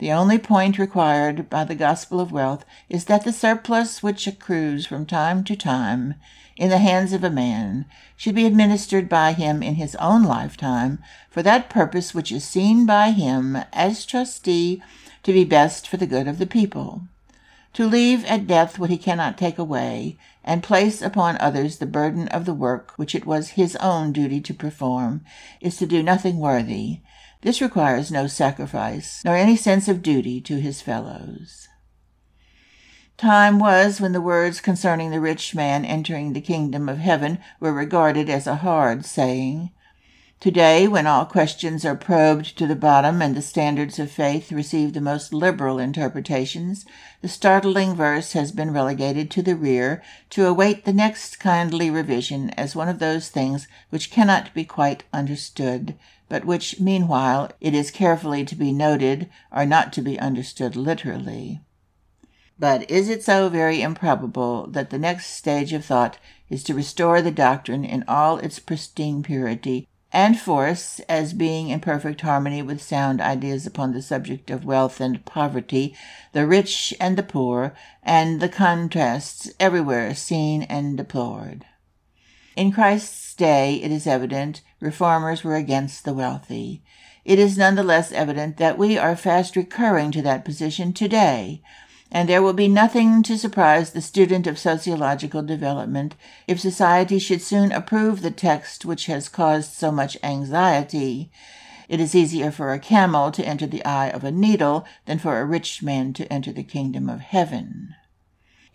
The 0.00 0.10
only 0.10 0.38
point 0.38 0.76
required 0.76 1.48
by 1.48 1.62
the 1.62 1.76
gospel 1.76 2.18
of 2.18 2.32
wealth 2.32 2.64
is 2.88 3.04
that 3.04 3.22
the 3.22 3.32
surplus 3.32 4.02
which 4.02 4.26
accrues 4.26 4.86
from 4.86 5.06
time 5.06 5.44
to 5.44 5.54
time 5.54 6.14
in 6.56 6.68
the 6.68 6.78
hands 6.78 7.12
of 7.12 7.22
a 7.22 7.30
man 7.30 7.84
should 8.16 8.34
be 8.34 8.44
administered 8.44 9.08
by 9.08 9.32
him 9.34 9.62
in 9.62 9.76
his 9.76 9.94
own 9.96 10.24
lifetime 10.24 10.98
for 11.30 11.40
that 11.44 11.70
purpose 11.70 12.12
which 12.12 12.32
is 12.32 12.42
seen 12.42 12.84
by 12.84 13.12
him 13.12 13.56
as 13.72 14.04
trustee 14.04 14.82
to 15.22 15.32
be 15.32 15.44
best 15.44 15.86
for 15.86 15.96
the 15.96 16.08
good 16.08 16.26
of 16.26 16.38
the 16.38 16.46
people. 16.46 17.02
To 17.74 17.86
leave 17.86 18.24
at 18.24 18.48
death 18.48 18.80
what 18.80 18.90
he 18.90 18.98
cannot 18.98 19.38
take 19.38 19.58
away, 19.58 20.18
and 20.44 20.62
place 20.62 21.00
upon 21.00 21.36
others 21.38 21.78
the 21.78 21.86
burden 21.86 22.28
of 22.28 22.44
the 22.44 22.54
work 22.54 22.92
which 22.96 23.14
it 23.14 23.26
was 23.26 23.50
his 23.50 23.74
own 23.76 24.12
duty 24.12 24.40
to 24.40 24.54
perform, 24.54 25.24
is 25.60 25.76
to 25.78 25.86
do 25.86 26.02
nothing 26.02 26.38
worthy. 26.38 27.00
This 27.40 27.60
requires 27.60 28.10
no 28.10 28.26
sacrifice, 28.26 29.22
nor 29.24 29.36
any 29.36 29.56
sense 29.56 29.88
of 29.88 30.02
duty 30.02 30.40
to 30.42 30.60
his 30.60 30.80
fellows. 30.80 31.68
Time 33.16 33.58
was 33.58 34.00
when 34.00 34.12
the 34.12 34.20
words 34.20 34.60
concerning 34.60 35.10
the 35.10 35.20
rich 35.20 35.54
man 35.54 35.84
entering 35.84 36.32
the 36.32 36.40
kingdom 36.40 36.88
of 36.88 36.98
heaven 36.98 37.38
were 37.60 37.72
regarded 37.72 38.28
as 38.28 38.46
a 38.46 38.56
hard 38.56 39.04
saying. 39.04 39.70
Today, 40.40 40.86
when 40.86 41.06
all 41.06 41.24
questions 41.24 41.86
are 41.86 41.96
probed 41.96 42.58
to 42.58 42.66
the 42.66 42.76
bottom 42.76 43.22
and 43.22 43.34
the 43.34 43.40
standards 43.40 43.98
of 43.98 44.10
faith 44.10 44.52
receive 44.52 44.92
the 44.92 45.00
most 45.00 45.32
liberal 45.32 45.78
interpretations, 45.78 46.84
the 47.22 47.28
startling 47.28 47.94
verse 47.94 48.32
has 48.32 48.52
been 48.52 48.70
relegated 48.70 49.30
to 49.30 49.42
the 49.42 49.56
rear 49.56 50.02
to 50.30 50.46
await 50.46 50.84
the 50.84 50.92
next 50.92 51.40
kindly 51.40 51.88
revision 51.88 52.50
as 52.50 52.76
one 52.76 52.90
of 52.90 52.98
those 52.98 53.30
things 53.30 53.66
which 53.88 54.10
cannot 54.10 54.52
be 54.52 54.66
quite 54.66 55.04
understood, 55.14 55.94
but 56.28 56.44
which, 56.44 56.78
meanwhile, 56.78 57.50
it 57.62 57.72
is 57.72 57.90
carefully 57.90 58.44
to 58.44 58.54
be 58.54 58.70
noted 58.70 59.30
are 59.50 59.64
not 59.64 59.94
to 59.94 60.02
be 60.02 60.20
understood 60.20 60.76
literally. 60.76 61.62
But 62.58 62.90
is 62.90 63.08
it 63.08 63.22
so 63.22 63.48
very 63.48 63.80
improbable 63.80 64.66
that 64.66 64.90
the 64.90 64.98
next 64.98 65.28
stage 65.30 65.72
of 65.72 65.86
thought 65.86 66.18
is 66.50 66.62
to 66.64 66.74
restore 66.74 67.22
the 67.22 67.30
doctrine 67.30 67.84
in 67.84 68.04
all 68.06 68.36
its 68.36 68.58
pristine 68.58 69.22
purity 69.22 69.88
and 70.14 70.38
force 70.38 71.00
as 71.08 71.32
being 71.32 71.70
in 71.70 71.80
perfect 71.80 72.20
harmony 72.20 72.62
with 72.62 72.80
sound 72.80 73.20
ideas 73.20 73.66
upon 73.66 73.92
the 73.92 74.00
subject 74.00 74.48
of 74.48 74.64
wealth 74.64 75.00
and 75.00 75.24
poverty, 75.24 75.94
the 76.32 76.46
rich 76.46 76.94
and 77.00 77.18
the 77.18 77.22
poor, 77.22 77.74
and 78.00 78.40
the 78.40 78.48
contrasts 78.48 79.50
everywhere 79.58 80.14
seen 80.14 80.62
and 80.62 80.96
deplored. 80.96 81.66
In 82.54 82.70
Christ's 82.70 83.34
day, 83.34 83.74
it 83.82 83.90
is 83.90 84.06
evident, 84.06 84.60
reformers 84.78 85.42
were 85.42 85.56
against 85.56 86.04
the 86.04 86.14
wealthy. 86.14 86.80
It 87.24 87.40
is 87.40 87.58
none 87.58 87.74
the 87.74 87.82
less 87.82 88.12
evident 88.12 88.58
that 88.58 88.78
we 88.78 88.96
are 88.96 89.16
fast 89.16 89.56
recurring 89.56 90.12
to 90.12 90.22
that 90.22 90.44
position 90.44 90.92
today, 90.92 91.60
and 92.14 92.28
there 92.28 92.42
will 92.42 92.52
be 92.52 92.68
nothing 92.68 93.24
to 93.24 93.36
surprise 93.36 93.90
the 93.90 94.00
student 94.00 94.46
of 94.46 94.56
sociological 94.56 95.42
development 95.42 96.14
if 96.46 96.60
society 96.60 97.18
should 97.18 97.42
soon 97.42 97.72
approve 97.72 98.22
the 98.22 98.30
text 98.30 98.84
which 98.84 99.06
has 99.06 99.28
caused 99.28 99.72
so 99.72 99.90
much 99.90 100.16
anxiety. 100.22 101.28
It 101.88 101.98
is 101.98 102.14
easier 102.14 102.52
for 102.52 102.72
a 102.72 102.78
camel 102.78 103.32
to 103.32 103.44
enter 103.44 103.66
the 103.66 103.84
eye 103.84 104.10
of 104.10 104.22
a 104.22 104.30
needle 104.30 104.86
than 105.06 105.18
for 105.18 105.40
a 105.40 105.44
rich 105.44 105.82
man 105.82 106.12
to 106.12 106.32
enter 106.32 106.52
the 106.52 106.62
kingdom 106.62 107.10
of 107.10 107.18
heaven. 107.18 107.96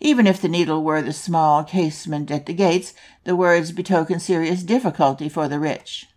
Even 0.00 0.26
if 0.26 0.42
the 0.42 0.48
needle 0.48 0.84
were 0.84 1.00
the 1.00 1.14
small 1.14 1.64
casement 1.64 2.30
at 2.30 2.44
the 2.44 2.52
gates, 2.52 2.92
the 3.24 3.34
words 3.34 3.72
betoken 3.72 4.20
serious 4.20 4.62
difficulty 4.62 5.30
for 5.30 5.48
the 5.48 5.58
rich. 5.58 6.09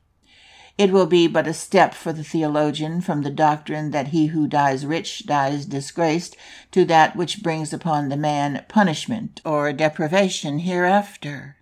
It 0.77 0.91
will 0.91 1.05
be 1.05 1.27
but 1.27 1.47
a 1.47 1.53
step 1.53 1.93
for 1.93 2.11
the 2.11 2.23
theologian 2.23 3.01
from 3.01 3.21
the 3.21 3.29
doctrine 3.29 3.91
that 3.91 4.07
he 4.07 4.27
who 4.27 4.47
dies 4.47 4.85
rich 4.85 5.25
dies 5.27 5.65
disgraced 5.65 6.35
to 6.71 6.83
that 6.85 7.15
which 7.15 7.43
brings 7.43 7.73
upon 7.73 8.09
the 8.09 8.17
man 8.17 8.65
punishment 8.67 9.39
or 9.45 9.71
deprivation 9.71 10.59
hereafter. 10.59 11.57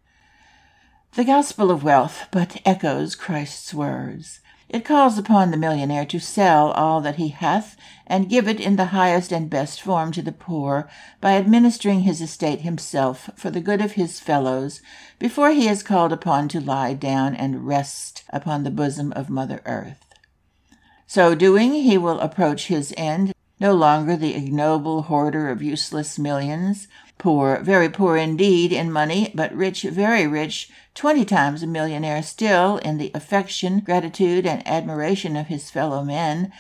The 1.14 1.26
gospel 1.26 1.72
of 1.72 1.84
wealth 1.84 2.28
but 2.32 2.62
echoes 2.66 3.16
Christ's 3.16 3.74
words. 3.74 4.40
It 4.70 4.86
calls 4.86 5.18
upon 5.18 5.52
the 5.52 5.58
millionaire 5.58 6.06
to 6.06 6.20
sell 6.20 6.72
all 6.72 7.02
that 7.02 7.18
he 7.18 7.28
hath 7.28 7.76
and 8.08 8.30
give 8.30 8.48
it 8.48 8.62
in 8.62 8.78
the 8.78 8.86
highest 8.86 9.34
and 9.34 9.50
best 9.50 9.82
form 9.82 10.14
to 10.14 10.22
the 10.22 10.32
poor 10.32 10.90
by 11.20 11.34
administering 11.34 12.02
his 12.02 12.22
estate 12.22 12.62
himself 12.62 13.30
for 13.36 13.50
the 13.50 13.60
good 13.60 13.82
of 13.82 13.94
his 13.94 14.22
fellows 14.22 14.82
before 15.22 15.52
he 15.52 15.68
is 15.68 15.84
called 15.84 16.12
upon 16.12 16.48
to 16.48 16.60
lie 16.60 16.96
down 16.96 17.36
and 17.36 17.68
rest 17.68 18.24
upon 18.32 18.64
the 18.64 18.72
bosom 18.72 19.14
of 19.14 19.30
Mother 19.30 19.62
Earth. 19.68 20.04
So 21.06 21.36
doing, 21.36 21.74
he 21.74 21.96
will 21.96 22.20
approach 22.20 22.70
his 22.70 22.92
end, 22.98 23.32
no 23.60 23.72
longer 23.76 24.18
the 24.18 24.34
ignoble 24.34 25.04
hoarder 25.04 25.52
of 25.52 25.62
useless 25.62 26.18
millions, 26.18 26.88
poor, 27.20 27.60
very 27.62 27.88
poor 27.88 28.18
indeed 28.18 28.74
in 28.74 28.92
money, 28.92 29.32
but 29.36 29.54
rich, 29.54 29.84
very 29.84 30.26
rich, 30.26 30.72
twenty 30.96 31.24
times 31.24 31.62
a 31.62 31.68
millionaire 31.68 32.24
still 32.24 32.78
in 32.78 32.98
the 32.98 33.12
affection, 33.14 33.80
gratitude, 33.82 34.48
and 34.48 34.68
admiration 34.68 35.36
of 35.36 35.46
his 35.46 35.70
fellow 35.70 36.04
men, 36.04 36.52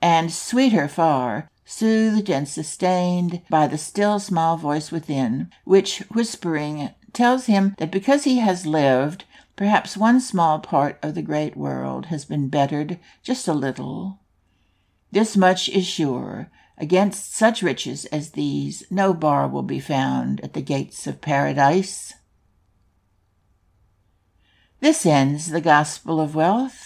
and 0.00 0.32
sweeter 0.32 0.88
far, 0.88 1.50
soothed 1.66 2.30
and 2.30 2.48
sustained 2.48 3.42
by 3.50 3.66
the 3.66 3.76
still 3.76 4.18
small 4.18 4.56
voice 4.56 4.90
within, 4.90 5.50
which, 5.64 5.98
whispering, 6.14 6.88
tells 7.16 7.46
him 7.46 7.74
that 7.78 7.90
because 7.90 8.22
he 8.22 8.38
has 8.38 8.64
lived, 8.64 9.24
perhaps 9.56 9.96
one 9.96 10.20
small 10.20 10.60
part 10.60 11.00
of 11.02 11.16
the 11.16 11.22
great 11.22 11.56
world 11.56 12.06
has 12.06 12.24
been 12.24 12.48
bettered 12.48 13.00
just 13.24 13.48
a 13.48 13.52
little. 13.52 14.20
This 15.10 15.36
much 15.36 15.68
is 15.68 15.86
sure 15.86 16.50
Against 16.78 17.34
such 17.34 17.62
riches 17.62 18.04
as 18.06 18.32
these, 18.32 18.84
no 18.90 19.14
bar 19.14 19.48
will 19.48 19.62
be 19.62 19.80
found 19.80 20.40
at 20.42 20.52
the 20.52 20.60
gates 20.60 21.06
of 21.06 21.22
paradise. 21.22 22.12
This 24.80 25.06
ends 25.06 25.50
the 25.50 25.62
Gospel 25.62 26.20
of 26.20 26.34
Wealth. 26.34 26.85